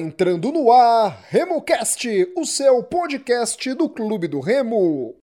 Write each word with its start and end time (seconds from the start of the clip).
Entrando 0.00 0.50
no 0.50 0.72
ar 0.72 1.26
RemoCast, 1.28 2.32
o 2.34 2.46
seu 2.46 2.82
podcast 2.82 3.74
do 3.74 3.86
Clube 3.86 4.26
do 4.26 4.40
Remo. 4.40 5.14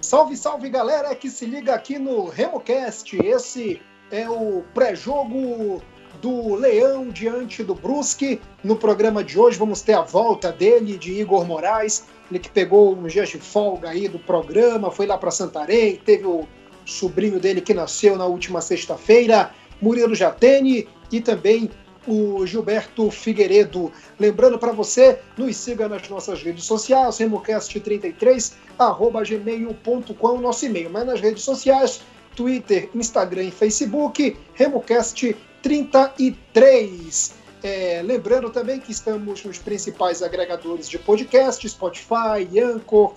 Salve, 0.00 0.36
salve 0.36 0.68
galera 0.68 1.12
que 1.16 1.28
se 1.28 1.44
liga 1.44 1.74
aqui 1.74 1.98
no 1.98 2.28
RemoCast. 2.28 3.18
Esse 3.26 3.82
é 4.12 4.30
o 4.30 4.62
pré-jogo 4.72 5.82
do 6.22 6.54
Leão 6.54 7.08
diante 7.08 7.64
do 7.64 7.74
Brusque. 7.74 8.40
No 8.62 8.76
programa 8.76 9.24
de 9.24 9.38
hoje 9.38 9.58
vamos 9.58 9.82
ter 9.82 9.94
a 9.94 10.02
volta 10.02 10.52
dele, 10.52 10.96
de 10.96 11.20
Igor 11.20 11.44
Moraes, 11.44 12.04
ele 12.30 12.38
que 12.38 12.50
pegou 12.50 12.94
uns 12.94 13.12
dias 13.12 13.28
de 13.28 13.38
folga 13.38 13.90
aí 13.90 14.08
do 14.08 14.18
programa, 14.18 14.90
foi 14.90 15.06
lá 15.06 15.16
para 15.16 15.30
Santarém, 15.30 15.96
teve 15.96 16.26
o 16.26 16.46
sobrinho 16.84 17.40
dele 17.40 17.60
que 17.60 17.74
nasceu 17.74 18.16
na 18.16 18.26
última 18.26 18.60
sexta-feira, 18.60 19.52
Murilo 19.80 20.14
Jatene 20.14 20.88
e 21.10 21.20
também 21.20 21.70
o 22.06 22.46
Gilberto 22.46 23.10
Figueiredo. 23.10 23.90
Lembrando 24.18 24.58
para 24.58 24.72
você, 24.72 25.18
nos 25.36 25.56
siga 25.56 25.88
nas 25.88 26.08
nossas 26.08 26.42
redes 26.42 26.64
sociais, 26.64 27.18
remocast33, 27.18 28.54
arroba 28.78 29.22
gmail.com, 29.22 30.40
nosso 30.40 30.66
e-mail, 30.66 30.90
mas 30.90 31.06
nas 31.06 31.20
redes 31.20 31.42
sociais, 31.42 32.00
Twitter, 32.34 32.88
Instagram 32.94 33.44
e 33.44 33.50
Facebook, 33.50 34.36
remocast33. 34.56 37.32
É, 37.62 38.02
lembrando 38.04 38.50
também 38.50 38.78
que 38.78 38.92
estamos 38.92 39.44
nos 39.44 39.58
principais 39.58 40.22
agregadores 40.22 40.88
de 40.88 40.98
podcast, 40.98 41.68
Spotify, 41.68 42.58
Anchor, 42.60 43.14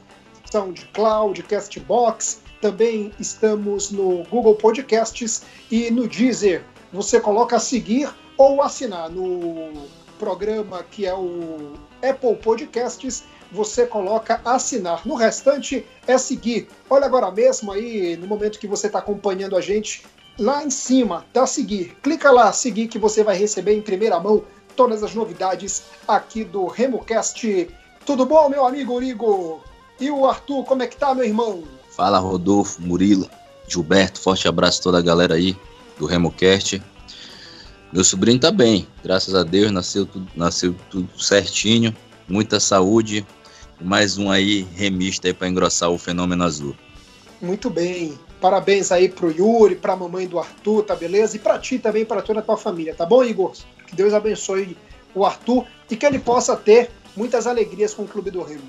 SoundCloud, 0.52 1.44
Castbox. 1.44 2.42
Também 2.60 3.12
estamos 3.20 3.92
no 3.92 4.24
Google 4.26 4.56
Podcasts 4.56 5.44
e 5.70 5.92
no 5.92 6.08
Deezer. 6.08 6.64
Você 6.92 7.20
coloca 7.20 7.60
seguir 7.60 8.10
ou 8.38 8.62
assinar 8.62 9.10
no 9.10 9.88
programa 10.20 10.84
que 10.84 11.06
é 11.06 11.14
o 11.14 11.74
Apple 12.04 12.36
Podcasts. 12.36 13.24
Você 13.52 13.86
coloca 13.86 14.42
assinar. 14.46 15.06
No 15.06 15.16
restante 15.16 15.86
é 16.08 16.18
seguir. 16.18 16.68
Olha 16.90 17.06
agora 17.06 17.30
mesmo 17.32 17.72
aí, 17.72 18.16
no 18.16 18.28
momento 18.28 18.60
que 18.60 18.68
você 18.68 18.88
está 18.88 19.00
acompanhando 19.00 19.58
a 19.58 19.62
gente, 19.62 20.04
lá 20.40 20.64
em 20.64 20.70
cima, 20.70 21.26
dá 21.34 21.46
seguir. 21.46 21.96
Clica 22.02 22.32
lá, 22.32 22.52
seguir, 22.52 22.88
que 22.88 23.00
você 23.00 23.24
vai 23.24 23.38
receber 23.38 23.76
em 23.76 23.82
primeira 23.82 24.20
mão 24.20 24.44
todas 24.76 25.04
as 25.04 25.14
novidades 25.14 25.84
aqui 26.08 26.44
do 26.44 26.68
RemoCast. 26.68 27.70
Tudo 28.06 28.26
bom, 28.26 28.50
meu 28.50 28.66
amigo 28.66 29.02
Igor? 29.02 29.62
E 30.00 30.10
o 30.10 30.26
Arthur, 30.26 30.64
como 30.64 30.84
é 30.84 30.88
que 30.88 30.98
tá, 30.98 31.14
meu 31.14 31.26
irmão? 31.26 31.64
Fala, 31.96 32.18
Rodolfo, 32.18 32.82
Murilo, 32.82 33.30
Gilberto, 33.68 34.20
forte 34.20 34.48
abraço 34.48 34.80
a 34.80 34.84
toda 34.84 34.98
a 34.98 35.02
galera 35.02 35.36
aí 35.36 35.56
do 36.00 36.06
RemoCast. 36.06 36.82
Meu 37.94 38.04
sobrinho 38.04 38.40
tá 38.40 38.52
bem, 38.52 38.88
graças 39.04 39.36
a 39.36 39.44
Deus, 39.44 39.70
nasceu 39.70 40.06
tudo, 40.06 40.28
nasceu 40.36 40.74
tudo 40.90 41.10
certinho, 41.22 41.96
muita 42.28 42.60
saúde. 42.60 43.26
Mais 43.80 44.18
um 44.18 44.32
aí 44.32 44.68
remista 44.76 45.28
aí 45.28 45.34
para 45.34 45.48
engrossar 45.48 45.90
o 45.90 45.98
fenômeno 45.98 46.44
azul. 46.44 46.76
Muito 47.42 47.70
bem. 47.70 48.18
Parabéns 48.42 48.92
aí 48.92 49.08
pro 49.08 49.32
Yuri, 49.32 49.76
pra 49.76 49.96
mamãe 49.96 50.28
do 50.28 50.40
Arthur, 50.40 50.84
tá 50.84 50.96
beleza? 50.96 51.36
E 51.36 51.40
pra 51.40 51.60
ti 51.60 51.78
também, 51.78 52.04
pra 52.04 52.24
toda 52.24 52.40
a 52.40 52.44
tua 52.44 52.58
família, 52.58 52.96
tá 52.96 53.06
bom, 53.06 53.24
Igor? 53.24 53.54
Que 53.86 53.96
Deus 53.96 54.16
abençoe 54.16 54.76
o 55.14 55.24
Arthur 55.24 55.64
e 55.90 55.96
que 55.96 56.04
ele 56.04 56.18
possa 56.18 56.56
ter 56.56 56.90
muitas 57.16 57.46
alegrias 57.46 57.94
com 57.94 58.02
o 58.02 58.08
Clube 58.08 58.32
do 58.32 58.42
Remo. 58.42 58.64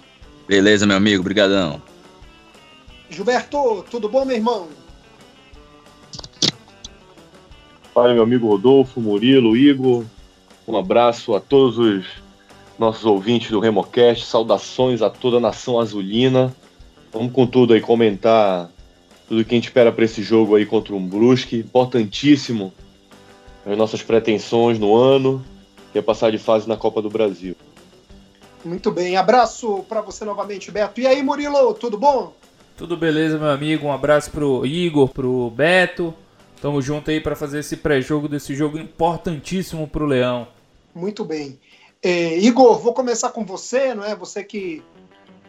Beleza, 0.47 0.87
meu 0.87 0.97
amigo, 0.97 1.22
brigadão. 1.22 1.81
Gilberto, 3.09 3.83
tudo 3.91 4.10
bom, 4.10 4.27
meu 4.27 4.37
irmão? 4.37 4.69
Fala, 7.94 8.12
meu 8.12 8.22
amigo 8.22 8.49
Rodolfo, 8.49 9.00
Murilo, 9.00 9.56
Igor. 9.56 10.04
Um 10.69 10.77
abraço 10.77 11.34
a 11.34 11.41
todos 11.41 11.78
os 11.78 12.06
nossos 12.78 13.06
ouvintes 13.06 13.50
do 13.50 13.60
Remocast. 13.60 14.27
Saudações 14.27 15.00
a 15.00 15.09
toda 15.09 15.39
a 15.39 15.41
nação 15.41 15.81
azulina. 15.81 16.54
Vamos 17.10 17.33
com 17.33 17.47
tudo 17.47 17.72
aí 17.72 17.81
comentar 17.81 18.71
tudo 19.32 19.47
que 19.47 19.54
a 19.54 19.56
gente 19.56 19.69
espera 19.69 19.91
para 19.91 20.04
esse 20.04 20.22
jogo 20.22 20.56
aí 20.56 20.66
contra 20.66 20.94
um 20.94 21.00
Brusque, 21.00 21.56
importantíssimo 21.56 22.70
as 23.65 23.78
nossas 23.78 24.03
pretensões 24.03 24.78
no 24.78 24.94
ano, 24.94 25.43
que 25.91 25.98
é 25.98 26.03
passar 26.03 26.31
de 26.31 26.37
fase 26.37 26.69
na 26.69 26.76
Copa 26.76 27.00
do 27.00 27.09
Brasil. 27.09 27.56
Muito 28.62 28.91
bem, 28.91 29.16
abraço 29.16 29.87
para 29.88 30.03
você 30.03 30.26
novamente, 30.26 30.71
Beto. 30.71 31.00
E 31.00 31.06
aí, 31.06 31.22
Murilo, 31.22 31.72
tudo 31.72 31.97
bom? 31.97 32.34
Tudo 32.76 32.94
beleza, 32.94 33.38
meu 33.38 33.48
amigo. 33.48 33.87
Um 33.87 33.92
abraço 33.92 34.31
pro 34.31 34.66
Igor, 34.66 35.09
pro 35.09 35.48
Beto. 35.48 36.12
Tamo 36.60 36.82
junto 36.82 37.10
aí 37.10 37.19
para 37.19 37.34
fazer 37.34 37.60
esse 37.60 37.78
pré-jogo 37.78 38.28
desse 38.28 38.54
jogo 38.54 38.76
importantíssimo 38.76 39.88
pro 39.88 40.04
Leão. 40.04 40.47
Muito 40.94 41.25
bem. 41.25 41.59
É, 42.03 42.37
Igor, 42.37 42.78
vou 42.78 42.92
começar 42.92 43.31
com 43.31 43.47
você, 43.47 43.94
não 43.94 44.04
é? 44.04 44.15
Você 44.15 44.44
que 44.44 44.82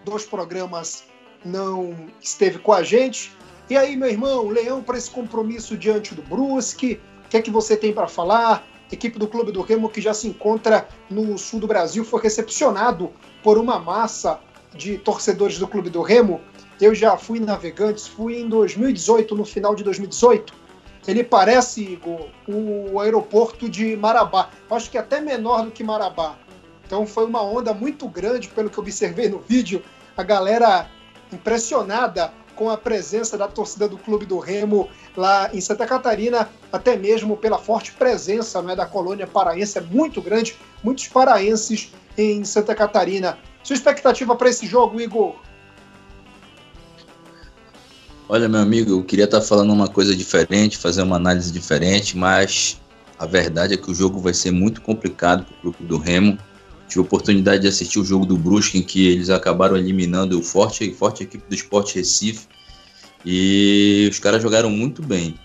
dois 0.05 0.23
programas 0.23 1.03
não 1.43 1.93
esteve 2.21 2.59
com 2.59 2.71
a 2.71 2.81
gente. 2.81 3.29
E 3.73 3.75
aí, 3.75 3.97
meu 3.97 4.07
irmão, 4.07 4.49
Leão 4.49 4.83
para 4.83 4.99
esse 4.99 5.09
compromisso 5.09 5.75
diante 5.75 6.13
do 6.13 6.21
Brusque, 6.21 7.01
o 7.25 7.27
que 7.27 7.37
é 7.37 7.41
que 7.41 7.49
você 7.49 7.75
tem 7.75 7.91
para 7.91 8.07
falar? 8.07 8.63
Equipe 8.91 9.17
do 9.17 9.27
Clube 9.27 9.51
do 9.51 9.63
Remo 9.63 9.89
que 9.89 9.99
já 9.99 10.13
se 10.13 10.27
encontra 10.27 10.87
no 11.09 11.39
sul 11.39 11.59
do 11.59 11.65
Brasil 11.65 12.05
foi 12.05 12.21
recepcionado 12.21 13.11
por 13.41 13.57
uma 13.57 13.79
massa 13.79 14.39
de 14.75 14.99
torcedores 14.99 15.57
do 15.57 15.67
Clube 15.67 15.89
do 15.89 16.03
Remo. 16.03 16.39
Eu 16.79 16.93
já 16.93 17.17
fui 17.17 17.39
navegantes, 17.39 18.05
fui 18.05 18.39
em 18.39 18.47
2018, 18.47 19.33
no 19.33 19.43
final 19.43 19.73
de 19.73 19.83
2018. 19.83 20.53
Ele 21.07 21.23
parece, 21.23 21.83
Igor, 21.83 22.27
o 22.47 22.99
aeroporto 22.99 23.67
de 23.67 23.97
Marabá. 23.97 24.51
Acho 24.69 24.91
que 24.91 24.99
até 24.99 25.19
menor 25.19 25.65
do 25.65 25.71
que 25.71 25.83
Marabá. 25.83 26.37
Então 26.85 27.07
foi 27.07 27.25
uma 27.25 27.41
onda 27.41 27.73
muito 27.73 28.07
grande, 28.07 28.49
pelo 28.49 28.69
que 28.69 28.79
observei 28.79 29.29
no 29.29 29.39
vídeo. 29.39 29.81
A 30.15 30.21
galera 30.21 30.87
impressionada 31.31 32.31
com 32.63 32.69
a 32.69 32.77
presença 32.77 33.37
da 33.37 33.45
torcida 33.45 33.89
do 33.89 33.97
Clube 33.97 34.25
do 34.25 34.39
Remo 34.39 34.87
lá 35.17 35.53
em 35.53 35.59
Santa 35.59 35.85
Catarina, 35.85 36.47
até 36.71 36.95
mesmo 36.95 37.35
pela 37.35 37.59
forte 37.59 37.91
presença 37.91 38.61
né, 38.61 38.73
da 38.73 38.85
colônia 38.85 39.27
paraense, 39.27 39.77
é 39.77 39.81
muito 39.81 40.21
grande, 40.21 40.55
muitos 40.81 41.09
paraenses 41.09 41.91
em 42.17 42.45
Santa 42.45 42.73
Catarina. 42.73 43.37
Sua 43.65 43.73
expectativa 43.73 44.33
para 44.33 44.49
esse 44.49 44.65
jogo, 44.65 45.01
Igor? 45.01 45.35
Olha, 48.29 48.47
meu 48.47 48.61
amigo, 48.61 48.91
eu 48.91 49.03
queria 49.03 49.25
estar 49.25 49.41
tá 49.41 49.45
falando 49.45 49.73
uma 49.73 49.89
coisa 49.89 50.15
diferente, 50.15 50.77
fazer 50.77 51.01
uma 51.01 51.17
análise 51.17 51.51
diferente, 51.51 52.15
mas 52.15 52.79
a 53.19 53.25
verdade 53.25 53.73
é 53.73 53.77
que 53.77 53.91
o 53.91 53.93
jogo 53.93 54.21
vai 54.21 54.33
ser 54.33 54.51
muito 54.51 54.79
complicado 54.81 55.43
para 55.43 55.69
o 55.69 55.73
Clube 55.73 55.83
do 55.83 55.97
Remo. 55.97 56.37
Tive 56.87 56.99
a 56.99 57.03
oportunidade 57.03 57.61
de 57.61 57.67
assistir 57.67 57.99
o 57.99 58.05
jogo 58.05 58.25
do 58.25 58.37
Brusque, 58.37 58.77
em 58.77 58.83
que 58.83 59.07
eles 59.07 59.29
acabaram 59.29 59.75
eliminando 59.77 60.39
o 60.39 60.43
forte, 60.43 60.91
forte 60.93 61.23
equipe 61.23 61.43
do 61.47 61.55
Sport 61.55 61.95
Recife. 61.95 62.47
E 63.25 64.07
os 64.11 64.19
caras 64.19 64.41
jogaram 64.41 64.69
muito 64.69 65.01
bem. 65.01 65.35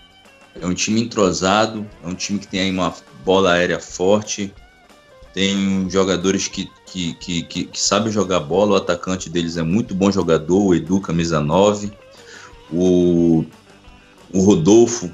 É 0.59 0.65
um 0.65 0.73
time 0.73 1.01
entrosado, 1.01 1.87
é 2.03 2.07
um 2.07 2.13
time 2.13 2.39
que 2.39 2.47
tem 2.47 2.59
aí 2.61 2.71
uma 2.71 2.93
bola 3.23 3.53
aérea 3.53 3.79
forte, 3.79 4.53
tem 5.33 5.89
jogadores 5.89 6.47
que, 6.47 6.69
que, 6.85 7.13
que, 7.13 7.43
que, 7.43 7.63
que 7.65 7.79
sabem 7.79 8.11
jogar 8.11 8.39
bola, 8.41 8.73
o 8.73 8.75
atacante 8.75 9.29
deles 9.29 9.57
é 9.57 9.63
muito 9.63 9.93
bom 9.93 10.11
jogador, 10.11 10.59
o 10.59 10.75
Edu, 10.75 10.99
camisa 10.99 11.39
9. 11.39 11.91
O, 12.71 13.45
o 14.33 14.41
Rodolfo, 14.41 15.09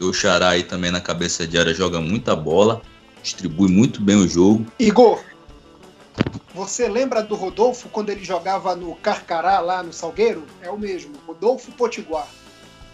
o 0.00 0.12
Xará 0.12 0.50
aí 0.50 0.62
também 0.62 0.90
na 0.90 1.00
cabeça 1.00 1.46
de 1.46 1.56
área, 1.56 1.72
joga 1.72 2.00
muita 2.00 2.34
bola, 2.34 2.82
distribui 3.22 3.70
muito 3.70 4.02
bem 4.02 4.16
o 4.16 4.28
jogo. 4.28 4.66
Igor, 4.78 5.20
você 6.54 6.88
lembra 6.88 7.22
do 7.22 7.34
Rodolfo 7.34 7.88
quando 7.88 8.10
ele 8.10 8.24
jogava 8.24 8.76
no 8.76 8.94
Carcará, 8.96 9.60
lá 9.60 9.82
no 9.82 9.92
Salgueiro? 9.92 10.44
É 10.60 10.70
o 10.70 10.78
mesmo, 10.78 11.12
Rodolfo 11.26 11.72
Potiguar. 11.72 12.28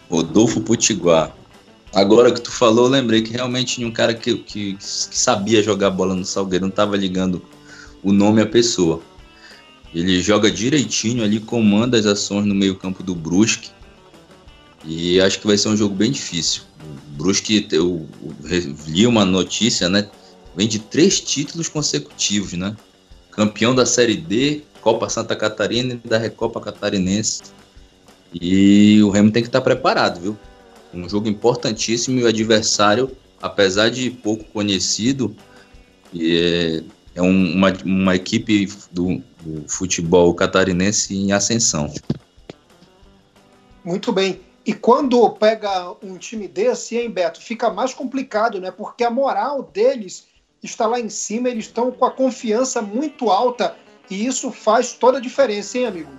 Rodolfo 0.08 0.60
Potiguar. 0.60 1.34
Agora 1.92 2.32
que 2.32 2.40
tu 2.40 2.50
falou, 2.50 2.86
eu 2.86 2.90
lembrei 2.90 3.22
que 3.22 3.32
realmente 3.32 3.76
tinha 3.76 3.88
um 3.88 3.92
cara 3.92 4.14
que, 4.14 4.36
que, 4.38 4.74
que 4.74 5.18
sabia 5.18 5.62
jogar 5.62 5.90
bola 5.90 6.14
no 6.14 6.24
Salgueiro, 6.24 6.64
não 6.64 6.70
estava 6.70 6.96
ligando 6.96 7.42
o 8.02 8.12
nome 8.12 8.40
à 8.40 8.46
pessoa. 8.46 9.00
Ele 9.94 10.20
joga 10.20 10.50
direitinho 10.50 11.24
ali, 11.24 11.40
comanda 11.40 11.98
as 11.98 12.06
ações 12.06 12.44
no 12.44 12.54
meio-campo 12.54 13.02
do 13.02 13.14
Brusque. 13.14 13.70
E 14.84 15.20
acho 15.20 15.40
que 15.40 15.46
vai 15.46 15.56
ser 15.56 15.70
um 15.70 15.76
jogo 15.76 15.94
bem 15.94 16.12
difícil. 16.12 16.62
O 16.80 17.16
Brusque, 17.16 17.66
eu, 17.72 18.06
eu 18.44 18.76
li 18.86 19.06
uma 19.06 19.24
notícia, 19.24 19.88
né? 19.88 20.08
Vem 20.54 20.68
de 20.68 20.78
três 20.78 21.20
títulos 21.20 21.68
consecutivos, 21.68 22.52
né? 22.52 22.76
Campeão 23.38 23.72
da 23.72 23.86
Série 23.86 24.16
D, 24.16 24.62
Copa 24.80 25.08
Santa 25.08 25.36
Catarina 25.36 25.94
e 26.04 26.08
da 26.08 26.18
Recopa 26.18 26.60
Catarinense. 26.60 27.40
E 28.34 29.00
o 29.00 29.10
Remo 29.10 29.30
tem 29.30 29.44
que 29.44 29.48
estar 29.48 29.60
preparado, 29.60 30.20
viu? 30.20 30.36
Um 30.92 31.08
jogo 31.08 31.28
importantíssimo 31.28 32.18
e 32.18 32.24
o 32.24 32.26
adversário, 32.26 33.16
apesar 33.40 33.90
de 33.90 34.10
pouco 34.10 34.42
conhecido, 34.46 35.36
é, 36.16 36.82
é 37.14 37.22
um, 37.22 37.54
uma, 37.54 37.72
uma 37.84 38.16
equipe 38.16 38.72
do, 38.90 39.22
do 39.40 39.68
futebol 39.68 40.34
catarinense 40.34 41.14
em 41.14 41.30
ascensão. 41.30 41.94
Muito 43.84 44.10
bem. 44.10 44.40
E 44.66 44.72
quando 44.72 45.30
pega 45.30 45.94
um 46.02 46.18
time 46.18 46.48
desse, 46.48 46.96
hein, 46.96 47.08
Beto, 47.08 47.40
fica 47.40 47.70
mais 47.70 47.94
complicado, 47.94 48.60
né? 48.60 48.72
Porque 48.72 49.04
a 49.04 49.10
moral 49.10 49.62
deles 49.62 50.26
está 50.62 50.86
lá 50.86 51.00
em 51.00 51.08
cima, 51.08 51.48
eles 51.48 51.66
estão 51.66 51.90
com 51.90 52.04
a 52.04 52.10
confiança 52.10 52.82
muito 52.82 53.30
alta 53.30 53.76
e 54.10 54.26
isso 54.26 54.50
faz 54.50 54.92
toda 54.92 55.18
a 55.18 55.20
diferença, 55.20 55.78
hein, 55.78 55.86
amigo? 55.86 56.10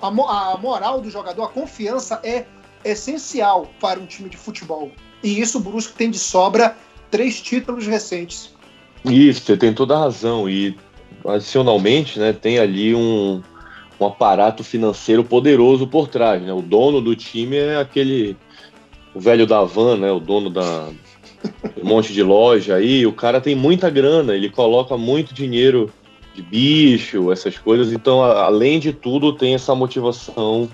A, 0.00 0.08
a 0.08 0.56
moral 0.56 1.00
do 1.00 1.10
jogador, 1.10 1.44
a 1.44 1.48
confiança 1.48 2.20
é 2.24 2.46
essencial 2.84 3.70
para 3.80 4.00
um 4.00 4.06
time 4.06 4.28
de 4.28 4.36
futebol. 4.36 4.90
E 5.22 5.40
isso 5.40 5.58
o 5.58 5.60
Brusque 5.60 5.94
tem 5.94 6.10
de 6.10 6.18
sobra 6.18 6.76
três 7.10 7.40
títulos 7.40 7.86
recentes. 7.86 8.52
Isso, 9.04 9.42
você 9.42 9.56
tem 9.56 9.72
toda 9.72 9.94
a 9.96 10.00
razão. 10.00 10.48
E 10.48 10.76
adicionalmente, 11.24 12.18
né, 12.18 12.32
tem 12.32 12.58
ali 12.58 12.94
um, 12.94 13.42
um 14.00 14.06
aparato 14.06 14.64
financeiro 14.64 15.22
poderoso 15.22 15.86
por 15.86 16.08
trás. 16.08 16.42
Né? 16.42 16.52
O 16.52 16.62
dono 16.62 17.00
do 17.00 17.14
time 17.14 17.56
é 17.56 17.76
aquele 17.76 18.36
o 19.14 19.20
velho 19.20 19.46
da 19.46 19.62
van, 19.62 19.98
né? 19.98 20.10
O 20.10 20.18
dono 20.18 20.48
da 20.48 20.88
um 21.82 21.86
monte 21.86 22.12
de 22.12 22.22
loja 22.22 22.76
aí. 22.76 23.06
O 23.06 23.12
cara 23.12 23.40
tem 23.40 23.54
muita 23.54 23.90
grana, 23.90 24.34
ele 24.34 24.48
coloca 24.48 24.96
muito 24.96 25.34
dinheiro 25.34 25.92
de 26.34 26.42
bicho, 26.42 27.30
essas 27.30 27.58
coisas. 27.58 27.92
Então, 27.92 28.22
além 28.22 28.78
de 28.78 28.92
tudo, 28.92 29.32
tem 29.32 29.54
essa 29.54 29.74
motivação 29.74 30.68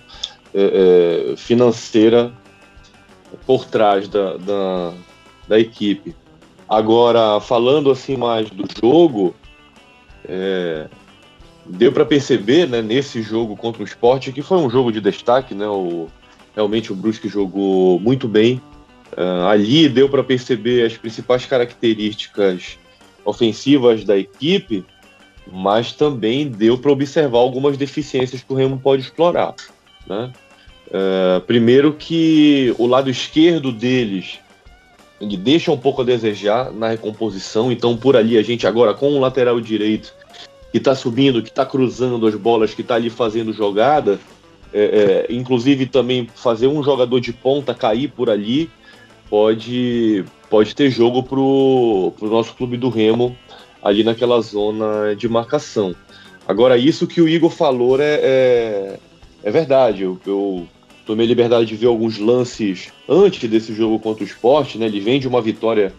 é, 0.55 1.33
é, 1.33 1.37
financeira 1.37 2.33
por 3.47 3.65
trás 3.65 4.09
da, 4.09 4.37
da, 4.37 4.93
da 5.49 5.59
equipe. 5.59 6.15
Agora, 6.69 7.41
falando 7.41 7.91
assim 7.91 8.17
mais 8.17 8.51
do 8.51 8.65
jogo, 8.81 9.35
é, 10.25 10.87
deu 11.65 11.93
para 11.93 12.05
perceber 12.05 12.69
né, 12.69 12.83
nesse 12.83 13.23
jogo 13.23 13.57
contra 13.57 13.83
o 13.83 13.85
esporte 13.85 14.33
que 14.33 14.43
foi 14.43 14.59
um 14.59 14.69
jogo 14.69 14.93
de 14.93 15.01
destaque, 15.01 15.55
né? 15.55 15.67
O, 15.67 16.09
realmente 16.55 16.93
o 16.93 16.97
Brusque 16.97 17.29
jogou 17.29 17.99
muito 18.01 18.29
bem. 18.29 18.61
Uh, 19.19 19.49
ali 19.49 19.89
deu 19.89 20.09
para 20.09 20.23
perceber 20.23 20.87
as 20.87 20.97
principais 20.97 21.45
características 21.45 22.79
ofensivas 23.25 24.05
da 24.05 24.17
equipe, 24.17 24.85
mas 25.51 25.91
também 25.91 26.47
deu 26.47 26.79
para 26.79 26.93
observar 26.93 27.39
algumas 27.39 27.77
deficiências 27.77 28.45
que 28.45 28.53
o 28.53 28.55
Remo 28.55 28.79
pode 28.79 29.03
explorar. 29.03 29.57
Né? 30.07 30.33
Uh, 30.87 31.41
primeiro 31.41 31.95
que 31.95 32.73
o 32.79 32.87
lado 32.87 33.11
esquerdo 33.11 33.73
deles 33.73 34.39
ele 35.21 35.37
deixa 35.37 35.73
um 35.73 35.77
pouco 35.77 36.03
a 36.03 36.05
desejar 36.05 36.71
na 36.71 36.91
recomposição, 36.91 37.73
então 37.73 37.97
por 37.97 38.17
ali 38.17 38.39
a 38.39 38.43
gente 38.43 38.69
agora 38.69 38.95
com 38.95 39.11
o 39.11 39.21
lateral 39.21 39.61
direito 39.61 40.15
que 40.71 40.79
está 40.79 40.95
subindo, 40.95 41.43
que 41.43 41.49
está 41.49 41.67
cruzando 41.67 42.25
as 42.25 42.37
bolas, 42.37 42.73
que 42.73 42.83
está 42.83 42.95
ali 42.95 43.11
fazendo 43.11 43.53
jogada, 43.53 44.21
é, 44.73 45.27
é, 45.29 45.35
inclusive 45.35 45.87
também 45.87 46.29
fazer 46.37 46.69
um 46.69 46.85
jogador 46.85 47.21
de 47.21 47.33
ponta 47.33 47.75
cair 47.75 48.09
por 48.09 48.31
ali, 48.31 48.71
pode, 49.29 50.25
pode 50.51 50.75
ter 50.75 50.91
jogo 50.91 51.23
pro, 51.23 52.13
pro 52.19 52.29
nosso 52.29 52.55
clube 52.55 52.77
do 52.77 52.89
Remo 52.89 53.37
ali 53.83 54.03
naquela 54.03 54.41
zona 54.41 55.15
de 55.17 55.29
marcação. 55.29 55.95
Agora, 56.47 56.77
isso 56.77 57.07
que 57.07 57.21
o 57.21 57.29
Igor 57.29 57.51
falou 57.51 58.01
é, 58.01 58.05
é, 58.05 58.99
é 59.45 59.51
verdade. 59.51 60.03
Eu, 60.03 60.19
eu 60.27 60.67
tomei 61.07 61.27
liberdade 61.27 61.67
de 61.67 61.77
ver 61.77 61.87
alguns 61.87 62.19
lances 62.19 62.93
antes 63.09 63.49
desse 63.49 63.75
jogo 63.75 63.99
contra 63.99 64.25
o 64.25 64.27
esporte, 64.27 64.79
né? 64.79 64.87
Ele 64.87 65.01
vem 65.01 65.21
de 65.21 65.29
uma 65.29 65.41
vitória 65.41 65.93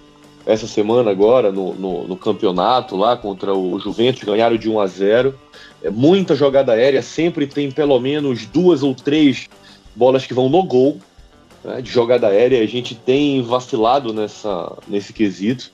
essa 0.45 0.65
semana 0.65 1.11
agora 1.11 1.51
no, 1.51 1.73
no, 1.75 2.07
no, 2.07 2.17
campeonato 2.17 2.95
lá 2.95 3.15
contra 3.15 3.53
o 3.53 3.79
Juventus, 3.79 4.23
ganharam 4.23 4.57
de 4.57 4.69
1 4.69 4.79
a 4.79 4.87
0. 4.87 5.35
É 5.83 5.89
muita 5.89 6.35
jogada 6.35 6.73
aérea, 6.73 7.01
sempre 7.01 7.45
tem 7.45 7.69
pelo 7.69 7.99
menos 7.99 8.45
duas 8.45 8.81
ou 8.81 8.95
três 8.95 9.47
bolas 9.95 10.25
que 10.25 10.33
vão 10.33 10.49
no 10.49 10.63
gol 10.63 10.99
né, 11.63 11.81
de 11.81 11.91
jogada 11.91 12.27
aérea. 12.27 12.61
A 12.61 12.67
gente 12.67 12.95
tem 12.95 13.41
vacilado 13.41 14.13
nessa, 14.13 14.77
nesse 14.87 15.13
quesito. 15.13 15.71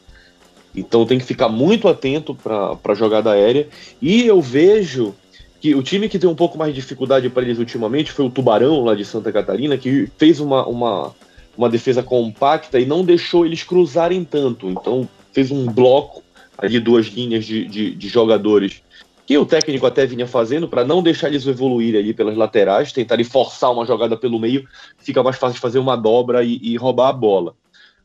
Então 0.75 1.05
tem 1.05 1.17
que 1.17 1.25
ficar 1.25 1.47
muito 1.47 1.87
atento 1.87 2.35
para 2.35 2.77
a 2.83 2.95
jogada 2.95 3.31
aérea. 3.31 3.67
E 4.01 4.25
eu 4.25 4.41
vejo 4.41 5.15
que 5.59 5.73
o 5.73 5.81
time 5.81 6.09
que 6.09 6.19
tem 6.19 6.29
um 6.29 6.35
pouco 6.35 6.57
mais 6.57 6.73
de 6.73 6.81
dificuldade 6.81 7.29
para 7.29 7.43
eles 7.43 7.57
ultimamente 7.57 8.11
foi 8.11 8.25
o 8.25 8.29
Tubarão, 8.29 8.83
lá 8.83 8.93
de 8.93 9.05
Santa 9.05 9.31
Catarina, 9.31 9.77
que 9.77 10.07
fez 10.17 10.39
uma, 10.39 10.65
uma, 10.67 11.15
uma 11.57 11.69
defesa 11.69 12.03
compacta 12.03 12.79
e 12.79 12.85
não 12.85 13.03
deixou 13.03 13.45
eles 13.45 13.63
cruzarem 13.63 14.23
tanto. 14.23 14.69
Então 14.69 15.07
fez 15.31 15.49
um 15.51 15.65
bloco 15.65 16.21
ali, 16.57 16.79
duas 16.79 17.07
linhas 17.07 17.45
de, 17.45 17.65
de, 17.65 17.95
de 17.95 18.07
jogadores 18.07 18.81
que 19.25 19.37
o 19.37 19.45
técnico 19.45 19.85
até 19.85 20.05
vinha 20.05 20.27
fazendo 20.27 20.67
para 20.67 20.85
não 20.85 21.01
deixar 21.01 21.27
eles 21.27 21.47
evoluir 21.47 21.95
ali 21.95 22.13
pelas 22.13 22.37
laterais, 22.37 22.91
tentarem 22.91 23.25
forçar 23.25 23.71
uma 23.71 23.85
jogada 23.85 24.15
pelo 24.15 24.39
meio, 24.39 24.67
fica 24.99 25.23
mais 25.23 25.35
fácil 25.37 25.55
de 25.55 25.61
fazer 25.61 25.79
uma 25.79 25.95
dobra 25.95 26.43
e, 26.43 26.59
e, 26.61 26.77
roubar 26.77 27.09
a 27.09 27.13
bola. 27.13 27.55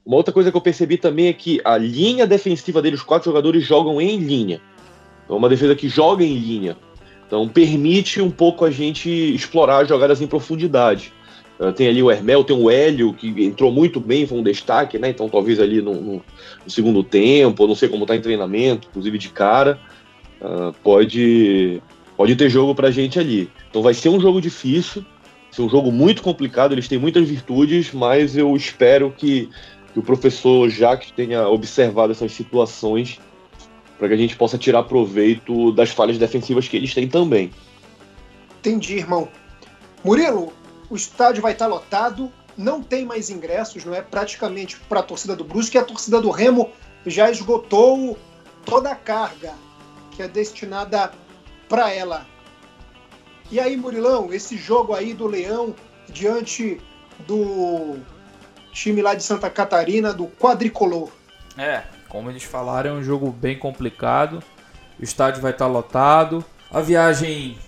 Uma 0.05 0.17
outra 0.17 0.33
coisa 0.33 0.51
que 0.51 0.57
eu 0.57 0.63
percebi 0.63 0.97
também 0.97 1.27
é 1.27 1.33
que 1.33 1.61
a 1.63 1.77
linha 1.77 2.27
defensiva 2.27 2.81
deles, 2.81 3.01
os 3.01 3.07
quatro 3.07 3.31
jogadores 3.31 3.65
jogam 3.65 4.01
em 4.01 4.17
linha. 4.17 4.61
É 5.29 5.33
uma 5.33 5.49
defesa 5.49 5.75
que 5.77 5.89
joga 5.89 6.25
em 6.25 6.35
linha. 6.35 6.77
Então 7.27 7.47
permite 7.47 8.21
um 8.21 8.31
pouco 8.31 8.65
a 8.65 8.71
gente 8.71 9.09
explorar 9.11 9.85
jogadas 9.85 10.23
em 10.23 10.27
profundidade. 10.27 11.13
Uh, 11.61 11.71
tem 11.71 11.87
ali 11.87 12.03
o 12.03 12.11
Hermel, 12.11 12.43
tem 12.43 12.57
o 12.57 12.71
Hélio, 12.71 13.13
que 13.13 13.29
entrou 13.45 13.71
muito 13.71 14.01
bem, 14.01 14.27
foi 14.27 14.39
um 14.39 14.43
destaque, 14.43 14.99
né? 14.99 15.11
Então 15.11 15.29
talvez 15.29 15.61
ali 15.61 15.83
no, 15.83 15.95
no, 15.95 16.13
no 16.65 16.71
segundo 16.71 17.05
tempo, 17.05 17.67
não 17.67 17.75
sei 17.75 17.89
como 17.89 18.05
está 18.05 18.17
em 18.17 18.21
treinamento, 18.23 18.89
inclusive 18.89 19.19
de 19.19 19.29
cara, 19.29 19.79
uh, 20.41 20.73
pode, 20.83 21.83
pode 22.17 22.37
ter 22.37 22.49
jogo 22.49 22.75
para 22.75 22.89
a 22.89 22.91
gente 22.91 23.19
ali. 23.19 23.51
Então 23.69 23.83
vai 23.83 23.95
ser 23.95 24.09
um 24.09 24.21
jogo 24.21 24.41
difícil, 24.41 25.05
ser 25.51 25.63
um 25.63 25.69
jogo 25.69 25.93
muito 25.93 26.23
complicado, 26.23 26.73
eles 26.73 26.89
têm 26.89 26.99
muitas 26.99 27.29
virtudes, 27.29 27.93
mas 27.93 28.37
eu 28.37 28.55
espero 28.57 29.13
que, 29.17 29.49
que 29.93 29.99
o 29.99 30.03
professor 30.03 30.69
Jacques 30.69 31.11
tenha 31.13 31.49
observado 31.49 32.13
essas 32.13 32.33
situações 32.33 33.21
para 33.99 34.09
que 34.09 34.15
a 34.15 34.17
gente 34.17 34.37
possa 34.37 34.57
tirar 34.57 34.85
proveito 34.85 35.73
das 35.73 35.91
falhas 35.91 36.17
defensivas 36.17 36.67
que 36.67 36.77
eles 36.77 36.95
têm 36.95 37.07
também. 37.07 37.51
Entendi, 38.59 38.97
irmão. 38.97 39.29
Murilo, 40.03 40.53
o 40.89 40.97
estádio 40.97 41.43
vai 41.43 41.53
estar 41.53 41.67
lotado, 41.67 42.33
não 42.57 42.83
tem 42.83 43.05
mais 43.05 43.29
ingressos, 43.29 43.85
não 43.85 43.95
é? 43.95 44.01
Praticamente 44.01 44.77
para 44.89 45.01
a 45.01 45.03
torcida 45.03 45.37
do 45.37 45.45
Brusque, 45.45 45.77
a 45.77 45.85
torcida 45.85 46.21
do 46.21 46.31
Remo 46.31 46.71
já 47.07 47.31
esgotou 47.31 48.19
toda 48.65 48.91
a 48.91 48.95
carga 48.95 49.53
que 50.21 50.23
é 50.23 50.29
destinada 50.29 51.11
para 51.67 51.91
ela. 51.91 52.27
E 53.51 53.59
aí, 53.59 53.75
Murilão, 53.75 54.33
esse 54.33 54.57
jogo 54.57 54.95
aí 54.95 55.15
do 55.15 55.27
Leão 55.27 55.75
diante 56.09 56.79
do 57.27 57.99
time 58.71 59.01
lá 59.01 59.15
de 59.15 59.23
Santa 59.23 59.49
Catarina, 59.49 60.13
do 60.13 60.27
quadricolor. 60.27 61.11
É, 61.57 61.85
como 62.09 62.29
eles 62.31 62.43
falaram, 62.43 62.91
é 62.91 62.93
um 62.93 63.03
jogo 63.03 63.33
bem 63.33 63.59
complicado. 63.59 64.43
O 64.99 65.03
estádio 65.03 65.41
vai 65.41 65.53
estar 65.53 65.67
lotado. 65.67 66.45
A 66.71 66.83
viagem 66.83 67.59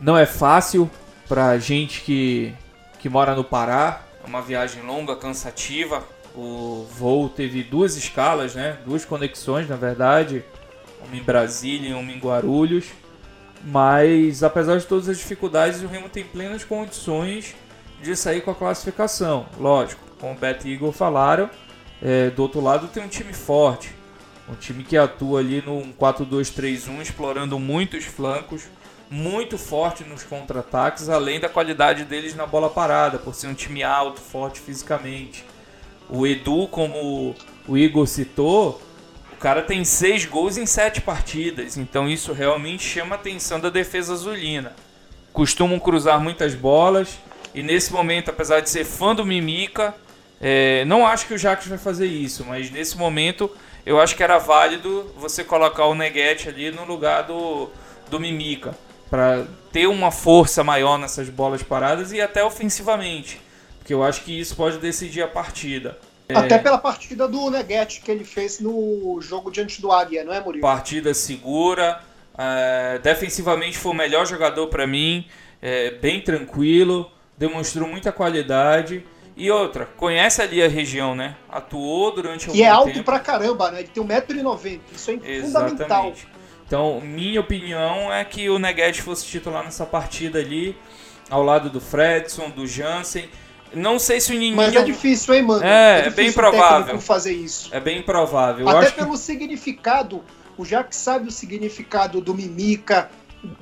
não 0.00 0.16
é 0.16 0.24
fácil 0.24 0.90
para 1.28 1.58
gente 1.58 2.00
que, 2.00 2.54
que 2.98 3.08
mora 3.08 3.34
no 3.34 3.44
Pará. 3.44 4.00
É 4.24 4.26
uma 4.26 4.40
viagem 4.40 4.82
longa, 4.82 5.14
cansativa. 5.14 6.02
O 6.34 6.86
voo 6.90 7.28
teve 7.28 7.62
duas 7.62 7.96
escalas, 7.96 8.54
né? 8.54 8.78
Duas 8.86 9.04
conexões, 9.04 9.68
na 9.68 9.76
verdade. 9.76 10.42
Uma 11.06 11.16
em 11.16 11.22
Brasília 11.22 11.90
e 11.90 11.94
uma 11.94 12.10
em 12.10 12.18
Guarulhos. 12.18 12.86
Mas, 13.64 14.42
apesar 14.42 14.78
de 14.78 14.86
todas 14.86 15.08
as 15.08 15.18
dificuldades, 15.18 15.82
o 15.82 15.86
Remo 15.86 16.08
tem 16.08 16.24
plenas 16.24 16.64
condições 16.64 17.54
de 18.02 18.14
sair 18.14 18.40
com 18.40 18.50
a 18.50 18.54
classificação. 18.54 19.46
Lógico, 19.58 20.00
como 20.20 20.32
o 20.32 20.36
Beto 20.36 20.68
e 20.68 20.72
Igor 20.72 20.92
falaram, 20.92 21.50
é, 22.00 22.30
do 22.30 22.42
outro 22.42 22.60
lado 22.60 22.88
tem 22.88 23.02
um 23.02 23.08
time 23.08 23.32
forte, 23.32 23.90
um 24.48 24.54
time 24.54 24.84
que 24.84 24.96
atua 24.96 25.40
ali 25.40 25.60
no 25.60 25.82
4-2-3-1, 25.94 27.00
explorando 27.02 27.58
muitos 27.58 28.04
flancos, 28.04 28.64
muito 29.10 29.58
forte 29.58 30.04
nos 30.04 30.22
contra-ataques, 30.22 31.08
além 31.08 31.40
da 31.40 31.48
qualidade 31.48 32.04
deles 32.04 32.34
na 32.34 32.46
bola 32.46 32.70
parada, 32.70 33.18
por 33.18 33.34
ser 33.34 33.48
um 33.48 33.54
time 33.54 33.82
alto, 33.82 34.20
forte 34.20 34.60
fisicamente. 34.60 35.44
O 36.08 36.26
Edu, 36.26 36.68
como 36.68 37.34
o 37.66 37.76
Igor 37.76 38.06
citou, 38.06 38.80
o 39.38 39.40
cara 39.40 39.62
tem 39.62 39.84
seis 39.84 40.24
gols 40.24 40.56
em 40.56 40.66
sete 40.66 41.00
partidas, 41.00 41.76
então 41.76 42.08
isso 42.08 42.32
realmente 42.32 42.82
chama 42.82 43.14
a 43.14 43.18
atenção 43.18 43.60
da 43.60 43.70
defesa 43.70 44.12
azulina. 44.12 44.74
Costumam 45.32 45.78
cruzar 45.78 46.20
muitas 46.20 46.56
bolas 46.56 47.20
e 47.54 47.62
nesse 47.62 47.92
momento, 47.92 48.30
apesar 48.30 48.58
de 48.58 48.68
ser 48.68 48.84
fã 48.84 49.14
do 49.14 49.24
Mimica, 49.24 49.94
é, 50.40 50.84
não 50.86 51.06
acho 51.06 51.28
que 51.28 51.34
o 51.34 51.38
Jacques 51.38 51.68
vai 51.68 51.78
fazer 51.78 52.06
isso, 52.06 52.44
mas 52.44 52.68
nesse 52.72 52.98
momento 52.98 53.48
eu 53.86 54.00
acho 54.00 54.16
que 54.16 54.24
era 54.24 54.38
válido 54.38 55.08
você 55.16 55.44
colocar 55.44 55.84
o 55.84 55.94
Neguete 55.94 56.48
ali 56.48 56.72
no 56.72 56.84
lugar 56.84 57.22
do, 57.22 57.70
do 58.10 58.18
Mimica, 58.18 58.76
para 59.08 59.46
ter 59.70 59.86
uma 59.86 60.10
força 60.10 60.64
maior 60.64 60.98
nessas 60.98 61.28
bolas 61.28 61.62
paradas 61.62 62.10
e 62.12 62.20
até 62.20 62.42
ofensivamente, 62.42 63.40
porque 63.78 63.94
eu 63.94 64.02
acho 64.02 64.22
que 64.22 64.36
isso 64.36 64.56
pode 64.56 64.78
decidir 64.78 65.22
a 65.22 65.28
partida. 65.28 65.96
Até 66.34 66.56
é... 66.56 66.58
pela 66.58 66.78
partida 66.78 67.26
do 67.26 67.50
Neguete 67.50 68.00
que 68.00 68.10
ele 68.10 68.24
fez 68.24 68.60
no 68.60 69.18
jogo 69.20 69.50
diante 69.50 69.80
do 69.80 69.90
Águia, 69.90 70.24
não 70.24 70.32
é, 70.32 70.40
Murilo? 70.40 70.62
Partida 70.62 71.14
segura. 71.14 72.00
É, 72.36 73.00
defensivamente 73.02 73.78
foi 73.78 73.92
o 73.92 73.94
melhor 73.94 74.26
jogador 74.26 74.68
para 74.68 74.86
mim. 74.86 75.26
É, 75.60 75.92
bem 75.92 76.20
tranquilo. 76.20 77.10
Demonstrou 77.36 77.88
muita 77.88 78.12
qualidade. 78.12 79.04
E 79.36 79.50
outra, 79.52 79.86
conhece 79.96 80.42
ali 80.42 80.60
a 80.60 80.68
região, 80.68 81.14
né? 81.14 81.36
Atuou 81.48 82.12
durante 82.12 82.50
um 82.50 82.54
E 82.54 82.62
é 82.62 82.68
alto 82.68 82.92
tempo. 82.92 83.04
pra 83.04 83.20
caramba, 83.20 83.70
né? 83.70 83.80
Ele 83.80 83.88
tem 83.88 84.02
1,90m. 84.02 84.80
Isso 84.92 85.10
é 85.12 85.14
Exatamente. 85.14 85.70
fundamental. 85.72 86.12
Então, 86.66 87.00
minha 87.00 87.40
opinião 87.40 88.12
é 88.12 88.24
que 88.24 88.50
o 88.50 88.58
Neguete 88.58 89.00
fosse 89.00 89.24
titular 89.24 89.64
nessa 89.64 89.86
partida 89.86 90.40
ali, 90.40 90.76
ao 91.30 91.42
lado 91.42 91.70
do 91.70 91.80
Fredson, 91.80 92.50
do 92.50 92.66
Jansen. 92.66 93.28
Não 93.74 93.98
sei 93.98 94.20
se 94.20 94.32
o. 94.32 94.56
Mas 94.56 94.74
é 94.74 94.82
difícil, 94.82 95.34
hein, 95.34 95.42
mano? 95.42 95.64
É, 95.64 96.02
é, 96.02 96.06
é 96.06 96.10
bem 96.10 96.32
provável. 96.32 97.00
fazer 97.00 97.32
isso. 97.32 97.68
É 97.72 97.80
bem 97.80 98.02
provável. 98.02 98.68
Até 98.68 98.90
pelo 98.90 99.12
que... 99.12 99.18
significado, 99.18 100.22
o 100.56 100.64
Jack 100.64 100.94
sabe 100.94 101.28
o 101.28 101.30
significado 101.30 102.20
do 102.20 102.34
Mimica, 102.34 103.10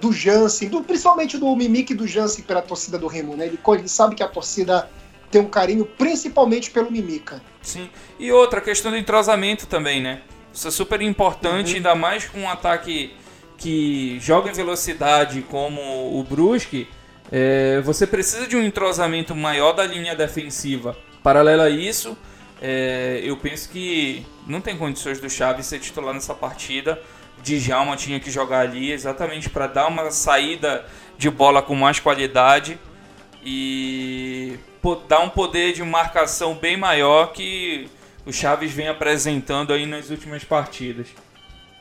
do 0.01 0.13
Jansen, 0.13 0.69
do, 0.69 0.83
principalmente 0.83 1.37
do 1.37 1.55
Mimica 1.55 1.93
e 1.93 1.97
do 1.97 2.07
Jansen 2.07 2.45
pela 2.45 2.63
torcida 2.63 2.99
do 2.99 3.07
Remo, 3.07 3.37
né? 3.37 3.47
Ele, 3.47 3.59
ele 3.67 3.89
sabe 3.89 4.15
que 4.15 4.23
a 4.23 4.29
torcida 4.29 4.89
tem 5.31 5.41
um 5.41 5.49
carinho 5.49 5.85
principalmente 5.85 6.71
pelo 6.71 6.91
Mimica. 6.91 7.43
Sim. 7.61 7.91
E 8.19 8.31
outra, 8.33 8.61
questão 8.61 8.91
do 8.91 8.97
entrosamento 8.97 9.67
também, 9.67 10.01
né? 10.01 10.23
Isso 10.53 10.69
é 10.69 10.71
super 10.71 11.03
importante, 11.03 11.71
uhum. 11.71 11.77
ainda 11.77 11.95
mais 11.95 12.25
com 12.27 12.41
um 12.41 12.49
ataque 12.49 13.13
que 13.59 14.19
joga 14.21 14.51
em 14.51 14.55
velocidade 14.55 15.43
como 15.43 15.81
o 16.19 16.23
Brusque 16.25 16.89
é, 17.31 17.81
você 17.83 18.07
precisa 18.07 18.47
de 18.47 18.57
um 18.57 18.63
entrosamento 18.63 19.35
maior 19.35 19.73
da 19.73 19.85
linha 19.85 20.15
defensiva. 20.15 20.97
Paralelo 21.23 21.63
a 21.63 21.71
isso, 21.71 22.17
é, 22.61 23.21
eu 23.25 23.37
penso 23.37 23.69
que 23.69 24.25
não 24.47 24.61
tem 24.61 24.77
condições 24.77 25.21
do 25.21 25.29
Chaves 25.29 25.67
ser 25.67 25.81
titular 25.81 26.15
nessa 26.15 26.35
partida. 26.35 27.01
Djalma 27.43 27.97
tinha 27.97 28.19
que 28.19 28.31
jogar 28.31 28.61
ali 28.61 28.91
exatamente 28.93 29.51
para 29.51 29.67
dar 29.67 29.89
uma 29.89 30.11
saída 30.11 30.85
de 31.19 31.31
bola 31.31 31.63
com 31.63 31.75
mais 31.75 32.01
qualidade 32.01 32.79
e 33.45 34.59
dar 35.09 35.21
um 35.21 35.29
poder 35.29 35.73
de 35.73 35.83
marcação 35.83 36.55
bem 36.55 36.77
maior 36.77 37.33
que 37.33 37.89
o 38.25 38.33
Chaves 38.33 38.73
vem 38.73 38.89
apresentando 38.89 39.73
aí 39.73 39.87
nas 39.87 40.11
últimas 40.11 40.45
partidas. 40.45 41.09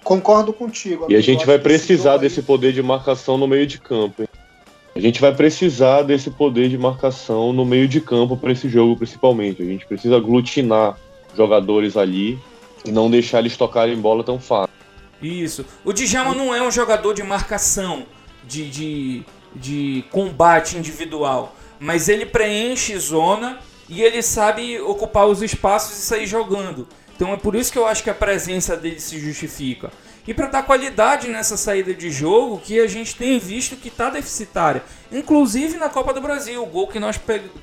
Concordo 0.03 0.53
contigo. 0.53 1.05
Amigo. 1.05 1.11
E 1.11 1.15
a 1.15 1.21
gente 1.21 1.45
vai 1.45 1.57
precisar 1.57 2.17
desse 2.17 2.43
poder 2.43 2.71
de 2.73 2.83
marcação 2.83 3.37
no 3.37 3.47
meio 3.47 3.65
de 3.65 3.79
campo. 3.79 4.21
Hein? 4.21 4.24
A 4.97 4.99
gente 5.01 5.19
vai 5.19 5.35
precisar 5.35 6.03
desse 6.03 6.31
poder 6.31 6.69
de 6.69 6.77
marcação 6.77 7.51
no 7.51 7.65
meio 7.65 7.85
de 7.85 7.99
campo 7.99 8.37
para 8.37 8.53
esse 8.53 8.69
jogo, 8.69 8.95
principalmente. 8.95 9.61
A 9.61 9.65
gente 9.65 9.85
precisa 9.85 10.15
aglutinar 10.15 10.97
jogadores 11.35 11.97
ali 11.97 12.39
e 12.85 12.93
não 12.93 13.11
deixar 13.11 13.39
eles 13.39 13.57
tocarem 13.57 13.99
bola 13.99 14.23
tão 14.23 14.39
fácil. 14.39 14.73
Isso. 15.21 15.65
O 15.83 15.91
Djalma 15.91 16.33
não 16.33 16.55
é 16.55 16.65
um 16.65 16.71
jogador 16.71 17.13
de 17.13 17.21
marcação, 17.23 18.05
de, 18.47 18.69
de, 18.69 19.23
de 19.53 20.05
combate 20.11 20.77
individual, 20.77 21.53
mas 21.77 22.07
ele 22.07 22.25
preenche 22.25 22.97
zona 22.97 23.59
e 23.89 24.01
ele 24.01 24.21
sabe 24.21 24.79
ocupar 24.79 25.27
os 25.27 25.41
espaços 25.41 25.97
e 25.97 26.01
sair 26.03 26.25
jogando. 26.25 26.87
Então 27.13 27.33
é 27.33 27.37
por 27.37 27.53
isso 27.53 27.69
que 27.69 27.77
eu 27.77 27.85
acho 27.85 28.01
que 28.01 28.09
a 28.09 28.15
presença 28.15 28.77
dele 28.77 29.01
se 29.01 29.19
justifica 29.19 29.91
e 30.27 30.33
para 30.33 30.47
dar 30.47 30.63
qualidade 30.63 31.27
nessa 31.27 31.55
saída 31.55 31.93
de 31.93 32.09
jogo 32.09 32.59
que 32.59 32.79
a 32.79 32.87
gente 32.87 33.15
tem 33.15 33.37
visto 33.37 33.75
que 33.75 33.89
está 33.89 34.09
deficitária. 34.09 34.83
Inclusive 35.11 35.77
na 35.77 35.89
Copa 35.89 36.13
do 36.13 36.21
Brasil, 36.21 36.63
o 36.63 36.65
gol 36.65 36.87
que 36.87 36.99
nós 36.99 37.19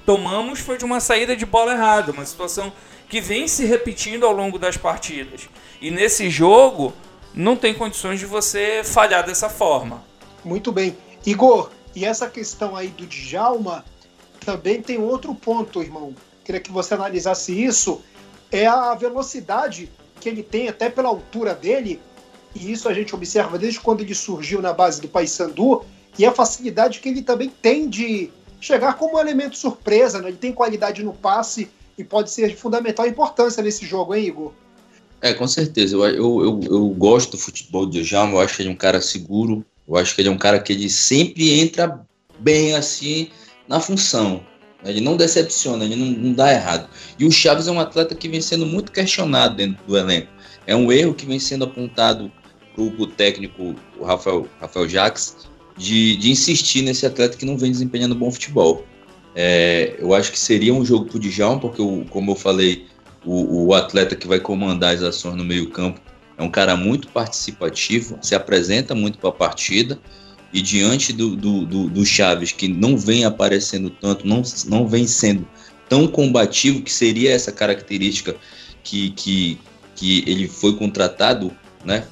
tomamos 0.07 0.61
foi 0.61 0.79
de 0.79 0.85
uma 0.85 1.01
saída 1.01 1.35
de 1.35 1.45
bola 1.45 1.73
errada, 1.73 2.13
uma 2.13 2.25
situação 2.25 2.73
que 3.09 3.21
vem 3.21 3.49
se 3.49 3.65
repetindo 3.65 4.25
ao 4.25 4.33
longo 4.33 4.59
das 4.59 4.77
partidas. 4.77 5.49
E 5.81 5.91
nesse 5.91 6.31
jogo 6.31 6.93
não 7.35 7.57
tem 7.57 7.75
condições 7.75 8.21
de 8.21 8.27
você 8.27 8.83
falhar 8.85 9.27
dessa 9.27 9.49
forma. 9.49 10.05
Muito 10.45 10.71
bem. 10.71 10.97
Igor, 11.27 11.71
e 11.95 12.05
essa 12.05 12.29
questão 12.29 12.77
aí 12.77 12.89
do 12.89 13.07
Djalma 13.07 13.85
também 14.45 14.81
tem 14.81 14.99
outro 14.99 15.35
ponto, 15.35 15.83
irmão. 15.83 16.15
Queria 16.45 16.61
que 16.61 16.73
você 16.73 16.95
analisasse 16.95 17.53
isso. 17.53 18.03
É 18.51 18.67
a 18.67 18.95
velocidade 18.95 19.91
que 20.21 20.29
ele 20.29 20.43
tem, 20.43 20.69
até 20.69 20.89
pela 20.89 21.09
altura 21.09 21.55
dele, 21.55 22.01
e 22.55 22.73
isso 22.73 22.89
a 22.89 22.95
gente 22.95 23.15
observa 23.15 23.59
desde 23.59 23.81
quando 23.81 24.01
ele 24.01 24.15
surgiu 24.15 24.61
na 24.61 24.73
base 24.73 25.01
do 25.01 25.09
Paysandu, 25.09 25.85
e 26.19 26.27
a 26.27 26.33
facilidade 26.33 27.01
que 27.01 27.09
ele 27.09 27.23
também 27.23 27.51
tem 27.63 27.89
de 27.89 28.31
chegar 28.61 28.95
como 28.95 29.17
um 29.17 29.19
elemento 29.19 29.57
surpresa, 29.57 30.21
né? 30.21 30.29
ele 30.29 30.37
tem 30.37 30.53
qualidade 30.53 31.03
no 31.03 31.13
passe 31.13 31.69
e 31.97 32.05
pode 32.05 32.31
ser 32.31 32.49
de 32.49 32.57
fundamental 32.57 33.07
importância 33.07 33.63
nesse 33.63 33.87
jogo, 33.87 34.15
hein, 34.15 34.27
Igor? 34.27 34.53
É, 35.21 35.33
com 35.33 35.47
certeza. 35.47 35.97
Eu, 35.97 36.05
eu, 36.05 36.45
eu, 36.45 36.61
eu 36.65 36.89
gosto 36.89 37.33
do 37.33 37.39
futebol 37.39 37.87
do 37.87 38.03
Djalma, 38.03 38.35
eu 38.35 38.41
acho 38.41 38.57
que 38.57 38.63
ele 38.63 38.69
é 38.69 38.73
um 38.73 38.77
cara 38.77 39.01
seguro, 39.01 39.65
eu 39.89 39.97
acho 39.97 40.15
que 40.15 40.21
ele 40.21 40.29
é 40.29 40.33
um 40.33 40.39
cara 40.39 40.61
que 40.61 40.73
ele 40.73 40.91
sempre 40.91 41.61
entra 41.61 42.01
bem 42.39 42.75
assim 42.75 43.31
na 43.69 43.81
função. 43.81 44.45
Ele 44.85 45.01
não 45.01 45.17
decepciona, 45.17 45.85
ele 45.85 45.95
não, 45.95 46.07
não 46.07 46.33
dá 46.33 46.53
errado. 46.53 46.89
E 47.19 47.25
o 47.25 47.31
Chaves 47.31 47.69
é 47.69 47.71
um 47.71 47.81
atleta 47.81 48.15
que 48.15 48.29
vem 48.29 48.41
sendo 48.41 48.67
muito 48.67 48.91
questionado 48.91 49.57
dentro 49.57 49.83
do 49.87 49.97
elenco. 49.97 50.29
É 50.67 50.75
um 50.75 50.91
erro 50.91 51.15
que 51.15 51.25
vem 51.25 51.39
sendo 51.39 51.65
apontado 51.65 52.31
o 52.77 53.07
técnico, 53.07 53.75
o 53.99 54.05
Rafael, 54.05 54.47
Rafael 54.61 54.89
Jacques, 54.89 55.37
de, 55.77 56.17
de 56.17 56.31
insistir 56.31 56.83
nesse 56.83 57.07
atleta 57.07 57.37
que 57.37 57.45
não 57.45 57.57
vem 57.57 57.71
desempenhando 57.71 58.15
bom 58.15 58.31
futebol. 58.31 58.85
É, 59.35 59.97
eu 59.99 60.15
acho 60.15 60.31
que 60.31 60.39
seria 60.39 60.75
um 60.75 60.85
jogo 60.85 61.07
para 61.07 61.17
o 61.17 61.21
Djalma, 61.21 61.61
porque, 61.61 61.81
o, 61.81 62.05
como 62.11 62.33
eu 62.33 62.37
falei, 62.37 62.87
o, 63.25 63.67
o, 63.67 63.75
atleta 63.75 64.15
que 64.15 64.27
vai 64.27 64.39
comandar 64.39 64.95
as 64.95 65.03
ações 65.03 65.37
no 65.37 65.45
meio-campo 65.45 66.01
é 66.37 66.43
um 66.43 66.51
cara 66.51 66.77
muito 66.77 67.09
participativo, 67.09 68.19
se 68.21 68.35
apresenta 68.35 68.95
muito 68.95 69.19
para 69.19 69.31
a 69.31 69.33
partida, 69.33 69.99
e 70.53 70.61
diante 70.61 71.13
do, 71.13 71.35
do, 71.35 71.65
do, 71.65 71.89
do, 71.89 72.05
Chaves, 72.05 72.53
que 72.53 72.69
não 72.69 72.97
vem 72.97 73.25
aparecendo 73.25 73.89
tanto, 73.89 74.27
não, 74.27 74.43
não 74.67 74.87
vem 74.87 75.07
sendo 75.07 75.47
tão 75.89 76.07
combativo, 76.07 76.83
que 76.83 76.93
seria 76.93 77.33
essa 77.33 77.51
característica 77.51 78.37
que, 78.83 79.11
que, 79.11 79.59
que 79.95 80.25
ele 80.27 80.47
foi 80.47 80.77
contratado 80.77 81.51
né, 81.85 82.07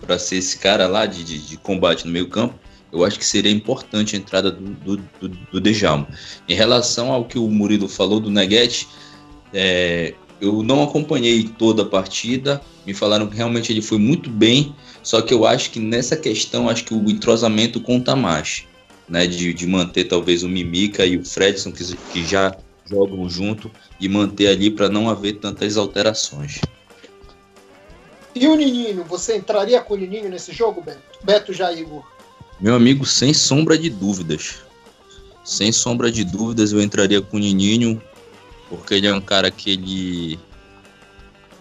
para 0.00 0.18
ser 0.18 0.36
esse 0.36 0.58
cara 0.58 0.86
lá 0.86 1.06
de, 1.06 1.24
de, 1.24 1.38
de, 1.38 1.56
combate 1.56 2.06
no 2.06 2.12
meio 2.12 2.28
campo, 2.28 2.54
eu 2.92 3.04
acho 3.04 3.18
que 3.18 3.24
seria 3.24 3.50
importante 3.50 4.14
a 4.14 4.18
entrada 4.18 4.50
do, 4.50 4.96
do, 4.96 5.28
do 5.28 5.60
Djalma. 5.60 6.06
Em 6.48 6.54
relação 6.54 7.12
ao 7.12 7.24
que 7.24 7.38
o 7.38 7.48
Murilo 7.48 7.88
falou 7.88 8.20
do 8.20 8.30
Neguete, 8.30 8.88
é, 9.52 10.14
eu 10.40 10.62
não 10.62 10.82
acompanhei 10.82 11.44
toda 11.44 11.82
a 11.82 11.86
partida, 11.86 12.60
me 12.86 12.94
falaram 12.94 13.26
que 13.26 13.36
realmente 13.36 13.72
ele 13.72 13.82
foi 13.82 13.98
muito 13.98 14.30
bem, 14.30 14.74
só 15.02 15.20
que 15.22 15.32
eu 15.32 15.46
acho 15.46 15.70
que 15.70 15.80
nessa 15.80 16.16
questão, 16.16 16.68
acho 16.68 16.84
que 16.84 16.94
o 16.94 17.10
entrosamento 17.10 17.80
conta 17.80 18.14
mais, 18.14 18.64
né, 19.08 19.26
de, 19.26 19.52
de 19.52 19.66
manter 19.66 20.04
talvez 20.04 20.42
o 20.42 20.48
Mimica 20.48 21.04
e 21.06 21.16
o 21.16 21.24
Fredson, 21.24 21.72
que, 21.72 21.84
que 22.12 22.24
já 22.24 22.56
jogam 22.88 23.28
junto, 23.28 23.70
e 24.00 24.08
manter 24.08 24.48
ali 24.48 24.70
para 24.70 24.88
não 24.88 25.08
haver 25.08 25.34
tantas 25.34 25.76
alterações. 25.76 26.60
E 28.38 28.46
o 28.46 28.54
Nininho, 28.54 29.02
você 29.02 29.34
entraria 29.34 29.80
com 29.80 29.94
o 29.94 29.96
Nininho 29.96 30.28
nesse 30.28 30.52
jogo, 30.52 30.82
Beto? 30.82 31.00
Beto 31.24 31.54
Jair. 31.54 31.88
Meu 32.60 32.74
amigo, 32.74 33.06
sem 33.06 33.32
sombra 33.32 33.78
de 33.78 33.88
dúvidas. 33.88 34.56
Sem 35.42 35.72
sombra 35.72 36.12
de 36.12 36.22
dúvidas, 36.22 36.70
eu 36.70 36.82
entraria 36.82 37.22
com 37.22 37.38
o 37.38 37.40
Nininho, 37.40 38.00
porque 38.68 38.92
ele 38.92 39.06
é 39.06 39.14
um 39.14 39.22
cara 39.22 39.50
que 39.50 39.70
ele. 39.70 40.38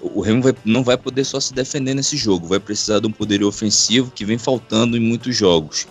O 0.02 0.20
Remo 0.20 0.42
vai, 0.42 0.54
não 0.66 0.84
vai 0.84 0.98
poder 0.98 1.24
só 1.24 1.40
se 1.40 1.54
defender 1.54 1.94
nesse 1.94 2.18
jogo, 2.18 2.46
vai 2.46 2.60
precisar 2.60 3.00
de 3.00 3.08
um 3.08 3.12
poder 3.12 3.42
ofensivo 3.42 4.12
que 4.12 4.26
vem 4.26 4.38
faltando 4.38 4.98
em 4.98 5.00
muitos 5.00 5.34
jogos. 5.34 5.88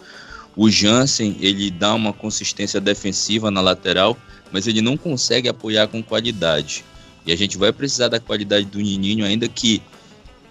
O 0.54 0.70
Jansen, 0.70 1.34
ele 1.40 1.70
dá 1.70 1.94
uma 1.94 2.12
consistência 2.12 2.78
defensiva 2.78 3.50
na 3.50 3.62
lateral, 3.62 4.18
mas 4.52 4.66
ele 4.66 4.82
não 4.82 4.98
consegue 4.98 5.48
apoiar 5.48 5.88
com 5.88 6.02
qualidade. 6.02 6.84
E 7.24 7.32
a 7.32 7.36
gente 7.36 7.56
vai 7.56 7.72
precisar 7.72 8.08
da 8.08 8.20
qualidade 8.20 8.66
do 8.66 8.78
Nininho, 8.78 9.24
ainda 9.24 9.48
que 9.48 9.82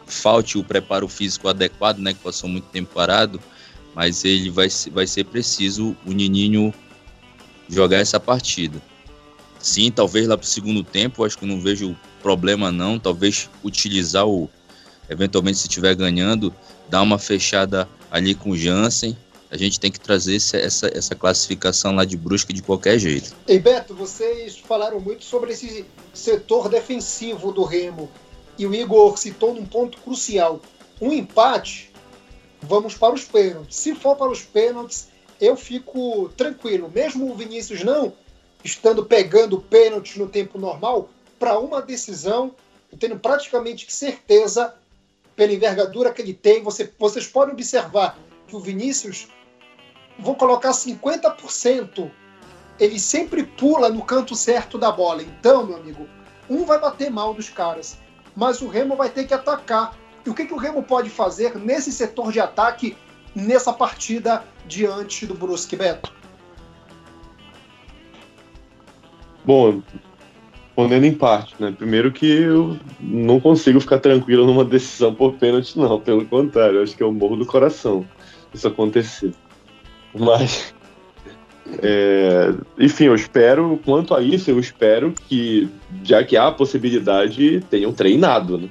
falte 0.05 0.57
o 0.57 0.63
preparo 0.63 1.07
físico 1.07 1.48
adequado, 1.48 2.00
né, 2.00 2.13
que 2.13 2.19
passou 2.19 2.50
muito 2.50 2.65
tempo 2.65 2.93
parado, 2.93 3.39
mas 3.95 4.25
ele 4.25 4.50
vai, 4.50 4.67
vai 4.91 5.07
ser 5.07 5.25
preciso 5.25 5.95
o 6.05 6.12
Nininho 6.12 6.74
jogar 7.69 7.98
essa 7.98 8.19
partida. 8.19 8.81
Sim, 9.60 9.91
talvez 9.91 10.27
lá 10.27 10.38
para 10.38 10.43
o 10.45 10.48
segundo 10.48 10.83
tempo, 10.83 11.24
acho 11.24 11.38
que 11.38 11.45
não 11.45 11.62
vejo 11.62 11.95
problema 12.22 12.72
não, 12.72 13.00
talvez 13.00 13.50
utilizar 13.63 14.27
o, 14.27 14.50
eventualmente 15.10 15.60
se 15.60 15.67
estiver 15.67 15.95
ganhando, 15.95 16.53
dar 16.89 17.01
uma 17.01 17.17
fechada 17.17 17.88
ali 18.12 18.36
com 18.36 18.51
o 18.51 18.57
Jansen, 18.57 19.15
a 19.50 19.57
gente 19.57 19.79
tem 19.79 19.91
que 19.91 20.00
trazer 20.00 20.36
essa, 20.36 20.88
essa 20.88 21.13
classificação 21.13 21.93
lá 21.93 22.03
de 22.03 22.17
Brusque 22.17 22.51
de 22.51 22.63
qualquer 22.63 22.98
jeito. 22.98 23.36
E 23.48 23.60
Beto, 23.60 23.93
vocês 23.93 24.57
falaram 24.57 25.00
muito 25.00 25.24
sobre 25.24 25.53
esse 25.53 25.86
setor 26.12 26.69
defensivo 26.69 27.51
do 27.51 27.63
Remo 27.63 28.10
e 28.57 28.65
o 28.65 28.74
Igor 28.74 29.17
citou 29.17 29.53
num 29.53 29.65
ponto 29.65 29.98
crucial. 30.01 30.62
Um 31.01 31.12
empate, 31.12 31.91
vamos 32.62 32.95
para 32.95 33.13
os 33.13 33.24
pênaltis. 33.24 33.77
Se 33.77 33.95
for 33.95 34.15
para 34.15 34.31
os 34.31 34.41
pênaltis, 34.41 35.10
eu 35.39 35.55
fico 35.55 36.29
tranquilo. 36.38 36.91
Mesmo 36.93 37.31
o 37.31 37.36
Vinícius 37.36 37.83
não 37.83 38.13
estando 38.63 39.05
pegando 39.05 39.60
pênaltis 39.60 40.15
no 40.15 40.27
tempo 40.27 40.57
normal, 40.57 41.10
para 41.38 41.60
uma 41.60 41.81
decisão. 41.81 42.55
Eu 42.91 42.98
tenho 42.98 43.19
praticamente 43.19 43.91
certeza, 43.91 44.74
pela 45.36 45.51
envergadura 45.51 46.13
que 46.13 46.22
ele 46.22 46.33
tem, 46.33 46.63
você, 46.63 46.91
vocês 46.98 47.27
podem 47.27 47.53
observar 47.53 48.17
que 48.48 48.55
o 48.55 48.60
Vinícius, 48.60 49.27
vou 50.17 50.36
colocar 50.36 50.72
50%, 50.72 52.10
ele 52.79 53.00
sempre 53.00 53.43
pula 53.43 53.89
no 53.89 54.03
canto 54.03 54.36
certo 54.36 54.77
da 54.77 54.91
bola. 54.91 55.24
Então, 55.24 55.65
meu 55.65 55.77
amigo, 55.77 56.07
um 56.50 56.65
vai 56.65 56.79
bater 56.79 57.10
mal 57.10 57.33
dos 57.33 57.50
caras, 57.50 57.98
mas 58.35 58.61
o 58.61 58.67
Remo 58.67 58.95
vai 58.95 59.09
ter 59.09 59.25
que 59.25 59.33
atacar. 59.33 59.97
E 60.25 60.29
o 60.29 60.33
que, 60.33 60.45
que 60.45 60.53
o 60.53 60.57
Remo 60.57 60.83
pode 60.83 61.09
fazer 61.09 61.57
nesse 61.57 61.91
setor 61.91 62.31
de 62.31 62.39
ataque 62.39 62.95
nessa 63.35 63.73
partida 63.73 64.43
diante 64.67 65.25
do 65.25 65.33
Brusque, 65.33 65.75
Beto? 65.75 66.11
Bom, 69.43 69.81
respondendo 70.67 71.03
em 71.03 71.13
parte, 71.13 71.55
né? 71.59 71.73
Primeiro 71.77 72.11
que 72.11 72.25
eu 72.25 72.77
não 72.99 73.39
consigo 73.39 73.79
ficar 73.79 73.99
tranquilo 73.99 74.45
numa 74.45 74.63
decisão 74.63 75.13
por 75.13 75.33
pênalti, 75.33 75.77
não. 75.77 75.99
Pelo 75.99 76.25
contrário, 76.25 76.81
acho 76.81 76.95
que 76.95 77.03
eu 77.03 77.11
morro 77.11 77.35
do 77.35 77.45
coração 77.45 78.05
isso 78.53 78.67
acontecer. 78.67 79.33
Mas, 80.13 80.73
é, 81.82 82.53
enfim, 82.77 83.05
eu 83.05 83.15
espero, 83.15 83.79
quanto 83.86 84.13
a 84.13 84.22
isso, 84.22 84.50
eu 84.50 84.60
espero 84.60 85.13
que, 85.27 85.70
já 86.03 86.24
que 86.24 86.36
há 86.36 86.48
a 86.48 86.51
possibilidade, 86.51 87.62
tenham 87.70 87.93
treinado, 87.93 88.58
né? 88.58 88.70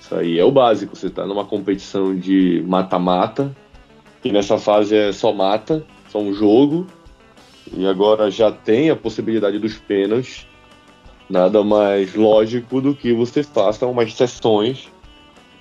Isso 0.00 0.14
aí 0.14 0.38
é 0.38 0.44
o 0.44 0.50
básico. 0.50 0.96
Você 0.96 1.08
está 1.08 1.26
numa 1.26 1.44
competição 1.44 2.16
de 2.16 2.62
mata-mata, 2.66 3.54
que 4.22 4.32
nessa 4.32 4.58
fase 4.58 4.96
é 4.96 5.12
só 5.12 5.32
mata, 5.32 5.84
só 6.08 6.18
um 6.18 6.32
jogo, 6.32 6.86
e 7.72 7.86
agora 7.86 8.30
já 8.30 8.50
tem 8.50 8.90
a 8.90 8.96
possibilidade 8.96 9.58
dos 9.58 9.76
pênaltis. 9.76 10.46
Nada 11.28 11.62
mais 11.62 12.14
lógico 12.14 12.80
do 12.80 12.94
que 12.94 13.12
você 13.12 13.42
faça 13.42 13.86
umas 13.86 14.12
sessões 14.14 14.88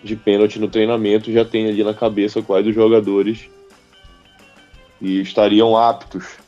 de 0.04 0.16
pênalti 0.16 0.60
no 0.60 0.68
treinamento, 0.68 1.32
já 1.32 1.46
tem 1.46 1.70
ali 1.70 1.84
na 1.84 1.94
cabeça 1.94 2.42
quais 2.42 2.68
os 2.68 2.76
jogadores 2.76 3.50
e 5.02 5.22
estariam 5.22 5.78
aptos 5.78 6.43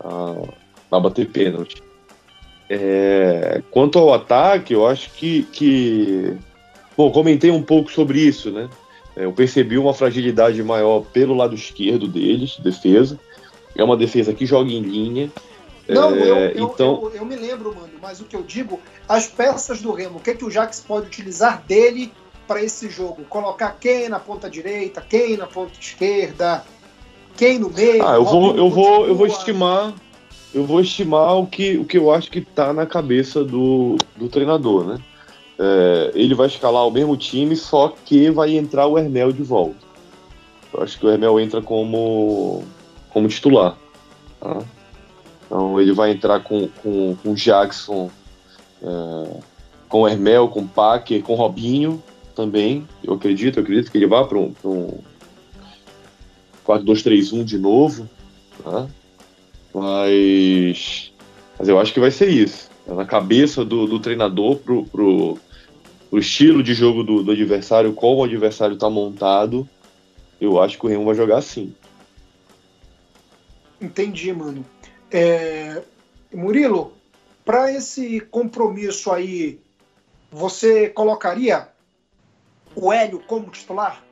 a, 0.00 0.96
a 0.96 1.00
bater 1.00 1.28
pênalti. 1.28 1.82
É, 2.70 3.62
quanto 3.70 3.98
ao 3.98 4.12
ataque, 4.12 4.74
eu 4.74 4.86
acho 4.86 5.10
que, 5.12 5.44
que. 5.44 6.36
Bom, 6.96 7.10
comentei 7.10 7.50
um 7.50 7.62
pouco 7.62 7.90
sobre 7.90 8.20
isso, 8.20 8.50
né? 8.50 8.68
É, 9.16 9.24
eu 9.24 9.32
percebi 9.32 9.78
uma 9.78 9.94
fragilidade 9.94 10.62
maior 10.62 11.00
pelo 11.12 11.34
lado 11.34 11.54
esquerdo 11.54 12.06
deles, 12.06 12.58
defesa. 12.58 13.18
É 13.74 13.82
uma 13.82 13.96
defesa 13.96 14.34
que 14.34 14.44
joga 14.44 14.70
em 14.70 14.80
linha. 14.80 15.30
Não, 15.88 16.14
é, 16.14 16.20
eu, 16.20 16.36
eu, 16.36 16.64
então... 16.64 17.00
Eu, 17.04 17.16
eu, 17.16 17.24
me 17.24 17.34
lembro, 17.34 17.74
mano, 17.74 17.92
mas 18.02 18.20
o 18.20 18.24
que 18.24 18.36
eu 18.36 18.42
digo, 18.42 18.78
as 19.08 19.26
peças 19.26 19.80
do 19.80 19.92
Remo, 19.92 20.18
o 20.18 20.20
que, 20.20 20.30
é 20.30 20.34
que 20.34 20.44
o 20.44 20.50
Jax 20.50 20.84
pode 20.86 21.06
utilizar 21.06 21.62
dele 21.62 22.12
para 22.46 22.62
esse 22.62 22.90
jogo? 22.90 23.24
Colocar 23.24 23.76
quem 23.80 24.08
na 24.08 24.20
ponta 24.20 24.50
direita, 24.50 25.00
quem 25.00 25.36
na 25.36 25.46
ponta 25.46 25.72
esquerda, 25.80 26.62
quem 27.38 27.60
no 27.60 27.70
meio? 27.70 28.04
Ah, 28.04 28.16
eu 28.16 28.24
vou, 28.24 28.56
eu 28.56 28.68
vou, 28.68 29.06
eu 29.06 29.14
vou 29.14 29.26
estimar, 29.26 29.94
eu 30.52 30.64
vou 30.64 30.80
estimar 30.80 31.36
o 31.36 31.46
que, 31.46 31.78
o 31.78 31.84
que 31.84 31.96
eu 31.96 32.12
acho 32.12 32.30
que 32.30 32.40
está 32.40 32.72
na 32.72 32.84
cabeça 32.84 33.44
do, 33.44 33.96
do 34.16 34.28
treinador, 34.28 34.84
né? 34.84 34.98
É, 35.56 36.10
ele 36.14 36.34
vai 36.34 36.48
escalar 36.48 36.86
o 36.86 36.90
mesmo 36.90 37.16
time, 37.16 37.56
só 37.56 37.94
que 38.04 38.28
vai 38.30 38.56
entrar 38.56 38.86
o 38.86 38.98
Hermel 38.98 39.32
de 39.32 39.42
volta. 39.42 39.86
Eu 40.72 40.82
acho 40.82 40.98
que 40.98 41.06
o 41.06 41.10
Hermel 41.10 41.38
entra 41.38 41.62
como 41.62 42.64
como 43.10 43.28
titular. 43.28 43.76
Tá? 44.40 44.58
Então 45.46 45.80
ele 45.80 45.92
vai 45.92 46.10
entrar 46.10 46.40
com, 46.40 46.68
com, 46.82 47.16
com 47.16 47.34
Jackson, 47.34 48.10
é, 48.82 49.40
com 49.88 50.06
Hermel, 50.06 50.48
com 50.48 50.66
Packer, 50.66 51.22
com 51.22 51.34
Robinho 51.34 52.02
também. 52.34 52.86
Eu 53.02 53.14
acredito, 53.14 53.58
eu 53.58 53.62
acredito 53.62 53.90
que 53.90 53.98
ele 53.98 54.06
vá 54.06 54.24
para 54.24 54.38
um, 54.38 54.52
um 54.64 54.98
4-2-3-1 56.68 57.44
de 57.44 57.58
novo. 57.58 58.08
Tá? 58.62 58.86
Mas, 59.74 61.12
mas 61.58 61.68
eu 61.68 61.78
acho 61.78 61.92
que 61.94 62.00
vai 62.00 62.10
ser 62.10 62.28
isso. 62.28 62.68
É 62.86 62.92
na 62.92 63.06
cabeça 63.06 63.64
do, 63.64 63.86
do 63.86 63.98
treinador 63.98 64.56
pro, 64.56 64.84
pro, 64.84 65.38
pro 66.10 66.18
estilo 66.18 66.62
de 66.62 66.74
jogo 66.74 67.02
do, 67.02 67.22
do 67.22 67.32
adversário, 67.32 67.92
como 67.94 68.20
o 68.20 68.24
adversário 68.24 68.74
está 68.74 68.90
montado, 68.90 69.68
eu 70.40 70.60
acho 70.60 70.78
que 70.78 70.86
o 70.86 70.88
Remo 70.88 71.04
vai 71.04 71.14
jogar 71.14 71.38
assim. 71.38 71.74
Entendi, 73.80 74.32
mano. 74.32 74.64
É... 75.10 75.82
Murilo, 76.32 76.92
para 77.44 77.72
esse 77.72 78.20
compromisso 78.20 79.10
aí, 79.10 79.58
você 80.30 80.88
colocaria 80.88 81.68
o 82.74 82.92
Hélio 82.92 83.20
como 83.26 83.50
titular 83.50 84.04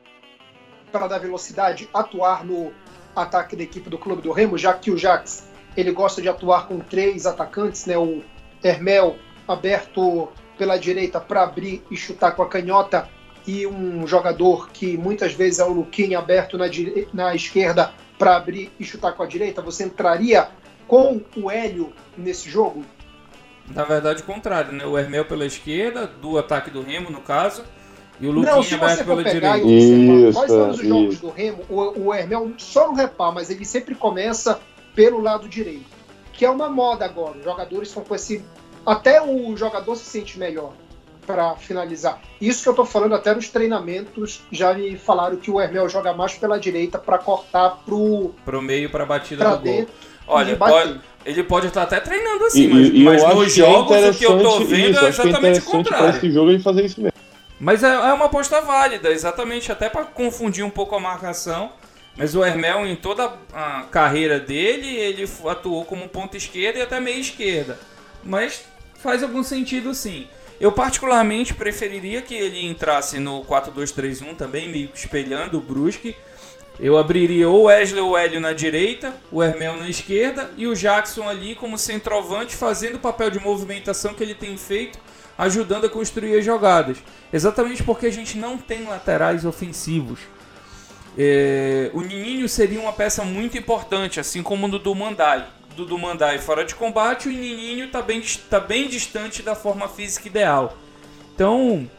para 0.97 1.07
dar 1.07 1.19
velocidade, 1.19 1.87
atuar 1.93 2.43
no 2.43 2.73
ataque 3.15 3.55
da 3.55 3.63
equipe 3.63 3.87
do 3.89 3.97
Clube 3.99 4.21
do 4.21 4.31
Remo, 4.31 4.57
já 4.57 4.73
que 4.73 4.89
o 4.89 4.97
Jax 4.97 5.47
ele 5.75 5.91
gosta 5.91 6.21
de 6.21 6.27
atuar 6.27 6.67
com 6.67 6.79
três 6.79 7.27
atacantes, 7.27 7.85
né? 7.85 7.95
O 7.97 8.23
Hermel 8.63 9.15
aberto 9.47 10.29
pela 10.57 10.75
direita 10.77 11.19
para 11.19 11.43
abrir 11.43 11.83
e 11.91 11.95
chutar 11.95 12.31
com 12.31 12.41
a 12.41 12.49
canhota 12.49 13.07
e 13.45 13.67
um 13.67 14.07
jogador 14.07 14.69
que 14.69 14.97
muitas 14.97 15.33
vezes 15.33 15.59
é 15.59 15.63
o 15.63 15.71
Luquinha 15.71 16.17
aberto 16.17 16.57
na, 16.57 16.65
na 17.13 17.35
esquerda 17.35 17.93
para 18.17 18.35
abrir 18.35 18.71
e 18.79 18.83
chutar 18.83 19.13
com 19.13 19.21
a 19.21 19.27
direita, 19.27 19.61
você 19.61 19.83
entraria 19.83 20.49
com 20.87 21.21
o 21.35 21.51
Hélio 21.51 21.93
nesse 22.17 22.49
jogo? 22.49 22.83
Na 23.67 23.83
verdade, 23.83 24.23
o 24.23 24.25
contrário, 24.25 24.71
né? 24.71 24.85
O 24.85 24.97
Hermel 24.97 25.25
pela 25.25 25.45
esquerda, 25.45 26.07
do 26.07 26.39
ataque 26.39 26.71
do 26.71 26.81
Remo, 26.81 27.11
no 27.11 27.21
caso, 27.21 27.63
e 28.19 28.27
o 28.27 28.31
Luquinha 28.31 28.55
Não, 28.55 28.61
aberto 28.61 29.05
pela 29.05 29.23
direita. 29.23 29.67
Isso, 29.67 30.33
quais 30.33 30.51
são 30.51 30.69
os 30.71 30.77
jogos 30.77 31.13
isso. 31.13 31.21
do 31.21 31.29
Remo, 31.29 31.63
o, 31.69 32.07
o 32.07 32.13
Hermel 32.13 32.51
só 32.57 32.87
no 32.87 32.95
repar, 32.95 33.31
mas 33.31 33.49
ele 33.49 33.65
sempre 33.65 33.93
começa 33.93 34.59
pelo 34.95 35.21
lado 35.21 35.47
direito, 35.47 35.85
que 36.33 36.43
é 36.43 36.49
uma 36.49 36.69
moda 36.69 37.05
agora. 37.05 37.37
Os 37.37 37.43
jogadores 37.43 37.89
estão 37.89 38.03
com 38.03 38.15
esse. 38.15 38.43
Até 38.85 39.21
o 39.21 39.55
jogador 39.55 39.95
se 39.95 40.05
sente 40.05 40.39
melhor 40.39 40.73
para 41.27 41.55
finalizar. 41.55 42.21
Isso 42.39 42.63
que 42.63 42.69
eu 42.69 42.71
estou 42.71 42.85
falando 42.85 43.13
até 43.13 43.35
nos 43.35 43.49
treinamentos, 43.49 44.41
já 44.49 44.73
me 44.73 44.95
falaram 44.97 45.35
que 45.35 45.51
o 45.51 45.59
Hermel 45.59 45.89
joga 45.89 46.13
mais 46.13 46.33
pela 46.35 46.57
direita 46.57 46.97
para 46.97 47.17
cortar 47.17 47.81
pro 47.85 48.33
pro 48.45 48.61
meio 48.61 48.89
para 48.89 49.05
batida 49.05 49.43
pra 49.43 49.55
do 49.55 49.63
gol. 49.63 49.87
Olha, 50.25 50.55
pode, 50.55 50.99
ele 51.25 51.43
pode 51.43 51.67
estar 51.67 51.83
até 51.83 51.99
treinando 51.99 52.45
assim, 52.45 52.63
e, 52.63 52.67
mas, 52.67 52.87
e 52.89 53.03
mas 53.03 53.35
nos 53.35 53.47
é 53.47 53.49
jogos 53.49 53.97
é 53.97 54.09
o 54.09 54.13
que 54.13 54.25
eu 54.25 54.41
tô 54.41 54.59
vendo 54.59 54.91
isso, 54.91 54.99
é, 54.99 55.05
é 55.05 55.09
exatamente 55.09 55.59
o 55.59 55.63
contrário. 55.63 56.09
Esse 56.09 56.31
jogo 56.31 56.49
ele 56.49 56.59
fazer 56.59 56.85
isso 56.85 57.01
mesmo. 57.01 57.26
Mas 57.59 57.83
é, 57.83 57.87
é 57.87 58.13
uma 58.13 58.25
aposta 58.25 58.61
válida, 58.61 59.09
exatamente 59.09 59.71
até 59.71 59.89
para 59.89 60.05
confundir 60.05 60.63
um 60.63 60.69
pouco 60.69 60.95
a 60.95 60.99
marcação. 60.99 61.71
Mas 62.15 62.35
o 62.35 62.43
Hermel, 62.43 62.85
em 62.85 62.95
toda 62.95 63.31
a 63.53 63.83
carreira 63.91 64.39
dele, 64.39 64.87
ele 64.87 65.29
atuou 65.47 65.85
como 65.85 66.09
ponta 66.09 66.35
esquerda 66.35 66.79
e 66.79 66.81
até 66.81 66.99
meia 66.99 67.19
esquerda. 67.19 67.79
Mas 68.23 68.63
faz 68.95 69.21
algum 69.21 69.43
sentido 69.43 69.93
sim. 69.93 70.27
Eu 70.59 70.71
particularmente 70.71 71.53
preferiria 71.53 72.21
que 72.21 72.33
ele 72.33 72.65
entrasse 72.65 73.19
no 73.19 73.45
4-2-3-1 73.45 74.35
também, 74.35 74.67
meio 74.67 74.89
espelhando 74.93 75.59
o 75.59 75.61
Brusque. 75.61 76.15
Eu 76.79 76.97
abriria 76.97 77.49
o 77.49 77.63
Wesley 77.63 78.01
ou 78.01 78.17
Hélio 78.17 78.39
na 78.39 78.53
direita, 78.53 79.13
o 79.31 79.43
Hermel 79.43 79.77
na 79.77 79.89
esquerda 79.89 80.49
e 80.57 80.67
o 80.67 80.75
Jackson 80.75 81.27
ali 81.27 81.55
como 81.55 81.77
centroavante 81.77 82.55
fazendo 82.55 82.95
o 82.95 82.99
papel 82.99 83.31
de 83.31 83.39
movimentação 83.39 84.13
que 84.13 84.23
ele 84.23 84.35
tem 84.35 84.55
feito, 84.57 84.99
ajudando 85.37 85.85
a 85.85 85.89
construir 85.89 86.37
as 86.37 86.45
jogadas. 86.45 86.97
Exatamente 87.31 87.83
porque 87.83 88.07
a 88.07 88.11
gente 88.11 88.37
não 88.37 88.57
tem 88.57 88.85
laterais 88.85 89.45
ofensivos. 89.45 90.19
É, 91.17 91.89
o 91.93 92.01
Nininho 92.01 92.47
seria 92.47 92.79
uma 92.79 92.93
peça 92.93 93.23
muito 93.23 93.57
importante, 93.57 94.19
assim 94.19 94.43
como 94.43 94.67
o 94.67 94.79
do 94.79 94.95
Mandai 94.95 95.47
do, 95.77 95.85
do 95.85 95.97
Mandai 95.97 96.39
fora 96.39 96.65
de 96.65 96.73
combate, 96.73 97.29
o 97.29 97.31
Nininho 97.31 97.85
está 97.85 98.01
bem, 98.01 98.21
tá 98.49 98.59
bem 98.59 98.87
distante 98.87 99.43
da 99.43 99.53
forma 99.53 99.87
física 99.87 100.27
ideal. 100.27 100.75
Então, 101.35 101.89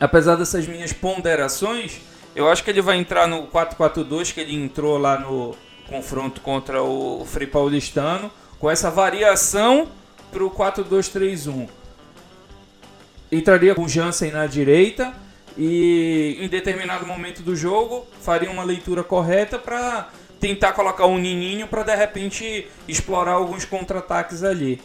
apesar 0.00 0.34
dessas 0.34 0.66
minhas 0.66 0.92
ponderações, 0.92 2.00
eu 2.34 2.50
acho 2.50 2.64
que 2.64 2.70
ele 2.70 2.82
vai 2.82 2.98
entrar 2.98 3.28
no 3.28 3.46
4-4-2 3.46 4.34
que 4.34 4.40
ele 4.40 4.54
entrou 4.54 4.98
lá 4.98 5.18
no 5.18 5.54
confronto 5.88 6.40
contra 6.40 6.82
o 6.82 7.24
Frei 7.24 7.46
Paulistano, 7.46 8.30
com 8.58 8.68
essa 8.68 8.90
variação 8.90 9.88
para 10.32 10.44
o 10.44 10.50
4-2-3-1. 10.50 11.68
Entraria 13.30 13.74
com 13.74 13.82
o 13.82 13.88
Jansen 13.88 14.30
na 14.30 14.46
direita 14.46 15.12
e 15.56 16.38
em 16.40 16.48
determinado 16.48 17.06
momento 17.06 17.42
do 17.42 17.54
jogo 17.54 18.06
faria 18.20 18.50
uma 18.50 18.62
leitura 18.62 19.04
correta 19.04 19.58
para 19.58 20.08
tentar 20.40 20.72
colocar 20.72 21.06
um 21.06 21.18
nininho 21.18 21.66
para 21.66 21.82
de 21.82 21.94
repente 21.94 22.66
explorar 22.86 23.32
alguns 23.32 23.64
contra-ataques 23.64 24.42
ali. 24.42 24.80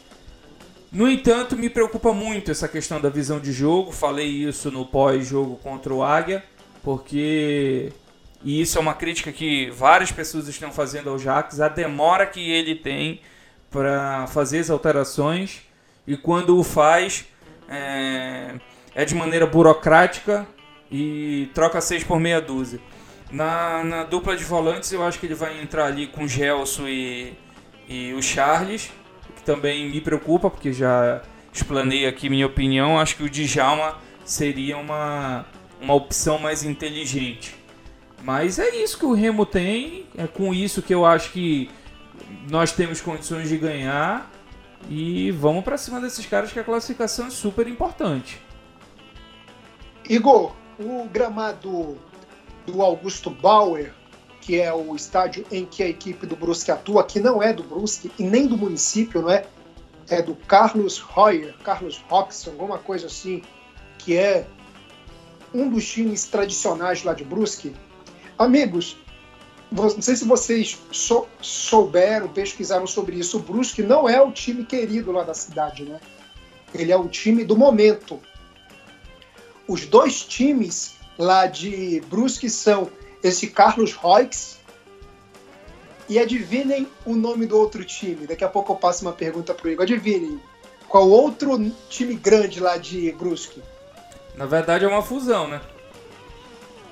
No 0.91 1.09
entanto, 1.09 1.55
me 1.55 1.69
preocupa 1.69 2.13
muito 2.13 2.51
essa 2.51 2.67
questão 2.67 3.01
da 3.01 3.09
visão 3.09 3.39
de 3.39 3.51
jogo. 3.51 3.91
Falei 3.91 4.27
isso 4.27 4.69
no 4.69 4.85
pós-jogo 4.85 5.55
contra 5.57 5.91
o 5.93 6.03
Águia, 6.03 6.43
porque 6.83 7.91
e 8.43 8.61
isso 8.61 8.77
é 8.77 8.81
uma 8.81 8.93
crítica 8.93 9.31
que 9.31 9.71
várias 9.71 10.11
pessoas 10.11 10.47
estão 10.47 10.71
fazendo 10.71 11.09
ao 11.09 11.17
Jax, 11.17 11.61
a 11.61 11.69
demora 11.69 12.25
que 12.25 12.51
ele 12.51 12.75
tem 12.75 13.21
para 13.71 14.27
fazer 14.27 14.59
as 14.59 14.69
alterações 14.69 15.61
e 16.05 16.17
quando 16.17 16.57
o 16.59 16.63
faz, 16.63 17.25
é, 17.69 18.55
é 18.93 19.05
de 19.05 19.15
maneira 19.15 19.45
burocrática 19.45 20.47
e 20.91 21.49
troca 21.53 21.81
seis 21.81 22.03
por 22.03 22.19
meia 22.19 22.39
dúzia. 22.39 22.79
Na, 23.31 23.83
na, 23.83 24.03
dupla 24.03 24.37
de 24.37 24.43
volantes, 24.43 24.91
eu 24.91 25.03
acho 25.03 25.19
que 25.19 25.25
ele 25.25 25.33
vai 25.33 25.59
entrar 25.59 25.85
ali 25.85 26.07
com 26.07 26.23
o 26.23 26.27
Gelson 26.27 26.87
e, 26.87 27.33
e 27.87 28.13
o 28.13 28.21
Charles, 28.21 28.91
que 29.35 29.41
também 29.43 29.89
me 29.89 29.99
preocupa, 29.99 30.51
porque 30.51 30.71
já 30.71 31.21
explanei 31.51 32.05
aqui 32.05 32.29
minha 32.29 32.45
opinião. 32.45 32.99
Acho 32.99 33.15
que 33.15 33.23
o 33.23 33.29
Djalma 33.29 33.97
seria 34.23 34.77
uma, 34.77 35.45
uma 35.81 35.93
opção 35.93 36.37
mais 36.37 36.63
inteligente. 36.63 37.55
Mas 38.23 38.59
é 38.59 38.75
isso 38.75 38.97
que 38.97 39.05
o 39.05 39.13
Remo 39.13 39.45
tem, 39.45 40.05
é 40.17 40.27
com 40.27 40.53
isso 40.53 40.81
que 40.81 40.93
eu 40.93 41.05
acho 41.05 41.31
que 41.31 41.69
nós 42.49 42.71
temos 42.71 43.01
condições 43.01 43.49
de 43.49 43.57
ganhar. 43.57 44.31
E 44.89 45.31
vamos 45.31 45.63
para 45.63 45.77
cima 45.77 45.99
desses 45.99 46.25
caras 46.25 46.51
que 46.51 46.59
a 46.59 46.63
classificação 46.63 47.27
é 47.27 47.29
super 47.29 47.67
importante. 47.67 48.41
Igor, 50.09 50.53
o 50.79 51.05
gramado 51.05 51.97
do 52.65 52.81
Augusto 52.81 53.29
Bauer, 53.29 53.93
que 54.41 54.59
é 54.59 54.73
o 54.73 54.95
estádio 54.95 55.45
em 55.51 55.65
que 55.65 55.81
a 55.81 55.87
equipe 55.87 56.25
do 56.25 56.35
Brusque 56.35 56.71
atua, 56.71 57.03
que 57.03 57.19
não 57.19 57.41
é 57.41 57.53
do 57.53 57.63
Brusque 57.63 58.11
e 58.19 58.23
nem 58.23 58.47
do 58.47 58.57
município, 58.57 59.21
não 59.21 59.29
é? 59.29 59.45
É 60.09 60.21
do 60.21 60.35
Carlos 60.35 60.99
Royer, 60.99 61.55
Carlos 61.63 62.03
Roxon, 62.09 62.51
alguma 62.51 62.77
coisa 62.77 63.07
assim, 63.07 63.41
que 63.97 64.17
é 64.17 64.45
um 65.53 65.69
dos 65.69 65.87
times 65.89 66.25
tradicionais 66.25 67.03
lá 67.03 67.13
de 67.13 67.23
Brusque. 67.23 67.73
Amigos, 68.37 68.97
não 69.73 70.01
sei 70.01 70.15
se 70.15 70.25
vocês 70.25 70.79
sou, 70.91 71.27
souberam, 71.41 72.27
pesquisaram 72.27 72.85
sobre 72.85 73.17
isso. 73.17 73.37
O 73.37 73.41
Brusque 73.41 73.81
não 73.81 74.07
é 74.07 74.21
o 74.21 74.31
time 74.31 74.63
querido 74.63 75.11
lá 75.11 75.23
da 75.23 75.33
cidade, 75.33 75.83
né? 75.83 75.99
Ele 76.73 76.91
é 76.91 76.97
o 76.97 77.07
time 77.07 77.43
do 77.43 77.57
momento. 77.57 78.19
Os 79.67 79.85
dois 79.85 80.21
times 80.23 80.95
lá 81.17 81.47
de 81.47 82.01
Brusque 82.09 82.49
são 82.49 82.89
esse 83.23 83.47
Carlos 83.47 83.93
Roix 83.93 84.59
e 86.09 86.19
adivinem 86.19 86.87
o 87.05 87.15
nome 87.15 87.45
do 87.45 87.57
outro 87.57 87.83
time. 87.83 88.27
Daqui 88.27 88.43
a 88.43 88.49
pouco 88.49 88.73
eu 88.73 88.77
passo 88.77 89.03
uma 89.03 89.13
pergunta 89.13 89.53
para 89.53 89.67
o 89.67 89.71
Igor. 89.71 89.83
Adivinem. 89.83 90.39
Qual 90.87 91.09
outro 91.09 91.59
time 91.89 92.13
grande 92.15 92.59
lá 92.59 92.77
de 92.77 93.11
Brusque? 93.13 93.63
Na 94.35 94.45
verdade 94.45 94.85
é 94.85 94.87
uma 94.87 95.01
fusão, 95.01 95.47
né? 95.47 95.61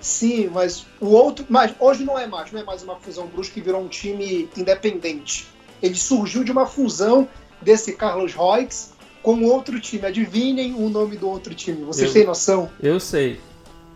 Sim, 0.01 0.49
mas 0.51 0.85
o 0.99 1.09
outro. 1.09 1.45
Mas 1.47 1.73
hoje 1.79 2.03
não 2.03 2.17
é 2.17 2.25
mais, 2.27 2.51
não 2.51 2.59
é 2.59 2.63
mais 2.63 2.83
uma 2.83 2.95
fusão. 2.95 3.25
O 3.25 3.27
Brusque 3.27 3.61
virou 3.61 3.81
um 3.81 3.87
time 3.87 4.49
independente. 4.57 5.47
Ele 5.81 5.95
surgiu 5.95 6.43
de 6.43 6.51
uma 6.51 6.65
fusão 6.65 7.27
desse 7.61 7.93
Carlos 7.93 8.33
Roix 8.33 8.93
com 9.21 9.43
outro 9.43 9.79
time. 9.79 10.07
Adivinem 10.07 10.73
o 10.73 10.89
nome 10.89 11.15
do 11.15 11.29
outro 11.29 11.53
time. 11.53 11.83
Vocês 11.83 12.09
eu, 12.09 12.13
têm 12.13 12.25
noção? 12.25 12.69
Eu 12.81 12.99
sei. 12.99 13.39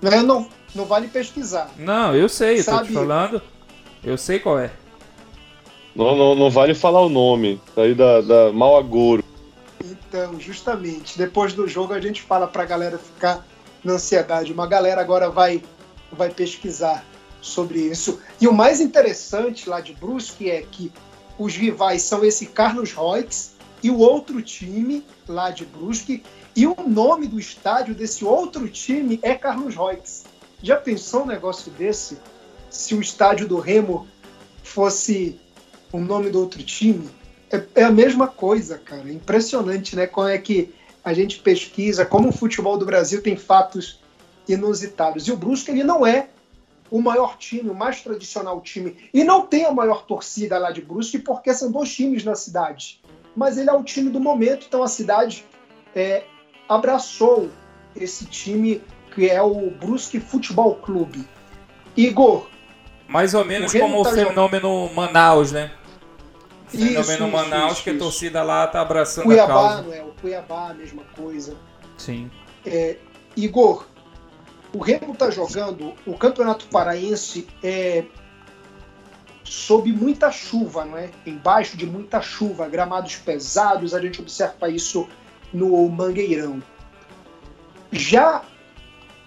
Não, 0.02 0.24
não, 0.24 0.50
não 0.76 0.86
vale 0.86 1.08
pesquisar. 1.08 1.72
Não, 1.78 2.16
eu 2.16 2.30
sei, 2.30 2.62
Sabe? 2.62 2.78
eu 2.78 2.82
tô 2.82 2.88
te 2.88 2.94
falando. 2.94 3.42
Eu 4.04 4.18
sei 4.18 4.40
qual 4.40 4.60
é. 4.60 4.72
Não, 5.96 6.16
não, 6.16 6.36
não 6.36 6.50
vale 6.52 6.76
falar 6.76 7.02
o 7.02 7.10
nome. 7.10 7.60
Tá 7.74 7.82
aí 7.82 7.96
da, 7.96 8.22
da 8.22 8.54
Mal 8.54 8.78
Agouro. 8.78 9.24
Então, 9.84 10.40
justamente. 10.40 11.18
Depois 11.18 11.54
do 11.54 11.68
jogo 11.68 11.94
a 11.94 12.00
gente 12.00 12.22
fala 12.22 12.46
pra 12.46 12.66
galera 12.66 12.98
ficar 12.98 13.46
na 13.84 13.94
ansiedade. 13.94 14.52
Uma 14.52 14.68
galera 14.68 15.02
agora 15.02 15.30
vai 15.30 15.64
vai 16.16 16.30
pesquisar 16.30 17.06
sobre 17.42 17.80
isso. 17.80 18.20
E 18.42 18.48
o 18.48 18.54
mais 18.54 18.82
interessante 18.82 19.70
lá 19.70 19.80
de 19.80 19.94
Brusque 19.94 20.50
é 20.50 20.62
que 20.64 20.92
os 21.38 21.56
rivais 21.56 22.02
são 22.02 22.24
esse 22.24 22.48
Carlos 22.48 22.92
Roix 22.92 23.54
e 23.84 23.92
o 23.92 24.00
outro 24.00 24.42
time 24.42 25.06
lá 25.28 25.52
de 25.52 25.66
Brusque, 25.66 26.24
e 26.56 26.66
o 26.66 26.76
nome 26.88 27.28
do 27.28 27.40
estádio 27.40 27.94
desse 27.94 28.24
outro 28.24 28.68
time 28.70 29.20
é 29.22 29.36
Carlos 29.36 29.76
Roix. 29.76 30.24
Já 30.64 30.78
pensou 30.78 31.24
um 31.24 31.28
negócio 31.28 31.72
desse? 31.74 32.18
Se 32.70 32.96
o 32.96 33.02
estádio 33.02 33.48
do 33.48 33.60
Remo 33.60 34.08
fosse 34.64 35.40
o 35.92 36.00
nome 36.00 36.30
do 36.30 36.40
outro 36.40 36.64
time? 36.64 37.10
É, 37.52 37.82
é 37.82 37.84
a 37.84 37.92
mesma 37.92 38.28
coisa, 38.28 38.78
cara. 38.78 39.08
É 39.08 39.14
impressionante, 39.14 39.96
né? 39.96 40.08
Como 40.08 40.28
é 40.28 40.38
que 40.38 40.74
a 41.04 41.14
gente 41.14 41.40
pesquisa, 41.40 42.06
como 42.06 42.30
o 42.30 42.34
futebol 42.34 42.78
do 42.78 42.86
Brasil 42.86 43.22
tem 43.22 43.38
fatos 43.38 44.00
inusitados. 44.48 45.28
E 45.28 45.32
o 45.32 45.38
Brusque 45.38 45.72
ele 45.72 45.84
não 45.84 46.06
é 46.06 46.30
o 46.90 47.02
maior 47.02 47.38
time, 47.38 47.70
o 47.70 47.76
mais 47.76 48.02
tradicional 48.02 48.62
time. 48.62 48.96
E 49.14 49.24
não 49.24 49.46
tem 49.46 49.66
a 49.66 49.72
maior 49.72 50.06
torcida 50.06 50.58
lá 50.58 50.72
de 50.72 50.82
Brusque, 50.82 51.20
porque 51.20 51.54
são 51.54 51.72
dois 51.72 51.94
times 51.94 52.24
na 52.24 52.36
cidade. 52.36 53.02
Mas 53.36 53.58
ele 53.58 53.70
é 53.70 53.74
o 53.74 53.84
time 53.84 54.10
do 54.10 54.20
momento, 54.20 54.66
então 54.68 54.84
a 54.84 54.88
cidade 54.88 55.46
é, 55.96 56.24
abraçou 56.70 57.50
esse 57.96 58.26
time 58.26 58.82
que 59.14 59.30
é 59.30 59.42
o 59.42 59.72
Brusque 59.72 60.20
Futebol 60.20 60.76
Clube. 60.76 61.28
Igor. 61.96 62.48
Mais 63.08 63.34
ou 63.34 63.46
menos 63.46 63.74
o 63.74 63.80
como 63.80 64.04
tá 64.04 64.10
o 64.10 64.14
fenômeno 64.14 64.70
jogando... 64.70 64.96
Manaus, 64.96 65.52
né? 65.52 65.72
O 66.68 66.78
fenômeno 66.78 67.02
isso, 67.02 67.28
Manaus, 67.28 67.74
isso, 67.74 67.84
que 67.84 67.90
a 67.92 67.98
torcida 67.98 68.44
lá 68.44 68.68
tá 68.68 68.82
abraçando 68.82 69.26
Cuiabá, 69.26 69.44
a 69.44 69.48
causa. 69.48 69.82
Não 69.84 69.94
é? 69.94 70.02
O 70.02 70.14
Cuiabá, 70.20 70.70
a 70.70 70.74
mesma 70.74 71.04
coisa. 71.16 71.56
Sim. 71.98 72.30
É, 72.66 72.98
Igor, 73.38 73.88
o 74.76 74.80
Remo 74.82 75.14
está 75.14 75.32
jogando 75.32 75.94
o 76.06 76.18
Campeonato 76.18 76.66
Paraense 76.68 77.48
é, 77.64 78.04
sob 79.42 79.90
muita 79.90 80.30
chuva, 80.30 80.84
não 80.84 80.98
é? 80.98 81.12
Embaixo 81.26 81.78
de 81.78 81.86
muita 81.86 82.22
chuva, 82.22 82.68
gramados 82.68 83.16
pesados, 83.16 83.94
a 83.94 84.02
gente 84.02 84.20
observa 84.20 84.70
isso 84.70 85.08
no 85.54 85.88
Mangueirão. 85.88 86.62
Já 87.90 88.44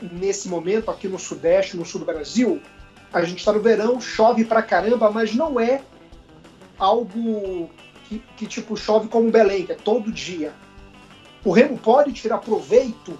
nesse 0.02 0.50
momento, 0.50 0.90
aqui 0.90 1.08
no 1.08 1.18
Sudeste, 1.18 1.78
no 1.78 1.84
Sul 1.86 2.00
do 2.00 2.06
Brasil, 2.06 2.60
a 3.10 3.22
gente 3.22 3.38
está 3.38 3.50
no 3.50 3.60
verão, 3.60 3.98
chove 3.98 4.44
pra 4.44 4.60
caramba, 4.60 5.10
mas 5.10 5.34
não 5.34 5.58
é 5.58 5.80
algo 6.78 7.70
que, 8.04 8.22
que 8.36 8.46
tipo 8.46 8.76
chove 8.76 9.08
como 9.08 9.30
Belém, 9.30 9.64
que 9.64 9.72
é 9.72 9.76
todo 9.76 10.12
dia. 10.12 10.52
O 11.42 11.52
Remo 11.52 11.78
pode 11.78 12.12
tirar 12.12 12.36
proveito 12.36 13.18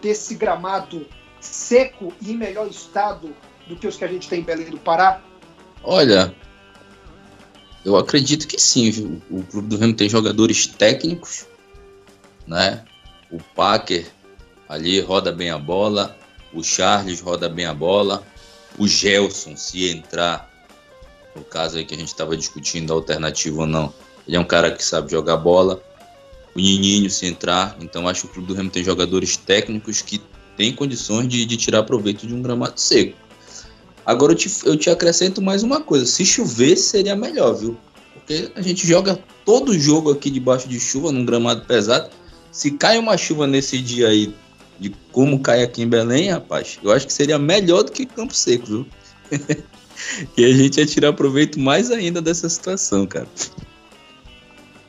desse 0.00 0.34
gramado 0.34 1.06
seco 1.40 2.12
e 2.20 2.32
em 2.32 2.36
melhor 2.36 2.68
estado 2.68 3.34
do 3.66 3.76
que 3.76 3.86
os 3.86 3.96
que 3.96 4.04
a 4.04 4.08
gente 4.08 4.28
tem 4.28 4.40
em 4.40 4.44
Belém 4.44 4.70
do 4.70 4.78
Pará? 4.78 5.22
Olha, 5.82 6.34
eu 7.84 7.96
acredito 7.96 8.46
que 8.46 8.60
sim. 8.60 8.90
Viu? 8.90 9.22
O 9.30 9.42
Clube 9.42 9.68
do 9.68 9.76
Remo 9.76 9.94
tem 9.94 10.08
jogadores 10.08 10.66
técnicos, 10.66 11.46
né? 12.46 12.84
O 13.30 13.38
Packer 13.54 14.06
ali 14.68 15.00
roda 15.00 15.32
bem 15.32 15.50
a 15.50 15.58
bola, 15.58 16.16
o 16.52 16.62
Charles 16.62 17.20
roda 17.20 17.48
bem 17.48 17.66
a 17.66 17.74
bola, 17.74 18.22
o 18.78 18.86
Gelson, 18.86 19.56
se 19.56 19.88
entrar, 19.88 20.50
no 21.34 21.44
caso 21.44 21.78
aí 21.78 21.84
que 21.84 21.94
a 21.94 21.98
gente 21.98 22.08
estava 22.08 22.36
discutindo, 22.36 22.92
alternativa 22.92 23.60
ou 23.60 23.66
não, 23.66 23.92
ele 24.26 24.36
é 24.36 24.40
um 24.40 24.44
cara 24.44 24.70
que 24.72 24.84
sabe 24.84 25.10
jogar 25.10 25.36
bola 25.36 25.80
o 26.56 26.60
Nininho 26.60 27.10
se 27.10 27.26
entrar. 27.26 27.76
Então 27.80 28.08
acho 28.08 28.22
que 28.22 28.26
o 28.26 28.30
Clube 28.30 28.48
do 28.48 28.54
Remo 28.54 28.70
tem 28.70 28.82
jogadores 28.82 29.36
técnicos 29.36 30.00
que 30.00 30.20
têm 30.56 30.72
condições 30.72 31.28
de, 31.28 31.44
de 31.44 31.56
tirar 31.56 31.82
proveito 31.82 32.26
de 32.26 32.34
um 32.34 32.40
gramado 32.40 32.80
seco. 32.80 33.16
Agora 34.04 34.32
eu 34.32 34.36
te, 34.36 34.50
eu 34.64 34.76
te 34.76 34.88
acrescento 34.88 35.42
mais 35.42 35.62
uma 35.62 35.80
coisa: 35.80 36.06
se 36.06 36.24
chover, 36.24 36.76
seria 36.76 37.14
melhor, 37.14 37.52
viu? 37.54 37.76
Porque 38.14 38.50
a 38.56 38.62
gente 38.62 38.86
joga 38.86 39.18
todo 39.44 39.78
jogo 39.78 40.10
aqui 40.10 40.30
debaixo 40.30 40.68
de 40.68 40.80
chuva, 40.80 41.12
num 41.12 41.24
gramado 41.24 41.66
pesado. 41.66 42.10
Se 42.50 42.70
cai 42.70 42.98
uma 42.98 43.18
chuva 43.18 43.46
nesse 43.46 43.78
dia 43.78 44.08
aí, 44.08 44.34
de 44.80 44.94
como 45.12 45.40
cai 45.40 45.62
aqui 45.62 45.82
em 45.82 45.88
Belém, 45.88 46.30
rapaz, 46.30 46.78
eu 46.82 46.90
acho 46.90 47.06
que 47.06 47.12
seria 47.12 47.38
melhor 47.38 47.82
do 47.82 47.92
que 47.92 48.06
Campo 48.06 48.34
Seco, 48.34 48.66
viu? 48.66 48.86
e 50.36 50.44
a 50.44 50.52
gente 50.52 50.78
ia 50.78 50.86
tirar 50.86 51.12
proveito 51.12 51.60
mais 51.60 51.90
ainda 51.90 52.22
dessa 52.22 52.48
situação, 52.48 53.06
cara. 53.06 53.28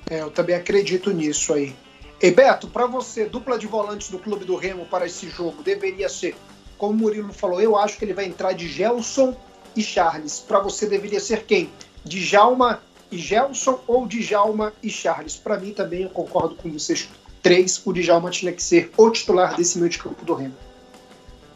É, 0.10 0.22
eu 0.22 0.32
também 0.32 0.56
acredito 0.56 1.12
nisso 1.12 1.54
aí. 1.54 1.76
E 2.22 2.32
Beto, 2.32 2.68
para 2.68 2.88
você, 2.88 3.26
dupla 3.26 3.60
de 3.60 3.68
volantes 3.68 4.10
do 4.10 4.18
Clube 4.18 4.44
do 4.44 4.56
Remo 4.56 4.86
para 4.86 5.06
esse 5.06 5.30
jogo 5.30 5.62
deveria 5.62 6.10
ser, 6.10 6.36
como 6.78 6.94
o 6.94 6.96
Murilo 6.96 7.32
falou, 7.32 7.62
eu 7.62 7.78
acho 7.78 7.98
que 7.98 8.06
ele 8.06 8.14
vai 8.14 8.26
entrar 8.26 8.54
de 8.54 8.68
Gelson 8.68 9.36
e 9.76 9.84
Charles. 9.84 10.40
Para 10.40 10.60
você 10.60 10.88
deveria 10.88 11.20
ser 11.20 11.44
quem? 11.44 11.70
Djalma 12.04 12.82
e 13.12 13.18
Gelson 13.18 13.80
ou 13.86 14.08
Djalma 14.08 14.74
e 14.82 14.90
Charles? 14.90 15.36
Para 15.36 15.60
mim 15.60 15.72
também, 15.72 16.04
eu 16.04 16.10
concordo 16.10 16.56
com 16.56 16.72
vocês 16.72 17.08
três, 17.42 17.82
o 17.86 17.94
Djalma 17.94 18.32
tinha 18.32 18.52
que 18.52 18.64
ser 18.64 18.92
o 18.98 19.10
titular 19.12 19.56
desse 19.56 19.78
meio 19.78 19.90
de 19.90 20.00
campo 20.00 20.26
do 20.26 20.34
Remo. 20.34 20.56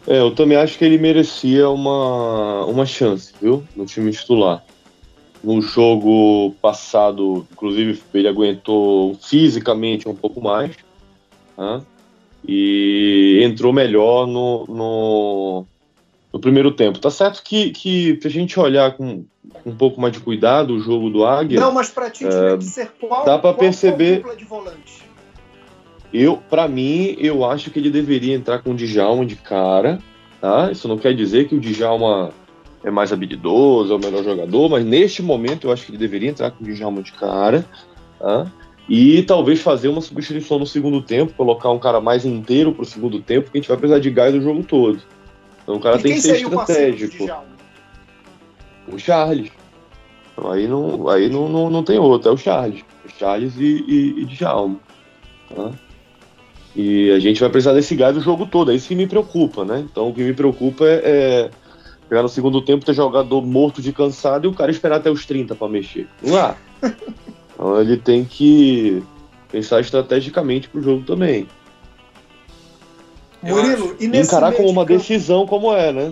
É, 0.08 0.20
eu 0.20 0.34
também 0.34 0.58
acho 0.58 0.78
que 0.78 0.86
ele 0.86 0.98
merecia 0.98 1.70
uma, 1.70 2.66
uma 2.66 2.86
chance, 2.86 3.34
viu? 3.42 3.64
No 3.76 3.86
time 3.86 4.12
titular. 4.12 4.64
No 5.44 5.62
jogo 5.62 6.54
passado, 6.62 7.48
inclusive, 7.52 8.00
ele 8.14 8.28
aguentou 8.28 9.16
fisicamente 9.16 10.08
um 10.08 10.16
pouco 10.16 10.40
mais. 10.40 10.76
Né? 11.58 11.82
E 12.48 13.42
entrou 13.44 13.74
melhor 13.74 14.28
no, 14.28 14.66
no, 14.68 15.66
no, 16.32 16.40
primeiro 16.40 16.72
tempo. 16.72 17.00
Tá 17.00 17.10
certo 17.10 17.42
que, 17.44 17.72
que 17.72 18.20
a 18.24 18.30
gente 18.30 18.60
olhar 18.60 18.96
com 18.96 19.26
um 19.66 19.76
pouco 19.76 20.00
mais 20.00 20.14
de 20.14 20.20
cuidado 20.20 20.76
o 20.76 20.80
jogo 20.80 21.10
do 21.10 21.26
Águia. 21.26 21.60
Não, 21.60 21.72
mas 21.72 21.90
para 21.90 22.10
ti 22.10 22.26
é, 22.26 22.58
que 22.58 22.64
ser 22.64 22.92
qual, 23.00 23.26
dá 23.26 23.38
para 23.38 23.54
perceber. 23.56 24.24
de 24.36 24.46
volante? 24.46 25.04
Eu, 26.14 26.38
para 26.38 26.68
mim, 26.68 27.16
eu 27.20 27.46
acho 27.46 27.72
que 27.72 27.80
ele 27.80 27.90
deveria 27.90 28.36
entrar 28.36 28.60
com 28.60 28.72
o 28.72 28.76
Djalma 28.76 29.26
de 29.26 29.36
cara, 29.36 30.00
tá? 30.42 30.72
Isso 30.72 30.88
não 30.88 30.98
quer 30.98 31.16
dizer 31.16 31.48
que 31.48 31.56
o 31.56 31.60
Djalma 31.60 32.32
é 32.84 32.90
mais 32.90 33.14
habilidoso, 33.14 33.94
é 33.94 33.96
o 33.96 34.00
melhor 34.00 34.24
jogador, 34.24 34.70
mas 34.70 34.86
neste 34.86 35.22
momento 35.22 35.68
eu 35.68 35.72
acho 35.72 35.86
que 35.86 35.92
ele 35.92 35.98
deveria 35.98 36.30
entrar 36.30 36.52
com 36.52 36.64
o 36.64 36.68
Djalma 36.68 37.02
de 37.02 37.12
cara, 37.14 37.66
tá? 38.20 38.52
E 38.90 39.22
talvez 39.24 39.62
fazer 39.62 39.88
uma 39.88 40.02
substituição 40.02 40.60
no 40.60 40.66
segundo 40.66 41.02
tempo, 41.02 41.34
colocar 41.34 41.70
um 41.70 41.80
cara 41.80 42.02
mais 42.02 42.26
inteiro 42.26 42.74
pro 42.74 42.84
segundo 42.84 43.22
tempo, 43.22 43.44
porque 43.44 43.60
a 43.60 43.62
gente 43.62 43.70
vai 43.70 43.78
precisar 43.78 44.00
de 44.00 44.10
gás 44.10 44.34
o 44.34 44.42
jogo 44.42 44.64
todo. 44.64 45.02
Então 45.64 45.76
o 45.76 45.80
cara 45.80 46.00
e 46.00 46.02
tem 46.02 46.14
que 46.14 46.22
ser 46.22 46.42
estratégico. 46.42 47.26
O, 48.88 48.96
o 48.96 49.00
Charles. 49.00 49.52
Então, 50.34 50.52
aí 50.52 50.68
não, 50.68 51.08
aí 51.08 51.30
não, 51.30 51.48
não, 51.48 51.70
não 51.70 51.84
tem 51.84 52.00
outro, 52.00 52.30
é 52.30 52.34
o 52.34 52.38
Charles. 52.38 52.82
O 53.06 53.10
Charles 53.18 53.56
e, 53.58 53.86
e, 53.88 54.22
e 54.22 54.26
Djalma. 54.26 54.80
Tá? 55.56 55.72
E 56.76 57.12
a 57.12 57.20
gente 57.20 57.40
vai 57.40 57.50
precisar 57.50 57.74
desse 57.74 57.96
gás 57.96 58.18
o 58.18 58.22
jogo 58.22 58.46
todo, 58.46 58.72
é 58.72 58.76
isso 58.76 58.88
que 58.88 58.96
me 58.96 59.06
preocupa, 59.06 59.64
né? 59.64 59.86
Então 59.90 60.10
o 60.10 60.14
que 60.14 60.24
me 60.24 60.34
preocupa 60.34 60.86
é, 60.86 61.02
é 61.04 61.50
pegar 62.12 62.24
no 62.24 62.28
segundo 62.28 62.62
tempo, 62.62 62.84
ter 62.84 62.94
jogador 62.94 63.42
morto 63.42 63.82
de 63.82 63.94
cansado 63.94 64.46
e 64.46 64.50
o 64.50 64.54
cara 64.54 64.70
esperar 64.70 64.98
até 64.98 65.10
os 65.10 65.26
30 65.26 65.56
para 65.56 65.70
mexer. 65.70 66.10
Não 66.22 66.34
dá. 66.34 66.58
então 67.54 67.80
ele 67.80 67.96
tem 67.96 68.26
que 68.26 69.02
pensar 69.50 69.80
estrategicamente 69.80 70.68
pro 70.68 70.84
jogo 70.84 71.06
também. 71.06 71.48
Murilo, 73.42 73.96
e 73.98 74.10
nesse 74.10 74.30
encarar 74.30 74.52
como 74.52 74.70
uma 74.70 74.84
decisão 74.84 75.48
como 75.48 75.74
é, 75.74 75.94
né? 75.94 76.12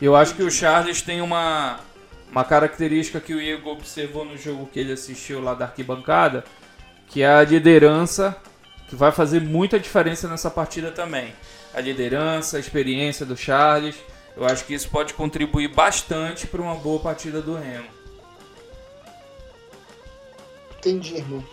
Eu 0.00 0.16
acho 0.16 0.34
que 0.34 0.42
o 0.42 0.50
Charles 0.50 1.02
tem 1.02 1.20
uma, 1.20 1.80
uma 2.30 2.42
característica 2.42 3.20
que 3.20 3.34
o 3.34 3.40
Igor 3.40 3.74
observou 3.74 4.24
no 4.24 4.38
jogo 4.38 4.66
que 4.72 4.80
ele 4.80 4.92
assistiu 4.92 5.42
lá 5.42 5.52
da 5.52 5.66
arquibancada, 5.66 6.42
que 7.08 7.20
é 7.20 7.28
a 7.28 7.44
liderança 7.44 8.34
que 8.88 8.96
vai 8.96 9.12
fazer 9.12 9.42
muita 9.42 9.78
diferença 9.78 10.26
nessa 10.26 10.50
partida 10.50 10.90
também. 10.90 11.34
A 11.74 11.82
liderança, 11.82 12.56
a 12.56 12.60
experiência 12.60 13.26
do 13.26 13.36
Charles, 13.36 13.96
eu 14.36 14.44
acho 14.44 14.64
que 14.64 14.74
isso 14.74 14.88
pode 14.88 15.14
contribuir 15.14 15.68
bastante 15.68 16.46
para 16.46 16.62
uma 16.62 16.74
boa 16.74 17.00
partida 17.00 17.40
do 17.40 17.54
Remo. 17.54 17.88
Entendi, 20.78 21.16
irmão. 21.16 21.44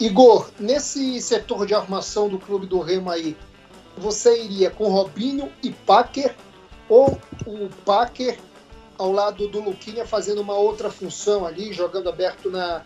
Igor, 0.00 0.50
nesse 0.58 1.20
setor 1.20 1.66
de 1.66 1.74
armação 1.74 2.28
do 2.28 2.38
clube 2.38 2.66
do 2.66 2.80
Remo 2.80 3.10
aí, 3.10 3.36
você 3.96 4.42
iria 4.42 4.70
com 4.70 4.88
Robinho 4.88 5.50
e 5.62 5.70
Packer 5.70 6.34
ou 6.88 7.18
o 7.46 7.68
Packer 7.84 8.38
ao 8.98 9.12
lado 9.12 9.48
do 9.48 9.60
Luquinha 9.60 10.06
fazendo 10.06 10.40
uma 10.40 10.54
outra 10.54 10.90
função 10.90 11.46
ali, 11.46 11.72
jogando 11.72 12.08
aberto 12.08 12.50
na 12.50 12.82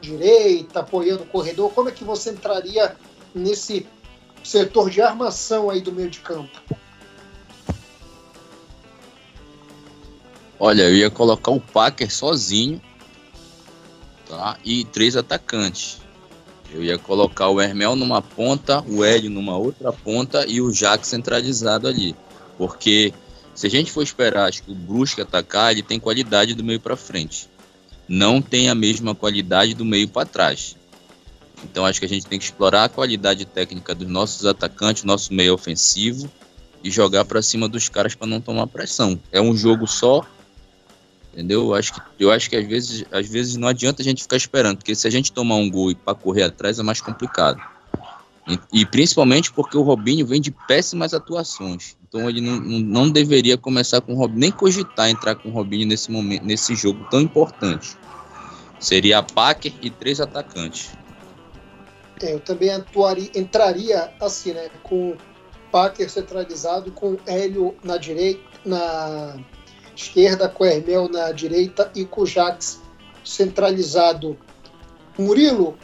direita, 0.00 0.80
apoiando 0.80 1.24
o 1.24 1.26
corredor? 1.26 1.72
Como 1.72 1.88
é 1.88 1.92
que 1.92 2.04
você 2.04 2.30
entraria 2.30 2.96
nesse 3.34 3.86
setor 4.42 4.90
de 4.90 5.00
armação 5.00 5.70
aí 5.70 5.80
do 5.80 5.92
meio 5.92 6.10
de 6.10 6.20
campo? 6.20 6.60
Olha, 10.64 10.82
eu 10.82 10.94
ia 10.94 11.10
colocar 11.10 11.50
o 11.50 11.58
Packer 11.58 12.08
sozinho, 12.08 12.80
tá? 14.28 14.56
E 14.64 14.84
três 14.84 15.16
atacantes. 15.16 15.98
Eu 16.72 16.84
ia 16.84 16.96
colocar 16.96 17.48
o 17.48 17.60
Hermel 17.60 17.96
numa 17.96 18.22
ponta, 18.22 18.80
o 18.86 19.02
Hélio 19.02 19.28
numa 19.28 19.56
outra 19.56 19.92
ponta 19.92 20.46
e 20.46 20.60
o 20.60 20.70
Jack 20.70 21.04
centralizado 21.04 21.88
ali. 21.88 22.14
Porque 22.56 23.12
se 23.56 23.66
a 23.66 23.70
gente 23.70 23.90
for 23.90 24.04
esperar 24.04 24.48
acho 24.48 24.62
que 24.62 24.70
o 24.70 24.74
Brusque 24.76 25.20
atacar, 25.20 25.72
ele 25.72 25.82
tem 25.82 25.98
qualidade 25.98 26.54
do 26.54 26.62
meio 26.62 26.78
para 26.78 26.96
frente. 26.96 27.50
Não 28.08 28.40
tem 28.40 28.68
a 28.68 28.74
mesma 28.74 29.16
qualidade 29.16 29.74
do 29.74 29.84
meio 29.84 30.06
para 30.06 30.28
trás. 30.28 30.76
Então 31.64 31.84
acho 31.84 31.98
que 31.98 32.06
a 32.06 32.08
gente 32.08 32.26
tem 32.26 32.38
que 32.38 32.44
explorar 32.44 32.84
a 32.84 32.88
qualidade 32.88 33.44
técnica 33.46 33.96
dos 33.96 34.06
nossos 34.06 34.46
atacantes, 34.46 35.02
nosso 35.02 35.34
meio 35.34 35.54
ofensivo 35.54 36.30
e 36.84 36.88
jogar 36.88 37.24
para 37.24 37.42
cima 37.42 37.68
dos 37.68 37.88
caras 37.88 38.14
para 38.14 38.28
não 38.28 38.40
tomar 38.40 38.68
pressão. 38.68 39.18
É 39.32 39.40
um 39.40 39.56
jogo 39.56 39.88
só, 39.88 40.24
entendeu? 41.32 41.62
Eu 41.62 41.74
acho 41.74 41.94
que 41.94 42.00
eu 42.18 42.30
acho 42.30 42.50
que 42.50 42.56
às 42.56 42.66
vezes 42.66 43.04
às 43.10 43.28
vezes 43.28 43.56
não 43.56 43.68
adianta 43.68 44.02
a 44.02 44.04
gente 44.04 44.22
ficar 44.22 44.36
esperando, 44.36 44.76
porque 44.76 44.94
se 44.94 45.06
a 45.06 45.10
gente 45.10 45.32
tomar 45.32 45.56
um 45.56 45.70
gol 45.70 45.90
e 45.90 45.94
para 45.94 46.14
correr 46.14 46.44
atrás 46.44 46.78
é 46.78 46.82
mais 46.82 47.00
complicado. 47.00 47.60
E, 48.46 48.80
e, 48.80 48.86
principalmente 48.86 49.52
porque 49.52 49.76
o 49.76 49.82
Robinho 49.82 50.26
vem 50.26 50.40
de 50.40 50.50
péssimas 50.50 51.14
atuações. 51.14 51.96
Então 52.08 52.28
ele 52.28 52.40
não, 52.40 52.58
não, 52.60 53.10
deveria 53.10 53.56
começar 53.56 54.00
com 54.00 54.14
o 54.14 54.16
Robinho, 54.16 54.40
nem 54.40 54.50
cogitar 54.50 55.08
entrar 55.08 55.36
com 55.36 55.48
o 55.48 55.52
Robinho 55.52 55.86
nesse 55.86 56.10
momento, 56.10 56.44
nesse 56.44 56.74
jogo 56.74 57.06
tão 57.08 57.20
importante. 57.20 57.96
Seria 58.80 59.18
a 59.18 59.22
Packer 59.22 59.72
e 59.80 59.88
três 59.88 60.20
atacantes. 60.20 60.90
É, 62.20 62.34
eu 62.34 62.40
também 62.40 62.70
atuaria, 62.70 63.30
entraria 63.34 64.12
assim, 64.20 64.52
né? 64.52 64.68
Com 64.82 65.16
Packer 65.70 66.10
centralizado, 66.10 66.90
com 66.90 67.16
Hélio 67.26 67.76
na 67.84 67.96
direita, 67.96 68.42
na 68.64 69.38
esquerda, 69.94 70.48
com 70.48 70.64
Hermel 70.64 71.08
na 71.08 71.32
direita 71.32 71.90
e 71.94 72.04
com 72.04 72.26
Jax 72.26 72.80
centralizado. 73.24 74.38
Murilo, 75.18 75.76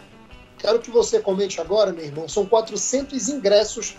quero 0.58 0.78
que 0.78 0.90
você 0.90 1.20
comente 1.20 1.60
agora, 1.60 1.92
meu 1.92 2.04
irmão. 2.04 2.28
São 2.28 2.46
400 2.46 3.28
ingressos 3.28 3.96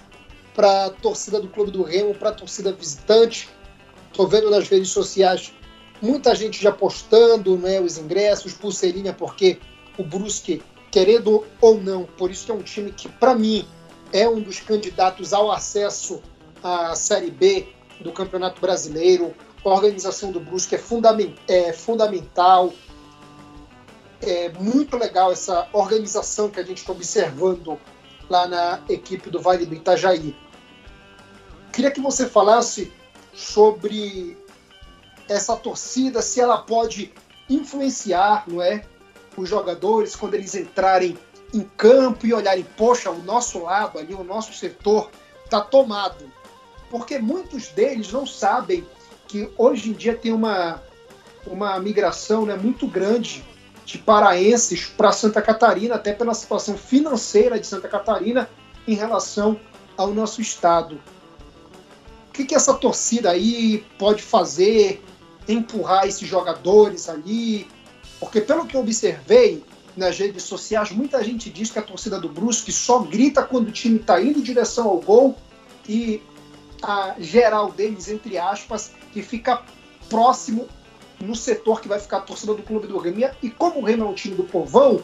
para 0.54 0.86
a 0.86 0.90
torcida 0.90 1.40
do 1.40 1.48
Clube 1.48 1.72
do 1.72 1.84
Remo, 1.84 2.14
para 2.14 2.30
a 2.30 2.34
torcida 2.34 2.72
visitante. 2.72 3.50
Estou 4.12 4.28
vendo 4.28 4.50
nas 4.50 4.68
redes 4.68 4.90
sociais 4.90 5.54
muita 6.02 6.34
gente 6.34 6.62
já 6.62 6.72
postando 6.72 7.58
né, 7.58 7.80
os 7.80 7.98
ingressos, 7.98 8.54
pulseirinha, 8.54 9.14
porque 9.14 9.60
o 9.98 10.04
Brusque 10.04 10.62
querendo 10.92 11.46
ou 11.62 11.80
não, 11.80 12.04
por 12.04 12.32
isso 12.32 12.52
é 12.52 12.56
um 12.56 12.62
time 12.62 12.92
que, 12.92 13.08
para 13.08 13.36
mim, 13.36 13.68
é 14.12 14.28
um 14.28 14.42
dos 14.42 14.60
candidatos 14.60 15.34
ao 15.34 15.52
acesso 15.52 16.22
à 16.64 16.96
Série 16.96 17.32
B 17.32 17.68
do 18.02 18.12
Campeonato 18.12 18.60
Brasileiro. 18.60 19.34
A 19.64 19.70
organização 19.70 20.32
do 20.32 20.40
Brusque 20.40 20.76
é, 20.76 20.78
fundament, 20.78 21.36
é 21.48 21.74
fundamental. 21.74 22.74
É 24.22 24.50
muito 24.50 24.98
legal 24.98 25.32
essa 25.32 25.68
organização 25.74 26.50
que 26.50 26.60
a 26.60 26.64
gente 26.64 26.78
está 26.78 26.92
observando 26.92 27.80
lá 28.30 28.48
na 28.48 28.82
equipe 28.90 29.30
do 29.30 29.42
Vale 29.42 29.66
do 29.66 29.76
Itajaí. 29.76 30.36
Queria 31.72 31.92
que 31.92 32.02
você 32.02 32.28
falasse 32.28 32.92
sobre 33.34 34.38
essa 35.28 35.56
torcida, 35.56 36.22
se 36.22 36.42
ela 36.42 36.58
pode 36.58 37.14
influenciar, 37.50 38.44
não 38.48 38.62
é, 38.62 38.84
os 39.38 39.48
jogadores 39.48 40.16
quando 40.16 40.34
eles 40.34 40.56
entrarem 40.56 41.18
em 41.54 41.62
campo 41.62 42.26
e 42.26 42.34
olharem, 42.34 42.66
poxa, 42.78 43.10
o 43.10 43.24
nosso 43.24 43.64
lado 43.64 43.98
ali, 43.98 44.14
o 44.14 44.24
nosso 44.24 44.54
setor 44.54 45.10
está 45.46 45.62
tomado. 45.62 46.32
Porque 46.90 47.20
muitos 47.20 47.70
deles 47.70 48.12
não 48.12 48.26
sabem 48.26 48.86
que 49.30 49.48
hoje 49.58 49.92
em 49.92 49.94
dia 49.94 50.16
tem 50.16 50.34
uma, 50.34 50.82
uma 51.46 51.80
migração 51.80 52.46
né, 52.46 52.58
muito 52.58 52.88
grande 52.88 53.46
de 53.86 53.98
paraenses 54.00 54.86
para 54.86 55.12
Santa 55.12 55.42
Catarina, 55.42 55.96
até 55.96 56.12
pela 56.14 56.34
situação 56.34 56.76
financeira 56.78 57.60
de 57.60 57.66
Santa 57.66 57.88
Catarina 57.88 58.50
em 58.88 58.96
relação 58.96 59.58
ao 59.96 60.14
nosso 60.14 60.42
estado. 60.42 61.00
O 62.28 62.32
que, 62.34 62.44
que 62.44 62.56
essa 62.56 62.74
torcida 62.74 63.30
aí 63.30 63.86
pode 64.00 64.24
fazer, 64.24 65.04
empurrar 65.48 66.08
esses 66.08 66.28
jogadores 66.28 67.08
ali, 67.08 67.68
porque 68.20 68.42
pelo 68.42 68.66
que 68.66 68.76
eu 68.76 68.82
observei 68.82 69.64
nas 69.96 70.18
redes 70.18 70.44
sociais, 70.44 70.92
muita 70.92 71.24
gente 71.24 71.50
diz 71.50 71.70
que 71.70 71.78
a 71.78 71.84
torcida 71.84 72.20
do 72.20 72.30
Brusque 72.30 72.72
só 72.72 73.00
grita 73.00 73.44
quando 73.44 73.68
o 73.68 73.72
time 73.72 73.98
está 73.98 74.20
indo 74.22 74.40
em 74.40 74.44
direção 74.44 74.88
ao 74.88 75.00
gol 75.00 75.36
e 75.88 76.22
a 76.82 77.16
geral 77.20 77.72
deles, 77.72 78.08
entre 78.10 78.38
aspas, 78.38 78.92
que 79.12 79.22
fica 79.22 79.62
próximo 80.10 80.68
no 81.20 81.36
setor 81.36 81.82
que 81.82 81.88
vai 81.88 82.00
ficar 82.00 82.18
a 82.18 82.22
torcida 82.22 82.54
do 82.54 82.64
clube 82.64 82.88
do 82.88 82.98
Remo. 82.98 83.30
E 83.42 83.50
como 83.50 83.80
o 83.80 83.84
Remo 83.84 84.06
é 84.06 84.08
um 84.08 84.14
time 84.14 84.36
do 84.36 84.44
povão, 84.44 85.02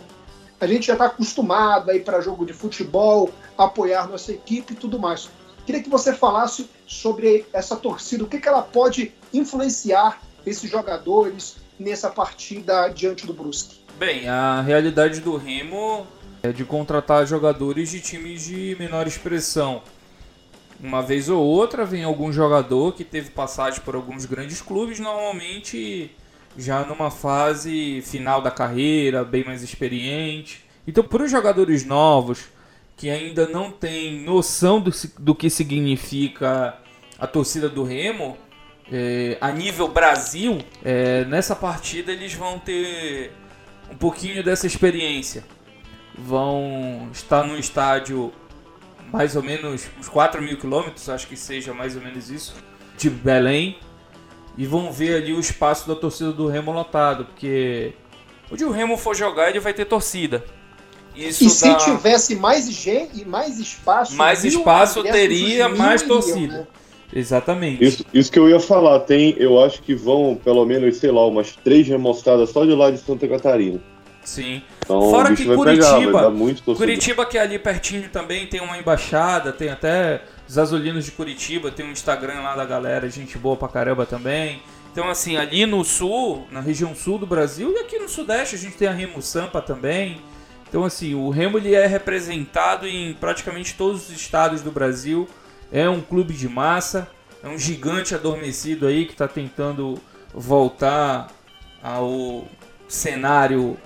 a 0.59 0.67
gente 0.67 0.87
já 0.87 0.93
está 0.93 1.05
acostumado 1.07 1.91
a 1.91 1.95
ir 1.95 2.03
para 2.03 2.21
jogo 2.21 2.45
de 2.45 2.53
futebol, 2.53 3.29
apoiar 3.57 4.07
nossa 4.07 4.31
equipe 4.31 4.73
e 4.73 4.75
tudo 4.75 4.97
mais. 4.97 5.29
Queria 5.65 5.81
que 5.81 5.89
você 5.89 6.13
falasse 6.13 6.69
sobre 6.87 7.45
essa 7.51 7.75
torcida, 7.75 8.23
o 8.23 8.27
que, 8.27 8.39
que 8.39 8.47
ela 8.47 8.61
pode 8.61 9.13
influenciar 9.33 10.21
esses 10.45 10.69
jogadores, 10.69 11.57
nessa 11.79 12.09
partida 12.09 12.87
diante 12.89 13.25
do 13.25 13.33
Brusque? 13.33 13.81
Bem, 13.97 14.27
a 14.27 14.61
realidade 14.61 15.19
do 15.21 15.35
Remo 15.35 16.05
é 16.43 16.51
de 16.51 16.63
contratar 16.63 17.25
jogadores 17.25 17.89
de 17.91 17.99
times 17.99 18.45
de 18.45 18.75
menor 18.77 19.07
expressão. 19.07 19.81
Uma 20.79 21.01
vez 21.01 21.29
ou 21.29 21.41
outra 21.41 21.85
vem 21.85 22.03
algum 22.03 22.31
jogador 22.31 22.93
que 22.93 23.03
teve 23.03 23.29
passagem 23.29 23.81
por 23.81 23.95
alguns 23.95 24.25
grandes 24.25 24.61
clubes, 24.61 24.99
normalmente 24.99 26.11
já 26.57 26.85
numa 26.85 27.11
fase 27.11 28.01
final 28.01 28.41
da 28.41 28.51
carreira, 28.51 29.23
bem 29.23 29.43
mais 29.43 29.63
experiente. 29.63 30.63
Então, 30.87 31.03
para 31.03 31.23
os 31.23 31.31
jogadores 31.31 31.85
novos 31.85 32.45
que 32.95 33.09
ainda 33.09 33.47
não 33.47 33.71
têm 33.71 34.21
noção 34.21 34.79
do, 34.79 34.91
do 35.19 35.35
que 35.35 35.49
significa 35.49 36.77
a 37.19 37.27
torcida 37.27 37.67
do 37.67 37.83
Remo, 37.83 38.37
é, 38.91 39.37
a 39.41 39.51
nível 39.51 39.87
Brasil, 39.87 40.59
é, 40.83 41.25
nessa 41.25 41.55
partida 41.55 42.11
eles 42.11 42.33
vão 42.33 42.59
ter 42.59 43.31
um 43.91 43.95
pouquinho 43.95 44.43
dessa 44.43 44.67
experiência. 44.67 45.43
Vão 46.17 47.09
estar 47.11 47.43
no 47.45 47.57
estádio 47.57 48.31
mais 49.11 49.35
ou 49.35 49.43
menos 49.43 49.87
uns 49.99 50.07
4 50.07 50.41
mil 50.41 50.57
quilômetros, 50.57 51.09
acho 51.09 51.27
que 51.27 51.35
seja 51.35 51.73
mais 51.73 51.95
ou 51.95 52.01
menos 52.01 52.29
isso, 52.29 52.55
de 52.97 53.09
Belém. 53.09 53.77
E 54.57 54.65
vão 54.65 54.91
ver 54.91 55.15
ali 55.17 55.33
o 55.33 55.39
espaço 55.39 55.85
da 55.87 55.95
torcida 55.95 56.31
do 56.31 56.47
Remo 56.47 56.71
lotado, 56.71 57.25
porque 57.25 57.93
onde 58.49 58.63
o 58.63 58.71
Remo 58.71 58.95
for 58.95 59.13
jogar, 59.13 59.49
ele 59.49 59.59
vai 59.59 59.73
ter 59.73 59.85
torcida. 59.85 60.45
Isso 61.15 61.45
e 61.45 61.49
se 61.49 61.75
tivesse 61.77 62.35
mais 62.35 62.69
gente, 62.69 63.25
mais 63.25 63.59
espaço, 63.59 64.15
mais 64.15 64.43
espaço 64.43 65.03
teria 65.03 65.69
mais 65.69 66.01
torcida. 66.01 66.59
Né? 66.59 66.67
Exatamente. 67.13 67.83
Isso, 67.83 68.05
isso 68.13 68.31
que 68.31 68.39
eu 68.39 68.49
ia 68.49 68.59
falar, 68.59 68.99
tem, 69.01 69.35
eu 69.37 69.61
acho 69.63 69.81
que 69.81 69.95
vão 69.95 70.39
pelo 70.43 70.65
menos, 70.65 70.97
sei 70.97 71.11
lá, 71.11 71.25
umas 71.25 71.55
três 71.55 71.87
remostradas 71.87 72.49
só 72.49 72.65
de 72.65 72.73
lá 72.73 72.91
de 72.91 72.97
Santa 72.97 73.27
Catarina. 73.27 73.81
Sim. 74.25 74.63
Então, 74.83 75.01
Fora 75.11 75.35
que 75.35 75.45
Curitiba, 75.45 76.31
pegar, 76.31 76.75
Curitiba 76.75 77.25
que 77.27 77.37
é 77.37 77.41
ali 77.41 77.59
pertinho 77.59 78.09
também 78.09 78.47
tem 78.47 78.59
uma 78.59 78.75
embaixada, 78.77 79.53
tem 79.53 79.69
até 79.69 80.23
os 80.47 80.57
azulinos 80.57 81.05
de 81.05 81.11
Curitiba, 81.11 81.71
tem 81.71 81.85
um 81.85 81.91
Instagram 81.91 82.41
lá 82.41 82.55
da 82.55 82.65
galera, 82.65 83.07
gente 83.07 83.37
boa 83.37 83.55
pra 83.55 83.67
caramba 83.67 84.03
também. 84.05 84.61
Então 84.91 85.07
assim, 85.09 85.37
ali 85.37 85.65
no 85.67 85.83
sul, 85.85 86.47
na 86.51 86.59
região 86.59 86.95
sul 86.95 87.19
do 87.19 87.27
Brasil 87.27 87.71
e 87.71 87.79
aqui 87.79 87.99
no 87.99 88.09
sudeste 88.09 88.55
a 88.55 88.57
gente 88.57 88.75
tem 88.75 88.87
a 88.87 88.91
Remo 88.91 89.21
Sampa 89.21 89.61
também. 89.61 90.19
Então 90.67 90.83
assim, 90.83 91.13
o 91.13 91.29
Remo 91.29 91.59
ele 91.59 91.75
é 91.75 91.85
representado 91.85 92.87
em 92.87 93.13
praticamente 93.13 93.75
todos 93.75 94.09
os 94.09 94.15
estados 94.15 94.61
do 94.61 94.71
Brasil. 94.71 95.29
É 95.71 95.87
um 95.87 96.01
clube 96.01 96.33
de 96.33 96.49
massa, 96.49 97.07
é 97.43 97.47
um 97.47 97.59
gigante 97.59 98.15
adormecido 98.15 98.87
aí 98.87 99.05
que 99.05 99.11
está 99.11 99.27
tentando 99.27 99.99
voltar 100.33 101.27
ao 101.83 102.47
cenário 102.87 103.77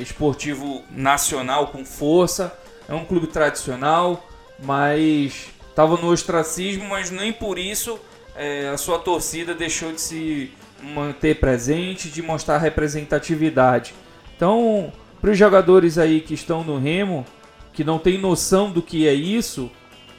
esportivo 0.00 0.82
nacional 0.90 1.68
com 1.68 1.84
força. 1.84 2.56
É 2.88 2.94
um 2.94 3.04
clube 3.04 3.26
tradicional, 3.28 4.28
mas 4.62 5.46
estava 5.68 5.96
no 5.96 6.10
ostracismo, 6.10 6.88
mas 6.88 7.10
nem 7.10 7.32
por 7.32 7.58
isso 7.58 7.98
é, 8.36 8.68
a 8.68 8.76
sua 8.76 8.98
torcida 8.98 9.54
deixou 9.54 9.92
de 9.92 10.00
se 10.00 10.52
manter 10.82 11.38
presente, 11.38 12.08
de 12.08 12.22
mostrar 12.22 12.58
representatividade. 12.58 13.94
Então, 14.36 14.92
para 15.20 15.30
os 15.30 15.38
jogadores 15.38 15.96
aí 15.98 16.20
que 16.20 16.34
estão 16.34 16.62
no 16.62 16.78
Remo, 16.78 17.24
que 17.72 17.84
não 17.84 17.98
tem 17.98 18.18
noção 18.18 18.70
do 18.70 18.82
que 18.82 19.08
é 19.08 19.14
isso, 19.14 19.70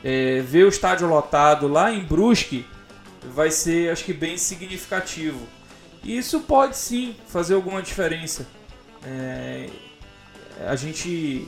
é, 0.04 0.42
ver 0.42 0.66
o 0.66 0.70
estádio 0.70 1.08
lotado 1.08 1.68
lá 1.68 1.92
em 1.92 2.04
Brusque 2.04 2.66
vai 3.34 3.52
ser, 3.52 3.92
acho 3.92 4.04
que, 4.04 4.14
bem 4.14 4.38
significativo. 4.38 5.40
E 6.04 6.18
isso 6.18 6.42
pode 6.42 6.78
sim 6.78 7.16
fazer 7.28 7.56
alguma 7.56 7.82
diferença. 7.82 8.48
É, 9.06 9.70
a 10.68 10.76
gente 10.76 11.48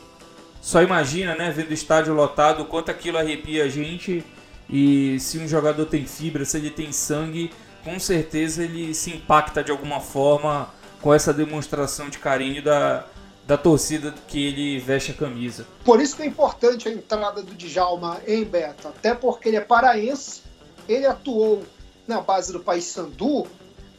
só 0.62 0.82
imagina, 0.82 1.36
né, 1.36 1.50
vendo 1.50 1.70
o 1.70 1.74
estádio 1.74 2.14
lotado, 2.14 2.66
quanto 2.66 2.92
aquilo 2.92 3.18
arrepia 3.18 3.64
a 3.64 3.70
gente. 3.70 4.24
E 4.70 5.20
se 5.20 5.38
um 5.38 5.48
jogador 5.48 5.86
tem 5.86 6.06
fibra, 6.06 6.44
se 6.44 6.58
ele 6.58 6.70
tem 6.70 6.92
sangue, 6.92 7.52
com 7.84 7.98
certeza 8.00 8.64
ele 8.64 8.94
se 8.94 9.12
impacta 9.12 9.64
de 9.64 9.72
alguma 9.72 10.02
forma 10.02 10.70
com 11.02 11.14
essa 11.14 11.34
demonstração 11.34 12.10
de 12.10 12.20
carinho 12.20 12.62
da, 12.62 13.06
da 13.46 13.58
torcida 13.58 14.14
que 14.28 14.46
ele 14.46 14.80
veste 14.80 15.12
a 15.12 15.14
camisa. 15.14 15.66
Por 15.86 16.02
isso 16.02 16.18
que 16.18 16.24
é 16.24 16.26
importante 16.26 16.90
a 16.90 16.92
entrada 16.92 17.42
do 17.42 17.54
Djalma 17.54 18.20
em 18.28 18.44
Beto, 18.44 18.90
até 18.90 19.16
porque 19.16 19.48
ele 19.48 19.58
é 19.58 19.62
paraense, 19.62 20.42
ele 20.90 21.06
atuou 21.06 21.64
na 22.06 22.20
base 22.20 22.52
do 22.52 22.60
país 22.60 22.84
Sandu, 22.84 23.48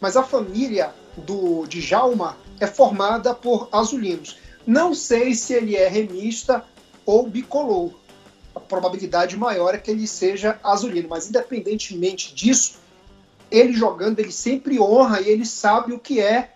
mas 0.00 0.16
a 0.18 0.22
família 0.22 0.92
do 1.16 1.66
Djalma 1.66 2.36
é 2.64 2.66
formada 2.66 3.34
por 3.34 3.68
azulinos. 3.72 4.38
Não 4.66 4.94
sei 4.94 5.34
se 5.34 5.54
ele 5.54 5.76
é 5.76 5.88
remista 5.88 6.64
ou 7.06 7.26
bicolor. 7.26 7.92
A 8.54 8.60
probabilidade 8.60 9.36
maior 9.36 9.74
é 9.74 9.78
que 9.78 9.90
ele 9.90 10.06
seja 10.06 10.58
azulino, 10.62 11.08
mas 11.08 11.28
independentemente 11.28 12.34
disso, 12.34 12.78
ele 13.50 13.72
jogando, 13.72 14.18
ele 14.18 14.32
sempre 14.32 14.78
honra 14.78 15.20
e 15.20 15.28
ele 15.28 15.46
sabe 15.46 15.92
o 15.92 15.98
que 15.98 16.20
é 16.20 16.52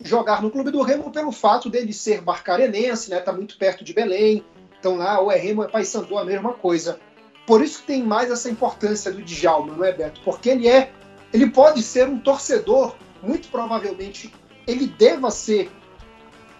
jogar 0.00 0.40
no 0.40 0.50
Clube 0.50 0.70
do 0.70 0.82
Remo 0.82 1.10
pelo 1.10 1.32
fato 1.32 1.68
dele 1.68 1.92
ser 1.92 2.20
barcarenense, 2.20 3.10
né? 3.10 3.20
Tá 3.20 3.32
muito 3.32 3.58
perto 3.58 3.84
de 3.84 3.92
Belém. 3.92 4.44
Então 4.78 4.96
lá, 4.96 5.20
ou 5.20 5.30
é 5.30 5.36
Remo, 5.36 5.64
é 5.64 5.68
Paysandu, 5.68 6.16
a 6.16 6.24
mesma 6.24 6.52
coisa. 6.52 7.00
Por 7.46 7.62
isso 7.62 7.80
que 7.80 7.86
tem 7.86 8.02
mais 8.02 8.30
essa 8.30 8.48
importância 8.48 9.10
do 9.10 9.22
Djalma, 9.22 9.74
não 9.74 9.84
é, 9.84 9.92
Beto? 9.92 10.20
Porque 10.24 10.50
ele 10.50 10.68
é, 10.68 10.92
ele 11.32 11.50
pode 11.50 11.82
ser 11.82 12.08
um 12.08 12.18
torcedor, 12.18 12.94
muito 13.22 13.48
provavelmente 13.48 14.32
ele 14.68 14.86
deva 14.86 15.30
ser 15.30 15.70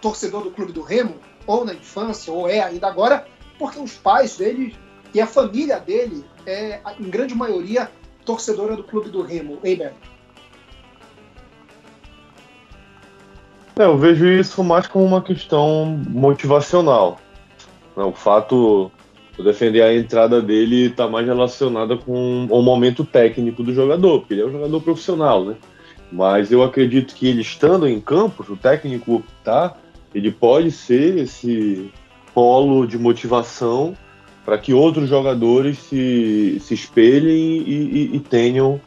torcedor 0.01 0.43
do 0.43 0.51
Clube 0.51 0.73
do 0.73 0.81
Remo, 0.81 1.15
ou 1.45 1.63
na 1.63 1.73
infância, 1.73 2.33
ou 2.33 2.49
é 2.49 2.59
ainda 2.59 2.87
agora, 2.87 3.27
porque 3.59 3.79
os 3.79 3.93
pais 3.93 4.35
dele 4.37 4.75
e 5.13 5.21
a 5.21 5.27
família 5.27 5.79
dele 5.79 6.25
é, 6.45 6.81
em 6.99 7.09
grande 7.09 7.35
maioria, 7.35 7.89
torcedora 8.25 8.75
do 8.75 8.83
Clube 8.83 9.09
do 9.09 9.21
Remo, 9.21 9.59
hein, 9.63 9.77
Beto? 9.77 10.09
É, 13.77 13.85
eu 13.85 13.97
vejo 13.97 14.27
isso 14.27 14.63
mais 14.63 14.87
como 14.87 15.05
uma 15.05 15.21
questão 15.21 15.85
motivacional. 16.09 17.19
Né? 17.95 18.03
O 18.03 18.11
fato 18.11 18.91
de 19.37 19.43
defender 19.43 19.81
a 19.81 19.93
entrada 19.93 20.41
dele 20.41 20.87
está 20.87 21.07
mais 21.07 21.25
relacionada 21.25 21.95
com 21.95 22.47
o 22.49 22.61
momento 22.61 23.05
técnico 23.05 23.63
do 23.63 23.73
jogador, 23.73 24.19
porque 24.19 24.33
ele 24.33 24.41
é 24.41 24.45
um 24.45 24.51
jogador 24.51 24.81
profissional, 24.81 25.45
né? 25.45 25.55
Mas 26.11 26.51
eu 26.51 26.63
acredito 26.63 27.13
que 27.13 27.27
ele 27.27 27.41
estando 27.41 27.87
em 27.87 27.99
campo, 27.99 28.43
o 28.51 28.57
técnico 28.57 29.23
tá, 29.43 29.75
ele 30.13 30.31
pode 30.31 30.71
ser 30.71 31.19
esse 31.19 31.91
polo 32.33 32.87
de 32.87 32.97
motivação 32.97 33.95
para 34.43 34.57
que 34.57 34.73
outros 34.73 35.07
jogadores 35.07 35.77
se, 35.77 36.59
se 36.59 36.73
espelhem 36.73 37.63
e, 37.67 37.73
e, 38.11 38.15
e 38.15 38.19
tenham 38.19 38.81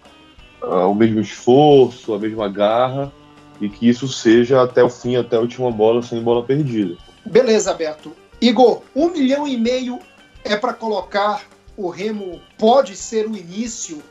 uh, 0.62 0.90
o 0.90 0.94
mesmo 0.94 1.20
esforço, 1.20 2.14
a 2.14 2.18
mesma 2.18 2.48
garra 2.48 3.12
e 3.60 3.68
que 3.68 3.88
isso 3.88 4.08
seja 4.08 4.62
até 4.62 4.82
o 4.82 4.90
fim, 4.90 5.14
até 5.14 5.36
a 5.36 5.40
última 5.40 5.70
bola, 5.70 6.02
sem 6.02 6.20
bola 6.20 6.42
perdida. 6.42 6.96
Beleza, 7.24 7.72
Beto. 7.72 8.12
Igor, 8.40 8.82
um 8.94 9.10
milhão 9.10 9.46
e 9.46 9.56
meio 9.56 10.00
é 10.44 10.56
para 10.56 10.72
colocar 10.72 11.42
o 11.76 11.88
Remo, 11.88 12.40
pode 12.58 12.96
ser 12.96 13.26
o 13.28 13.36
início 13.36 14.02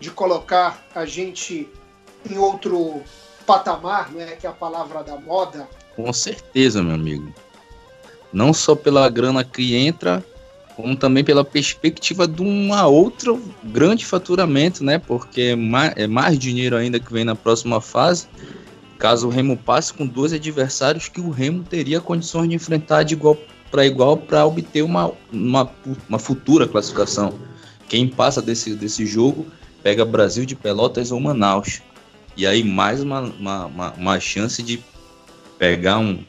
de 0.00 0.10
colocar 0.10 0.82
a 0.94 1.04
gente 1.04 1.68
em 2.28 2.38
outro 2.38 3.02
patamar, 3.46 4.10
não 4.12 4.20
é 4.20 4.36
que 4.36 4.46
é 4.46 4.50
a 4.50 4.52
palavra 4.52 5.02
da 5.02 5.16
moda? 5.16 5.68
Com 5.94 6.12
certeza, 6.12 6.82
meu 6.82 6.94
amigo. 6.94 7.32
Não 8.32 8.52
só 8.52 8.74
pela 8.74 9.08
grana 9.08 9.44
que 9.44 9.76
entra, 9.76 10.24
como 10.76 10.96
também 10.96 11.22
pela 11.22 11.44
perspectiva 11.44 12.26
de 12.26 12.42
uma 12.42 12.86
outra 12.86 13.36
grande 13.62 14.04
faturamento, 14.04 14.82
né? 14.82 14.98
Porque 14.98 15.40
é 15.40 15.56
mais, 15.56 15.92
é 15.96 16.06
mais 16.06 16.38
dinheiro 16.38 16.76
ainda 16.76 16.98
que 16.98 17.12
vem 17.12 17.24
na 17.24 17.36
próxima 17.36 17.80
fase. 17.80 18.26
Caso 18.98 19.28
o 19.28 19.30
Remo 19.30 19.56
passe 19.56 19.92
com 19.92 20.06
dois 20.06 20.32
adversários 20.32 21.08
que 21.08 21.20
o 21.20 21.30
Remo 21.30 21.62
teria 21.62 22.00
condições 22.00 22.48
de 22.48 22.54
enfrentar 22.54 23.02
de 23.02 23.14
igual 23.14 23.36
para 23.70 23.86
igual 23.86 24.16
para 24.16 24.46
obter 24.46 24.82
uma, 24.82 25.12
uma, 25.32 25.70
uma 26.08 26.18
futura 26.18 26.66
classificação. 26.66 27.34
Quem 27.88 28.08
passa 28.08 28.40
desse, 28.40 28.74
desse 28.74 29.04
jogo 29.04 29.46
pega 29.82 30.04
Brasil 30.04 30.46
de 30.46 30.56
Pelotas 30.56 31.12
ou 31.12 31.20
Manaus. 31.20 31.82
E 32.36 32.46
aí 32.46 32.64
mais 32.64 33.02
uma, 33.02 33.20
uma, 33.20 33.66
uma, 33.66 33.92
uma 33.92 34.20
chance 34.20 34.62
de 34.62 34.82
pegar 35.58 35.98
um, 35.98 36.24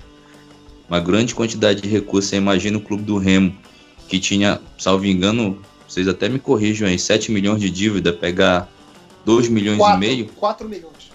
uma 0.88 1.00
grande 1.00 1.34
quantidade 1.34 1.82
de 1.82 1.90
recursos. 1.90 2.30
Você 2.30 2.38
imagina 2.38 2.78
o 2.78 2.82
clube 2.82 3.04
do 3.04 3.18
Remo, 3.18 3.56
que 4.08 4.20
tinha, 4.20 4.62
salvo 4.78 5.06
engano, 5.06 5.62
vocês 5.88 6.08
até 6.08 6.30
me 6.30 6.40
corrijam 6.40 6.88
aí, 6.88 7.00
7 7.00 7.32
milhões 7.32 7.60
de 7.60 7.70
dívida, 7.70 8.14
pegar 8.14 8.70
2 9.26 9.50
milhões 9.50 9.78
4, 9.78 9.96
e 9.96 10.00
meio. 10.00 10.26
4 10.28 10.70
milhões. 10.70 11.12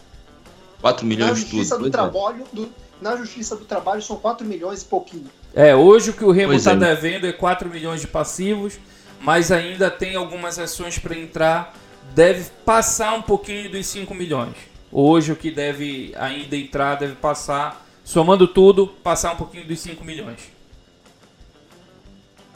4 0.81 1.07
milhões 1.07 1.31
na 1.31 1.37
justiça 1.37 1.75
tudo. 1.77 1.83
Do 1.83 1.89
é. 1.89 1.91
trabalho, 1.91 2.45
do, 2.53 2.69
na 3.01 3.17
Justiça 3.17 3.57
do 3.57 3.65
Trabalho 3.65 4.03
são 4.03 4.17
4 4.17 4.47
milhões 4.47 4.83
e 4.83 4.85
pouquinho. 4.85 5.27
É, 5.55 5.75
hoje 5.75 6.11
o 6.11 6.13
que 6.13 6.25
o 6.25 6.31
Remo 6.31 6.53
está 6.53 6.73
é. 6.73 6.77
devendo 6.77 7.27
é 7.27 7.33
4 7.33 7.69
milhões 7.69 8.01
de 8.01 8.07
passivos, 8.07 8.79
mas 9.21 9.51
ainda 9.51 9.91
tem 9.91 10.17
algumas 10.17 10.59
ações 10.59 10.99
para 10.99 11.17
entrar. 11.17 11.75
Deve 12.15 12.51
passar 12.65 13.15
um 13.15 13.23
pouquinho 13.23 13.71
dos 13.71 13.87
5 13.87 14.15
milhões. 14.15 14.70
Hoje 14.93 15.33
o 15.33 15.37
que 15.37 15.51
deve 15.51 16.13
ainda 16.17 16.57
entrar 16.57 16.97
deve 16.97 17.15
passar, 17.15 17.87
somando 18.05 18.49
tudo, 18.49 18.89
passar 18.89 19.33
um 19.35 19.37
pouquinho 19.37 19.67
dos 19.67 19.79
5 19.81 20.05
milhões. 20.05 20.51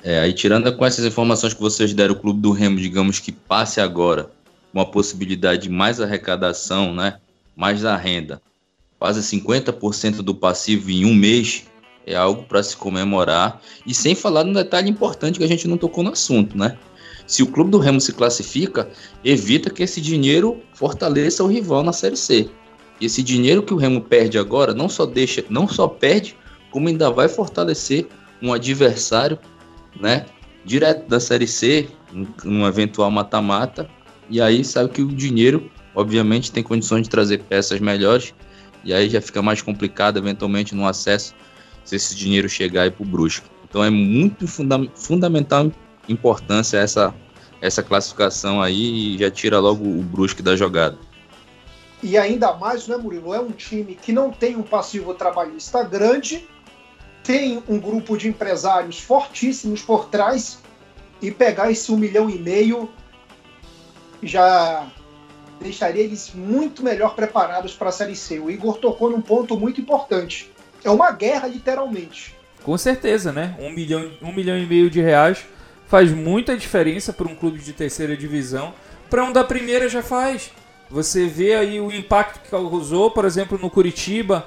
É, 0.02 0.20
aí 0.20 0.32
tirando 0.32 0.70
com 0.76 0.84
essas 0.84 1.04
informações 1.04 1.54
que 1.54 1.60
vocês 1.60 1.94
deram, 1.94 2.14
o 2.14 2.18
Clube 2.18 2.40
do 2.40 2.50
Remo, 2.50 2.78
digamos 2.78 3.20
que 3.20 3.32
passe 3.32 3.80
agora 3.80 4.30
uma 4.72 4.84
possibilidade 4.84 5.62
de 5.62 5.68
mais 5.70 6.00
arrecadação, 6.00 6.92
né? 6.92 7.18
Mais 7.56 7.82
da 7.82 7.96
renda, 7.96 8.42
quase 8.98 9.20
50% 9.20 10.16
do 10.16 10.34
passivo 10.34 10.90
em 10.90 11.04
um 11.04 11.14
mês, 11.14 11.64
é 12.04 12.16
algo 12.16 12.42
para 12.42 12.62
se 12.62 12.76
comemorar. 12.76 13.62
E 13.86 13.94
sem 13.94 14.14
falar 14.14 14.44
no 14.44 14.52
detalhe 14.52 14.90
importante 14.90 15.38
que 15.38 15.44
a 15.44 15.48
gente 15.48 15.68
não 15.68 15.78
tocou 15.78 16.02
no 16.02 16.10
assunto, 16.10 16.58
né? 16.58 16.76
Se 17.26 17.42
o 17.42 17.46
clube 17.46 17.70
do 17.70 17.78
Remo 17.78 18.00
se 18.00 18.12
classifica, 18.12 18.88
evita 19.24 19.70
que 19.70 19.82
esse 19.82 20.00
dinheiro 20.00 20.60
fortaleça 20.74 21.42
o 21.42 21.46
rival 21.46 21.82
na 21.82 21.92
Série 21.92 22.16
C. 22.16 22.50
E 23.00 23.06
esse 23.06 23.22
dinheiro 23.22 23.62
que 23.62 23.72
o 23.72 23.76
Remo 23.76 24.00
perde 24.00 24.38
agora 24.38 24.74
não 24.74 24.88
só 24.88 25.06
deixa, 25.06 25.44
não 25.48 25.66
só 25.66 25.88
perde, 25.88 26.36
como 26.70 26.88
ainda 26.88 27.10
vai 27.10 27.28
fortalecer 27.28 28.06
um 28.42 28.52
adversário, 28.52 29.38
né, 29.98 30.26
direto 30.64 31.08
da 31.08 31.18
Série 31.18 31.46
C, 31.46 31.88
num 32.44 32.66
eventual 32.66 33.10
mata-mata, 33.10 33.88
e 34.28 34.40
aí 34.40 34.64
sabe 34.64 34.90
que 34.90 35.02
o 35.02 35.08
dinheiro, 35.08 35.70
obviamente, 35.94 36.52
tem 36.52 36.62
condições 36.62 37.02
de 37.02 37.10
trazer 37.10 37.38
peças 37.38 37.80
melhores, 37.80 38.34
e 38.84 38.92
aí 38.92 39.08
já 39.08 39.20
fica 39.20 39.40
mais 39.40 39.62
complicado, 39.62 40.18
eventualmente, 40.18 40.74
no 40.74 40.86
acesso, 40.86 41.34
se 41.84 41.96
esse 41.96 42.14
dinheiro 42.14 42.48
chegar 42.48 42.82
aí 42.82 42.90
para 42.90 43.02
o 43.02 43.06
Brusque. 43.06 43.46
Então 43.68 43.82
é 43.82 43.90
muito 43.90 44.46
funda 44.46 44.78
fundamental 44.94 45.70
importância 46.08 46.78
essa, 46.78 47.14
essa 47.60 47.82
classificação 47.82 48.60
aí 48.60 49.14
e 49.14 49.18
já 49.18 49.30
tira 49.30 49.58
logo 49.58 49.84
o 49.84 50.02
Brusque 50.02 50.42
da 50.42 50.56
jogada. 50.56 50.98
E 52.02 52.18
ainda 52.18 52.52
mais, 52.52 52.86
né, 52.86 52.96
Murilo? 52.96 53.32
É 53.32 53.40
um 53.40 53.50
time 53.50 53.94
que 53.94 54.12
não 54.12 54.30
tem 54.30 54.56
um 54.56 54.62
passivo 54.62 55.14
trabalhista 55.14 55.82
grande, 55.82 56.46
tem 57.22 57.62
um 57.66 57.78
grupo 57.78 58.16
de 58.16 58.28
empresários 58.28 59.00
fortíssimos 59.00 59.80
por 59.80 60.06
trás 60.08 60.58
e 61.22 61.30
pegar 61.30 61.70
esse 61.70 61.90
um 61.90 61.96
milhão 61.96 62.28
e 62.28 62.38
meio 62.38 62.90
já 64.22 64.86
deixaria 65.60 66.02
eles 66.02 66.32
muito 66.34 66.82
melhor 66.82 67.14
preparados 67.14 67.74
para 67.74 67.88
a 67.88 67.92
Série 67.92 68.16
C. 68.16 68.38
O 68.38 68.50
Igor 68.50 68.76
tocou 68.76 69.10
num 69.10 69.22
ponto 69.22 69.58
muito 69.58 69.80
importante. 69.80 70.52
É 70.84 70.90
uma 70.90 71.10
guerra, 71.10 71.48
literalmente. 71.48 72.34
Com 72.62 72.76
certeza, 72.76 73.32
né? 73.32 73.56
Um 73.58 73.70
milhão, 73.70 74.10
um 74.20 74.32
milhão 74.32 74.58
e 74.58 74.66
meio 74.66 74.90
de 74.90 75.00
reais 75.00 75.44
faz 75.86 76.10
muita 76.10 76.56
diferença 76.56 77.12
para 77.12 77.28
um 77.28 77.34
clube 77.34 77.58
de 77.58 77.72
terceira 77.72 78.16
divisão. 78.16 78.74
Para 79.10 79.24
um 79.24 79.32
da 79.32 79.44
primeira 79.44 79.88
já 79.88 80.02
faz. 80.02 80.50
Você 80.90 81.26
vê 81.26 81.54
aí 81.54 81.80
o 81.80 81.90
impacto 81.90 82.40
que 82.40 82.50
causou, 82.50 83.10
por 83.10 83.24
exemplo, 83.24 83.58
no 83.60 83.70
Curitiba, 83.70 84.46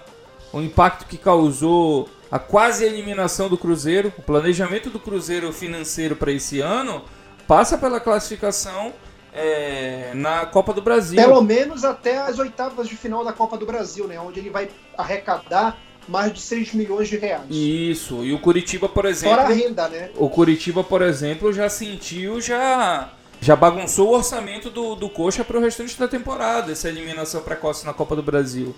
o 0.54 0.62
impacto 0.62 1.06
que 1.06 1.18
causou 1.18 2.10
a 2.32 2.40
quase 2.40 2.84
eliminação 2.84 3.50
do 3.50 3.58
Cruzeiro, 3.58 4.14
o 4.18 4.22
planejamento 4.22 4.90
do 4.90 5.00
Cruzeiro 5.00 5.52
financeiro 5.52 6.16
para 6.16 6.32
esse 6.32 6.60
ano 6.60 7.04
passa 7.48 7.78
pela 7.78 8.00
classificação 8.00 8.94
é, 9.34 10.12
na 10.14 10.46
Copa 10.46 10.74
do 10.74 10.82
Brasil. 10.82 11.18
Pelo 11.18 11.42
menos 11.42 11.86
até 11.86 12.18
as 12.18 12.40
oitavas 12.40 12.88
de 12.88 12.98
final 12.98 13.24
da 13.24 13.32
Copa 13.32 13.58
do 13.58 13.66
Brasil, 13.66 14.08
né? 14.08 14.20
Onde 14.20 14.40
ele 14.40 14.50
vai 14.50 14.70
arrecadar 14.98 15.78
mais 16.08 16.34
de 16.34 16.41
6 16.41 16.74
milhões 16.74 17.08
de 17.08 17.18
reais. 17.18 17.43
Isso, 17.49 18.24
e 18.24 18.34
o 18.34 18.39
Curitiba, 18.39 18.88
por 18.88 19.05
exemplo. 19.05 19.36
Fora 19.36 19.49
a 19.49 19.53
renda, 19.53 19.88
né? 19.89 20.10
O 20.16 20.30
Curitiba, 20.30 20.84
por 20.84 21.01
exemplo, 21.01 21.51
já 21.51 21.70
sentiu, 21.70 22.39
já 22.39 23.12
já 23.39 23.55
bagunçou 23.55 24.10
o 24.10 24.16
orçamento 24.16 24.70
do, 24.70 24.95
do 24.95 25.10
Coxa 25.10 25.43
para 25.43 25.58
o 25.58 25.62
restante 25.62 25.97
da 25.97 26.08
temporada, 26.08 26.72
essa 26.72 26.89
eliminação 26.89 27.41
precoce 27.41 27.86
na 27.86 27.93
Copa 27.93 28.16
do 28.16 28.24
Brasil. 28.24 28.76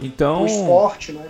Então. 0.00 0.42
O 0.42 0.46
esporte, 0.46 1.12
né? 1.12 1.26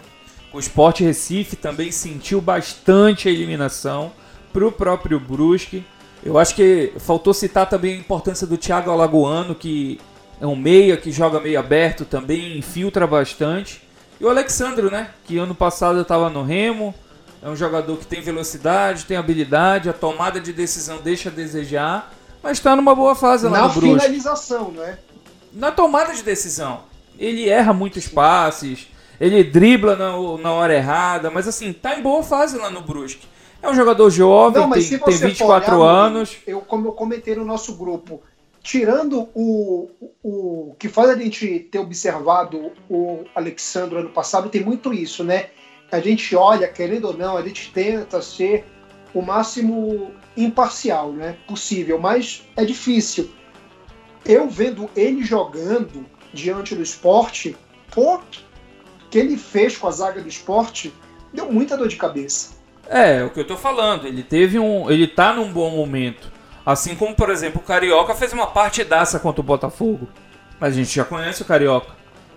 O 0.52 0.58
Sport 0.58 1.00
Recife 1.00 1.54
também 1.56 1.90
sentiu 1.92 2.40
bastante 2.40 3.28
a 3.28 3.30
eliminação 3.30 4.12
para 4.52 4.66
o 4.66 4.72
próprio 4.72 5.20
Brusque. 5.20 5.84
Eu 6.24 6.38
acho 6.38 6.54
que 6.54 6.94
faltou 6.98 7.34
citar 7.34 7.68
também 7.68 7.94
a 7.94 7.98
importância 7.98 8.46
do 8.46 8.56
Thiago 8.56 8.90
Alagoano, 8.90 9.54
que 9.54 10.00
é 10.40 10.46
um 10.46 10.56
meia 10.56 10.96
que 10.96 11.12
joga 11.12 11.40
meio 11.40 11.58
aberto 11.58 12.04
também, 12.04 12.56
infiltra 12.56 13.06
bastante. 13.06 13.82
E 14.20 14.24
o 14.24 14.28
Alexandro, 14.28 14.90
né? 14.90 15.10
Que 15.24 15.38
ano 15.38 15.54
passado 15.54 16.00
estava 16.00 16.30
no 16.30 16.42
Remo. 16.42 16.94
É 17.42 17.48
um 17.48 17.56
jogador 17.56 17.96
que 17.98 18.06
tem 18.06 18.20
velocidade, 18.20 19.04
tem 19.04 19.16
habilidade, 19.16 19.88
a 19.88 19.92
tomada 19.92 20.40
de 20.40 20.52
decisão 20.52 20.98
deixa 20.98 21.28
a 21.28 21.32
desejar 21.32 22.12
mas 22.46 22.58
está 22.58 22.76
numa 22.76 22.94
boa 22.94 23.16
fase 23.16 23.44
lá 23.46 23.50
Na 23.50 23.62
no 23.62 23.74
Brusque. 23.74 23.94
Na 23.94 24.00
finalização, 24.02 24.70
não 24.70 24.84
é? 24.84 24.96
Na 25.52 25.72
tomada 25.72 26.14
de 26.14 26.22
decisão. 26.22 26.82
Ele 27.18 27.48
erra 27.48 27.72
muitos 27.72 28.06
passes, 28.06 28.86
ele 29.20 29.42
dribla 29.42 29.96
na, 29.96 30.12
na 30.40 30.52
hora 30.52 30.72
errada, 30.72 31.28
mas 31.28 31.48
assim, 31.48 31.72
tá 31.72 31.98
em 31.98 32.02
boa 32.02 32.22
fase 32.22 32.56
lá 32.56 32.70
no 32.70 32.82
Brusque. 32.82 33.26
É 33.60 33.68
um 33.68 33.74
jogador 33.74 34.08
jovem, 34.10 34.62
não, 34.62 34.70
tem, 34.70 34.98
tem 34.98 35.16
24 35.16 35.76
olhar, 35.76 35.90
anos. 35.90 36.36
Eu, 36.46 36.60
como 36.60 36.86
eu 36.86 36.92
comentei 36.92 37.34
no 37.34 37.44
nosso 37.44 37.74
grupo, 37.74 38.22
tirando 38.66 39.28
o, 39.32 39.88
o 40.24 40.74
que 40.76 40.88
faz 40.88 41.10
a 41.10 41.16
gente 41.16 41.60
ter 41.70 41.78
observado 41.78 42.72
o 42.90 43.24
Alexandre 43.32 43.98
ano 43.98 44.10
passado, 44.10 44.48
tem 44.48 44.64
muito 44.64 44.92
isso, 44.92 45.22
né? 45.22 45.50
A 45.90 46.00
gente 46.00 46.34
olha, 46.34 46.66
querendo 46.66 47.06
ou 47.06 47.16
não, 47.16 47.36
a 47.36 47.42
gente 47.42 47.70
tenta 47.72 48.20
ser 48.20 48.64
o 49.14 49.22
máximo 49.22 50.10
imparcial, 50.36 51.12
né? 51.12 51.36
Possível, 51.46 52.00
mas 52.00 52.42
é 52.56 52.64
difícil. 52.64 53.30
Eu 54.24 54.48
vendo 54.48 54.90
ele 54.96 55.22
jogando 55.22 56.04
diante 56.34 56.74
do 56.74 56.82
esporte, 56.82 57.56
pô, 57.94 58.18
que 59.08 59.16
ele 59.16 59.36
fez 59.36 59.78
com 59.78 59.86
a 59.86 59.92
zaga 59.92 60.20
do 60.20 60.28
esporte, 60.28 60.92
deu 61.32 61.52
muita 61.52 61.76
dor 61.76 61.86
de 61.86 61.94
cabeça. 61.94 62.56
É, 62.88 63.18
é 63.18 63.24
o 63.24 63.30
que 63.30 63.38
eu 63.38 63.46
tô 63.46 63.56
falando. 63.56 64.08
Ele 64.08 64.24
teve 64.24 64.58
um. 64.58 64.90
Ele 64.90 65.06
tá 65.06 65.32
num 65.32 65.52
bom 65.52 65.70
momento. 65.70 66.34
Assim 66.66 66.96
como, 66.96 67.14
por 67.14 67.30
exemplo, 67.30 67.60
o 67.60 67.64
Carioca 67.64 68.12
fez 68.12 68.32
uma 68.32 68.48
partidaça 68.48 69.20
contra 69.20 69.40
o 69.40 69.44
Botafogo. 69.44 70.08
A 70.60 70.68
gente 70.68 70.92
já 70.92 71.04
conhece 71.04 71.42
o 71.42 71.44
Carioca. 71.44 71.92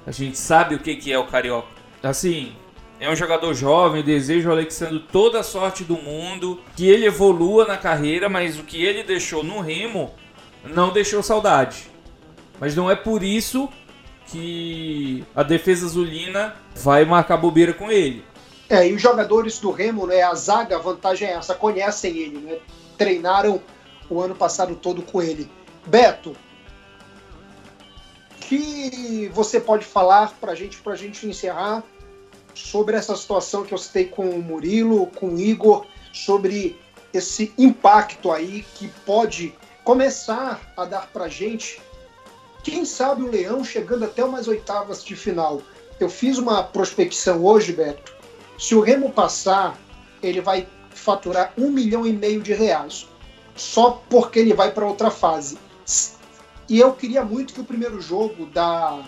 A 0.05 0.11
gente 0.11 0.37
sabe 0.37 0.75
o 0.75 0.79
que, 0.79 0.95
que 0.95 1.11
é 1.11 1.17
o 1.17 1.25
Carioca. 1.25 1.67
Assim, 2.03 2.55
é 2.99 3.09
um 3.09 3.15
jogador 3.15 3.55
jovem, 3.55 4.03
desejo 4.03 4.49
ao 4.49 4.55
Alexandre 4.55 5.03
toda 5.11 5.39
a 5.39 5.43
sorte 5.43 5.83
do 5.83 5.95
mundo, 5.95 6.61
que 6.75 6.87
ele 6.87 7.07
evolua 7.07 7.65
na 7.65 7.75
carreira, 7.75 8.29
mas 8.29 8.59
o 8.59 8.63
que 8.63 8.85
ele 8.85 9.03
deixou 9.03 9.43
no 9.43 9.61
Remo 9.61 10.13
não 10.63 10.93
deixou 10.93 11.23
saudade. 11.23 11.89
Mas 12.59 12.75
não 12.75 12.91
é 12.91 12.95
por 12.95 13.23
isso 13.23 13.67
que 14.27 15.25
a 15.35 15.41
defesa 15.41 15.87
azulina 15.87 16.53
vai 16.75 17.03
marcar 17.03 17.37
bobeira 17.37 17.73
com 17.73 17.91
ele. 17.91 18.23
É, 18.69 18.87
e 18.87 18.93
os 18.93 19.01
jogadores 19.01 19.57
do 19.57 19.71
Remo, 19.71 20.05
né, 20.05 20.21
a 20.21 20.35
zaga, 20.35 20.75
a 20.75 20.79
vantagem 20.79 21.27
é 21.27 21.31
essa, 21.31 21.55
conhecem 21.55 22.15
ele, 22.15 22.37
né? 22.37 22.57
Treinaram 22.95 23.59
o 24.09 24.21
ano 24.21 24.35
passado 24.35 24.75
todo 24.75 25.01
com 25.01 25.21
ele. 25.21 25.49
Beto, 25.85 26.35
que 28.41 29.29
você 29.33 29.59
pode 29.59 29.85
falar 29.85 30.33
pra 30.39 30.55
gente, 30.55 30.77
pra 30.77 30.95
gente 30.95 31.27
encerrar 31.27 31.83
sobre 32.53 32.95
essa 32.95 33.15
situação 33.15 33.63
que 33.63 33.73
eu 33.73 33.77
citei 33.77 34.05
com 34.05 34.29
o 34.29 34.41
Murilo, 34.41 35.07
com 35.07 35.29
o 35.35 35.39
Igor, 35.39 35.85
sobre 36.11 36.79
esse 37.13 37.53
impacto 37.57 38.31
aí 38.31 38.65
que 38.75 38.87
pode 39.05 39.53
começar 39.83 40.73
a 40.75 40.85
dar 40.85 41.07
para 41.11 41.27
gente, 41.27 41.81
quem 42.63 42.85
sabe 42.85 43.23
o 43.23 43.31
Leão 43.31 43.63
chegando 43.63 44.05
até 44.05 44.23
umas 44.23 44.47
oitavas 44.47 45.03
de 45.03 45.15
final. 45.15 45.61
Eu 45.99 46.09
fiz 46.09 46.37
uma 46.37 46.63
prospecção 46.63 47.43
hoje, 47.43 47.71
Beto. 47.73 48.13
Se 48.57 48.75
o 48.75 48.81
Remo 48.81 49.11
passar, 49.11 49.77
ele 50.21 50.41
vai 50.41 50.67
faturar 50.91 51.53
um 51.57 51.69
milhão 51.69 52.05
e 52.05 52.11
meio 52.11 52.41
de 52.41 52.53
reais, 52.53 53.07
só 53.59 54.01
porque 54.09 54.39
ele 54.39 54.53
vai 54.53 54.71
para 54.71 54.87
outra 54.87 55.11
fase. 55.11 55.57
E 56.67 56.79
eu 56.79 56.93
queria 56.93 57.23
muito 57.23 57.53
que 57.53 57.61
o 57.61 57.65
primeiro 57.65 57.99
jogo 57.99 58.45
da 58.45 59.03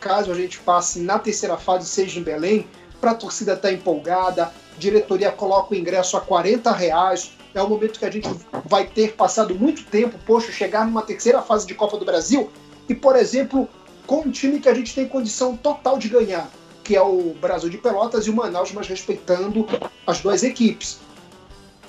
caso 0.00 0.30
a 0.30 0.34
gente 0.34 0.58
passe 0.58 1.00
na 1.00 1.18
terceira 1.18 1.56
fase 1.56 1.88
seja 1.88 2.20
em 2.20 2.22
Belém, 2.22 2.68
para 3.00 3.12
a 3.12 3.14
torcida 3.14 3.54
estar 3.54 3.68
tá 3.68 3.74
empolgada, 3.74 4.52
diretoria 4.78 5.32
coloca 5.32 5.74
o 5.74 5.76
ingresso 5.76 6.16
a 6.16 6.20
40 6.20 6.70
reais. 6.72 7.32
É 7.54 7.62
o 7.62 7.68
momento 7.68 7.98
que 7.98 8.04
a 8.04 8.10
gente 8.10 8.28
vai 8.66 8.86
ter 8.86 9.14
passado 9.14 9.54
muito 9.54 9.84
tempo, 9.86 10.18
poxa, 10.26 10.52
chegar 10.52 10.84
numa 10.84 11.02
terceira 11.02 11.40
fase 11.40 11.66
de 11.66 11.74
Copa 11.74 11.96
do 11.96 12.04
Brasil 12.04 12.50
e, 12.88 12.94
por 12.94 13.16
exemplo, 13.16 13.66
com 14.06 14.20
um 14.20 14.30
time 14.30 14.60
que 14.60 14.68
a 14.68 14.74
gente 14.74 14.94
tem 14.94 15.08
condição 15.08 15.56
total 15.56 15.98
de 15.98 16.08
ganhar, 16.08 16.50
que 16.84 16.94
é 16.94 17.00
o 17.00 17.34
Brasil 17.40 17.70
de 17.70 17.78
Pelotas 17.78 18.26
e 18.26 18.30
o 18.30 18.34
Manaus, 18.34 18.72
mas 18.72 18.86
respeitando 18.86 19.66
as 20.06 20.20
duas 20.20 20.42
equipes. 20.42 20.98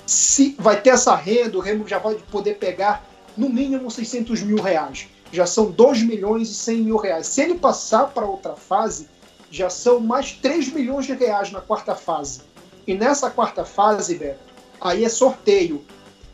Se 0.08 0.56
vai 0.58 0.80
ter 0.80 0.88
essa 0.88 1.14
renda, 1.14 1.58
o 1.58 1.60
Remo 1.60 1.86
já 1.86 1.98
vai 1.98 2.14
poder 2.14 2.54
pegar 2.54 3.06
no 3.36 3.46
mínimo 3.46 3.90
600 3.90 4.40
mil 4.40 4.56
reais. 4.56 5.06
Já 5.30 5.44
são 5.44 5.70
2 5.70 6.02
milhões 6.02 6.48
e 6.48 6.54
100 6.54 6.76
mil 6.78 6.96
reais. 6.96 7.26
Se 7.26 7.42
ele 7.42 7.56
passar 7.56 8.06
para 8.06 8.24
outra 8.24 8.56
fase, 8.56 9.06
já 9.50 9.68
são 9.68 10.00
mais 10.00 10.32
3 10.32 10.72
milhões 10.72 11.04
de 11.04 11.12
reais 11.12 11.52
na 11.52 11.60
quarta 11.60 11.94
fase. 11.94 12.40
E 12.86 12.94
nessa 12.94 13.30
quarta 13.30 13.66
fase, 13.66 14.14
Beto, 14.14 14.40
aí 14.80 15.04
é 15.04 15.10
sorteio. 15.10 15.84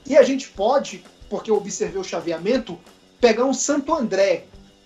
E 0.06 0.16
a 0.16 0.22
gente 0.22 0.50
pode, 0.50 1.04
porque 1.28 1.50
eu 1.50 1.56
observei 1.56 2.00
o 2.00 2.04
chaveamento, 2.04 2.78
pegar 3.20 3.44
um 3.44 3.52
Santo 3.52 3.92
André 3.92 4.44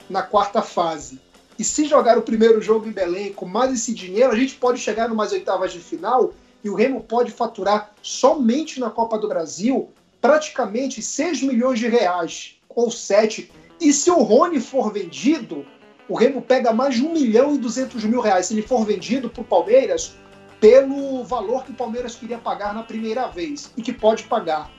na 0.08 0.22
quarta 0.22 0.62
fase. 0.62 1.20
E 1.58 1.62
se 1.62 1.84
jogar 1.84 2.16
o 2.16 2.22
primeiro 2.22 2.62
jogo 2.62 2.88
em 2.88 2.92
Belém 2.92 3.34
com 3.34 3.44
mais 3.44 3.70
esse 3.70 3.92
dinheiro, 3.92 4.32
a 4.32 4.36
gente 4.36 4.54
pode 4.54 4.80
chegar 4.80 5.10
numas 5.10 5.30
oitavas 5.30 5.74
de 5.74 5.78
final 5.78 6.32
e 6.62 6.68
o 6.68 6.74
Remo 6.74 7.02
pode 7.02 7.30
faturar 7.30 7.92
somente 8.02 8.80
na 8.80 8.90
Copa 8.90 9.18
do 9.18 9.28
Brasil 9.28 9.90
praticamente 10.20 11.00
6 11.00 11.42
milhões 11.42 11.78
de 11.78 11.88
reais, 11.88 12.56
ou 12.68 12.90
7. 12.90 13.50
E 13.80 13.92
se 13.92 14.10
o 14.10 14.22
Rony 14.22 14.60
for 14.60 14.92
vendido, 14.92 15.64
o 16.08 16.16
Remo 16.16 16.42
pega 16.42 16.72
mais 16.72 16.96
de 16.96 17.04
1 17.04 17.12
milhão 17.12 17.54
e 17.54 17.58
200 17.58 18.02
mil 18.04 18.20
reais 18.20 18.46
se 18.46 18.54
ele 18.54 18.62
for 18.62 18.84
vendido 18.84 19.30
para 19.30 19.42
o 19.42 19.44
Palmeiras 19.44 20.16
pelo 20.60 21.22
valor 21.22 21.64
que 21.64 21.70
o 21.70 21.74
Palmeiras 21.74 22.16
queria 22.16 22.38
pagar 22.38 22.74
na 22.74 22.82
primeira 22.82 23.28
vez 23.28 23.72
e 23.76 23.82
que 23.82 23.92
pode 23.92 24.24
pagar. 24.24 24.70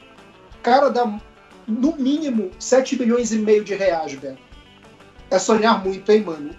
Cara, 0.62 0.90
dá 0.90 1.20
no 1.66 1.96
mínimo 1.96 2.52
7 2.60 3.00
milhões 3.00 3.32
e 3.32 3.38
meio 3.38 3.64
de 3.64 3.76
reais, 3.76 4.12
velho. 4.14 4.38
É 5.32 5.40
sonhar 5.40 5.82
muito, 5.84 6.12
hein, 6.12 6.22
mano? 6.22 6.50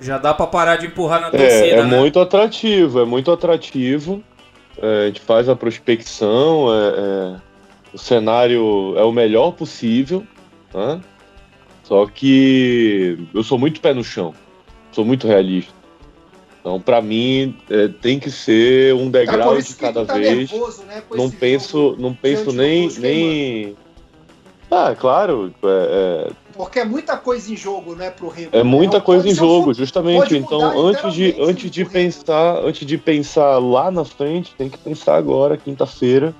Já 0.00 0.18
dá 0.18 0.32
para 0.32 0.46
parar 0.46 0.76
de 0.76 0.86
empurrar 0.86 1.20
na 1.20 1.30
torcida, 1.30 1.52
É, 1.52 1.70
é 1.70 1.84
né? 1.84 1.98
muito 1.98 2.20
atrativo, 2.20 3.00
é 3.00 3.04
muito 3.04 3.30
atrativo. 3.32 4.22
É, 4.80 5.04
a 5.04 5.06
gente 5.06 5.20
faz 5.20 5.48
a 5.48 5.56
prospecção, 5.56 6.68
é, 6.72 6.88
é, 6.88 7.40
o 7.92 7.98
cenário 7.98 8.94
é 8.96 9.04
o 9.04 9.12
melhor 9.12 9.52
possível, 9.52 10.26
né? 10.72 11.00
só 11.84 12.06
que 12.06 13.18
eu 13.34 13.42
sou 13.42 13.58
muito 13.58 13.80
pé 13.80 13.92
no 13.92 14.04
chão, 14.04 14.34
sou 14.92 15.04
muito 15.04 15.26
realista. 15.26 15.80
Então, 16.60 16.78
para 16.80 17.00
mim, 17.00 17.56
é, 17.70 17.88
tem 17.88 18.18
que 18.18 18.30
ser 18.30 18.94
um 18.94 19.10
degrau 19.10 19.60
de 19.60 19.74
cada 19.74 20.04
tá 20.04 20.14
vez. 20.14 20.50
Nervoso, 20.50 20.84
né, 20.84 21.02
não 21.10 21.30
penso, 21.30 21.96
não 21.98 22.14
penso 22.14 22.52
nem, 22.52 22.88
nem. 22.98 23.76
Ah, 24.70 24.94
claro. 24.94 25.52
É, 25.62 26.28
é... 26.28 26.32
Porque 26.54 26.78
é 26.78 26.84
muita 26.84 27.16
coisa 27.16 27.52
em 27.52 27.56
jogo, 27.56 27.94
né, 27.94 28.10
pro 28.10 28.28
Remo. 28.28 28.50
É 28.52 28.62
muita 28.62 28.98
é, 28.98 29.00
coisa 29.00 29.28
em 29.28 29.34
jogo, 29.34 29.74
justamente. 29.74 30.36
Então, 30.36 30.86
antes 30.86 31.12
de, 31.14 31.34
antes 31.40 31.70
de 31.70 31.84
pensar, 31.84 32.58
antes 32.58 32.86
de 32.86 32.96
pensar 32.96 33.58
lá 33.58 33.90
na 33.90 34.04
frente, 34.04 34.54
tem 34.56 34.68
que 34.68 34.78
pensar 34.78 35.16
agora, 35.16 35.56
quinta-feira, 35.56 36.34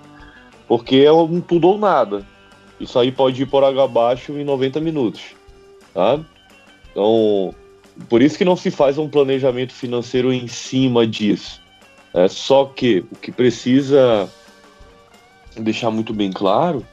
porque 0.69 0.97
é 0.97 1.13
um 1.13 1.41
tudo 1.41 1.69
ou 1.69 1.79
nada. 1.79 2.25
Isso 2.79 2.99
aí 2.99 3.11
pode 3.11 3.43
ir 3.43 3.47
por 3.47 3.65
água 3.65 3.85
abaixo 3.85 4.33
em 4.33 4.45
90 4.45 4.81
minutos, 4.81 5.23
tá? 5.93 6.21
Então, 6.91 7.55
por 8.09 8.23
isso 8.23 8.39
que 8.39 8.45
não 8.45 8.57
se 8.57 8.71
faz 8.71 8.99
um 8.99 9.09
planejamento 9.09 9.73
financeiro 9.73 10.33
em 10.33 10.47
cima 10.47 11.07
disso. 11.07 11.61
É 12.13 12.29
só 12.29 12.65
que 12.65 13.05
o 13.11 13.17
que 13.17 13.33
precisa 13.33 14.29
deixar 15.57 15.91
muito 15.91 16.13
bem 16.13 16.31
claro 16.31 16.85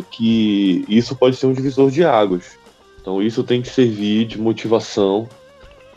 que 0.00 0.84
isso 0.88 1.14
pode 1.14 1.36
ser 1.36 1.46
um 1.46 1.52
divisor 1.52 1.90
de 1.90 2.04
águas. 2.04 2.58
Então 3.00 3.22
isso 3.22 3.42
tem 3.42 3.60
que 3.60 3.68
servir 3.68 4.26
de 4.26 4.40
motivação 4.40 5.28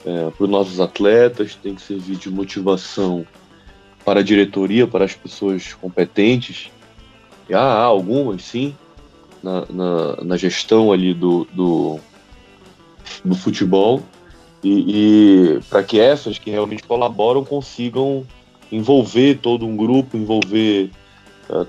é, 0.06 0.30
para 0.32 0.44
os 0.44 0.50
nossos 0.50 0.80
atletas, 0.80 1.56
tem 1.56 1.76
que 1.76 1.82
servir 1.82 2.18
de 2.18 2.30
motivação 2.30 3.26
para 4.04 4.20
a 4.20 4.24
diretoria, 4.24 4.86
para 4.86 5.06
as 5.06 5.16
pessoas 5.16 5.74
competentes. 5.74 6.70
E 7.50 7.54
há, 7.54 7.62
há 7.62 7.84
algumas, 7.84 8.44
sim, 8.44 8.76
na, 9.42 9.66
na, 9.70 10.16
na, 10.24 10.38
gestão 10.38 10.92
ali 10.92 11.14
do, 11.14 11.48
do, 11.54 12.00
do 13.24 13.36
futebol, 13.36 14.02
e, 14.64 15.58
e 15.58 15.60
para 15.70 15.84
que 15.84 16.00
essas 16.00 16.40
que 16.40 16.50
realmente 16.50 16.84
colaboram 16.84 17.46
consigam 17.46 18.26
envolver 18.72 19.40
todo 19.42 19.66
um 19.66 19.76
grupo, 19.76 20.18
envolver 20.18 20.90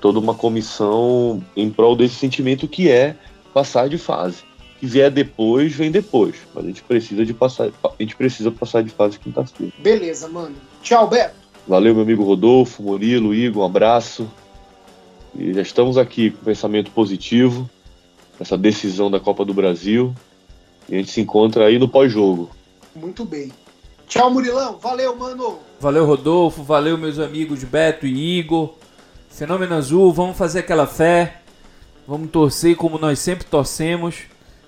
toda 0.01 0.19
uma 0.19 0.33
comissão 0.33 1.43
em 1.55 1.69
prol 1.69 1.95
desse 1.95 2.15
sentimento 2.15 2.67
que 2.67 2.89
é 2.89 3.15
passar 3.53 3.89
de 3.89 3.97
fase. 3.97 4.43
Que 4.79 4.85
vier 4.85 5.09
depois, 5.09 5.73
vem 5.73 5.91
depois. 5.91 6.35
Mas 6.53 6.65
a 6.65 6.67
gente 6.67 6.83
precisa 6.83 7.25
de 7.25 7.33
passar, 7.33 7.69
a 7.83 7.89
gente 7.99 8.15
precisa 8.15 8.51
passar 8.51 8.83
de 8.83 8.89
fase 8.89 9.17
quinta-feira. 9.17 9.73
Beleza, 9.79 10.27
mano. 10.27 10.55
Tchau, 10.83 11.07
Beto. 11.07 11.35
Valeu, 11.67 11.93
meu 11.93 12.03
amigo 12.03 12.23
Rodolfo, 12.23 12.81
Murilo, 12.83 13.33
Igor, 13.33 13.63
um 13.63 13.65
abraço. 13.65 14.29
E 15.35 15.53
já 15.53 15.61
estamos 15.61 15.97
aqui 15.97 16.31
com 16.31 16.45
pensamento 16.45 16.91
positivo, 16.91 17.69
essa 18.39 18.57
decisão 18.57 19.11
da 19.11 19.19
Copa 19.19 19.43
do 19.43 19.53
Brasil. 19.53 20.13
E 20.87 20.95
a 20.95 20.97
gente 20.97 21.11
se 21.11 21.19
encontra 21.19 21.65
aí 21.65 21.77
no 21.77 21.89
pós-jogo. 21.89 22.49
Muito 22.95 23.25
bem. 23.25 23.51
Tchau, 24.07 24.31
Murilão. 24.31 24.77
Valeu, 24.79 25.15
mano. 25.15 25.59
Valeu, 25.79 26.05
Rodolfo. 26.05 26.63
Valeu, 26.63 26.97
meus 26.97 27.19
amigos 27.19 27.63
Beto 27.63 28.07
e 28.07 28.39
Igor. 28.39 28.73
Fenômeno 29.37 29.75
Azul, 29.75 30.11
vamos 30.11 30.35
fazer 30.35 30.61
aquela 30.61 30.87
fé. 30.87 31.41
Vamos 32.07 32.31
torcer 32.31 32.75
como 32.75 32.97
nós 32.97 33.19
sempre 33.19 33.45
torcemos. 33.45 34.23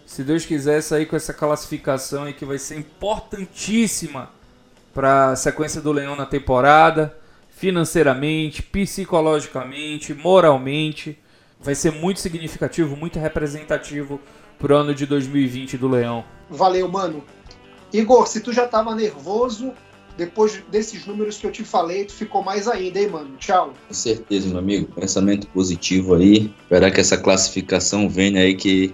Se 0.05 0.23
Deus 0.23 0.45
quiser 0.45 0.83
sair 0.83 1.07
com 1.07 1.15
essa 1.15 1.33
classificação 1.33 2.25
aí 2.25 2.33
que 2.33 2.45
vai 2.45 2.59
ser 2.59 2.77
importantíssima 2.77 4.29
para 4.93 5.31
a 5.31 5.35
sequência 5.35 5.81
do 5.81 5.91
Leão 5.91 6.15
na 6.15 6.27
temporada, 6.27 7.17
financeiramente, 7.49 8.61
psicologicamente, 8.61 10.13
moralmente, 10.13 11.17
vai 11.59 11.73
ser 11.73 11.91
muito 11.91 12.19
significativo, 12.19 12.95
muito 12.95 13.17
representativo 13.17 14.21
pro 14.59 14.75
ano 14.75 14.93
de 14.93 15.07
2020 15.07 15.79
do 15.79 15.87
Leão. 15.87 16.23
Valeu, 16.47 16.87
mano. 16.87 17.23
Igor, 17.91 18.27
se 18.27 18.39
tu 18.39 18.53
já 18.53 18.67
tava 18.67 18.93
nervoso, 18.93 19.73
depois 20.19 20.61
desses 20.69 21.05
números 21.05 21.37
que 21.37 21.47
eu 21.47 21.51
te 21.51 21.63
falei, 21.63 22.03
tu 22.03 22.13
ficou 22.13 22.43
mais 22.43 22.67
ainda, 22.67 22.99
hein, 22.99 23.07
mano? 23.07 23.37
Tchau. 23.37 23.73
Com 23.87 23.93
certeza, 23.93 24.49
meu 24.49 24.59
amigo. 24.59 24.93
Pensamento 24.93 25.47
positivo 25.47 26.13
aí. 26.15 26.53
Esperar 26.61 26.91
que 26.91 26.99
essa 26.99 27.17
classificação 27.17 28.09
venha 28.09 28.41
aí, 28.41 28.53
que 28.53 28.93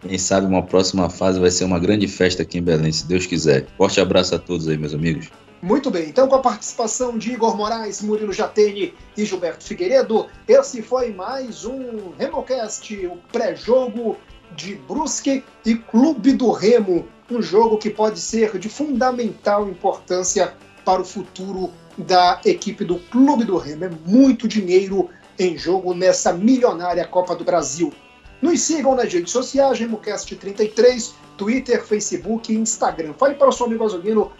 quem 0.00 0.16
sabe 0.16 0.46
uma 0.46 0.62
próxima 0.62 1.10
fase 1.10 1.38
vai 1.38 1.50
ser 1.50 1.64
uma 1.64 1.78
grande 1.78 2.08
festa 2.08 2.42
aqui 2.42 2.58
em 2.58 2.62
Belém, 2.62 2.90
se 2.90 3.06
Deus 3.06 3.26
quiser. 3.26 3.66
Forte 3.76 4.00
abraço 4.00 4.34
a 4.34 4.38
todos 4.38 4.66
aí, 4.68 4.78
meus 4.78 4.94
amigos. 4.94 5.28
Muito 5.60 5.90
bem, 5.90 6.08
então 6.08 6.28
com 6.28 6.36
a 6.36 6.40
participação 6.40 7.18
de 7.18 7.32
Igor 7.32 7.56
Moraes, 7.56 8.00
Murilo 8.00 8.32
Jatene 8.32 8.94
e 9.16 9.24
Gilberto 9.24 9.64
Figueiredo, 9.64 10.28
esse 10.46 10.80
foi 10.82 11.12
mais 11.12 11.64
um 11.64 12.12
Remocast, 12.16 12.94
o 13.08 13.18
pré-jogo 13.32 14.16
de 14.56 14.76
Brusque 14.76 15.42
e 15.66 15.74
Clube 15.74 16.32
do 16.32 16.52
Remo 16.52 17.08
um 17.30 17.42
jogo 17.42 17.78
que 17.78 17.90
pode 17.90 18.20
ser 18.20 18.58
de 18.58 18.68
fundamental 18.68 19.68
importância 19.68 20.54
para 20.84 21.02
o 21.02 21.04
futuro 21.04 21.70
da 21.96 22.40
equipe 22.44 22.84
do 22.84 22.98
Clube 22.98 23.44
do 23.44 23.56
Remo. 23.56 23.84
É 23.84 23.90
muito 24.06 24.48
dinheiro 24.48 25.08
em 25.38 25.56
jogo 25.56 25.94
nessa 25.94 26.32
milionária 26.32 27.06
Copa 27.06 27.36
do 27.36 27.44
Brasil. 27.44 27.92
Nos 28.40 28.62
sigam 28.62 28.94
nas 28.94 29.12
redes 29.12 29.32
sociais, 29.32 29.78
RemoCast33, 29.78 31.12
Twitter, 31.36 31.84
Facebook 31.84 32.50
e 32.52 32.56
Instagram. 32.56 33.12
Fale 33.14 33.34
para 33.34 33.48
o 33.48 33.52
seu 33.52 33.66
amigo 33.66 33.84
Azulino 33.84 34.30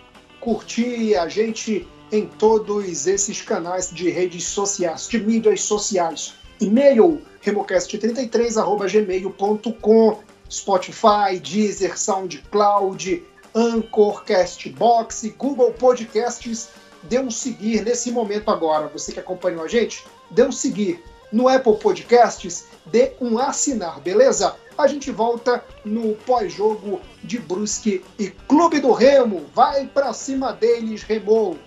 curtir 0.41 1.17
a 1.17 1.29
gente 1.29 1.87
em 2.11 2.25
todos 2.27 3.07
esses 3.07 3.43
canais 3.43 3.91
de 3.93 4.09
redes 4.09 4.45
sociais, 4.45 5.07
de 5.09 5.19
mídias 5.19 5.61
sociais. 5.63 6.35
E-mail 6.61 7.21
remocast33.gmail.com 7.45 10.19
Spotify, 10.51 11.39
Deezer, 11.41 11.99
SoundCloud, 11.99 13.23
Anchor, 13.55 14.25
Castbox, 14.25 15.33
Google 15.37 15.73
Podcasts. 15.73 16.69
Dê 17.03 17.19
um 17.19 17.31
seguir 17.31 17.85
nesse 17.85 18.11
momento 18.11 18.51
agora. 18.51 18.89
Você 18.89 19.13
que 19.13 19.21
acompanhou 19.21 19.65
a 19.65 19.69
gente, 19.69 20.05
dê 20.31 20.43
um 20.43 20.53
seguir. 20.53 21.03
No 21.31 21.47
Apple 21.47 21.77
Podcasts, 21.77 22.67
dê 22.87 23.13
um 23.21 23.39
assinar, 23.39 24.01
beleza? 24.01 24.57
A 24.79 24.87
gente 24.87 25.11
volta 25.11 25.63
no 25.85 26.15
pós-jogo 26.15 27.01
de 27.23 27.39
Brusque 27.39 28.03
e 28.19 28.31
Clube 28.31 28.81
do 28.81 28.93
Remo. 28.93 29.45
Vai 29.55 29.87
pra 29.87 30.13
cima 30.13 30.53
deles, 30.53 31.03
Remou. 31.03 31.59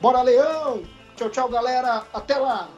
Bora, 0.00 0.22
Leão! 0.22 0.82
Tchau, 1.16 1.28
tchau, 1.28 1.48
galera. 1.48 2.04
Até 2.14 2.36
lá! 2.36 2.68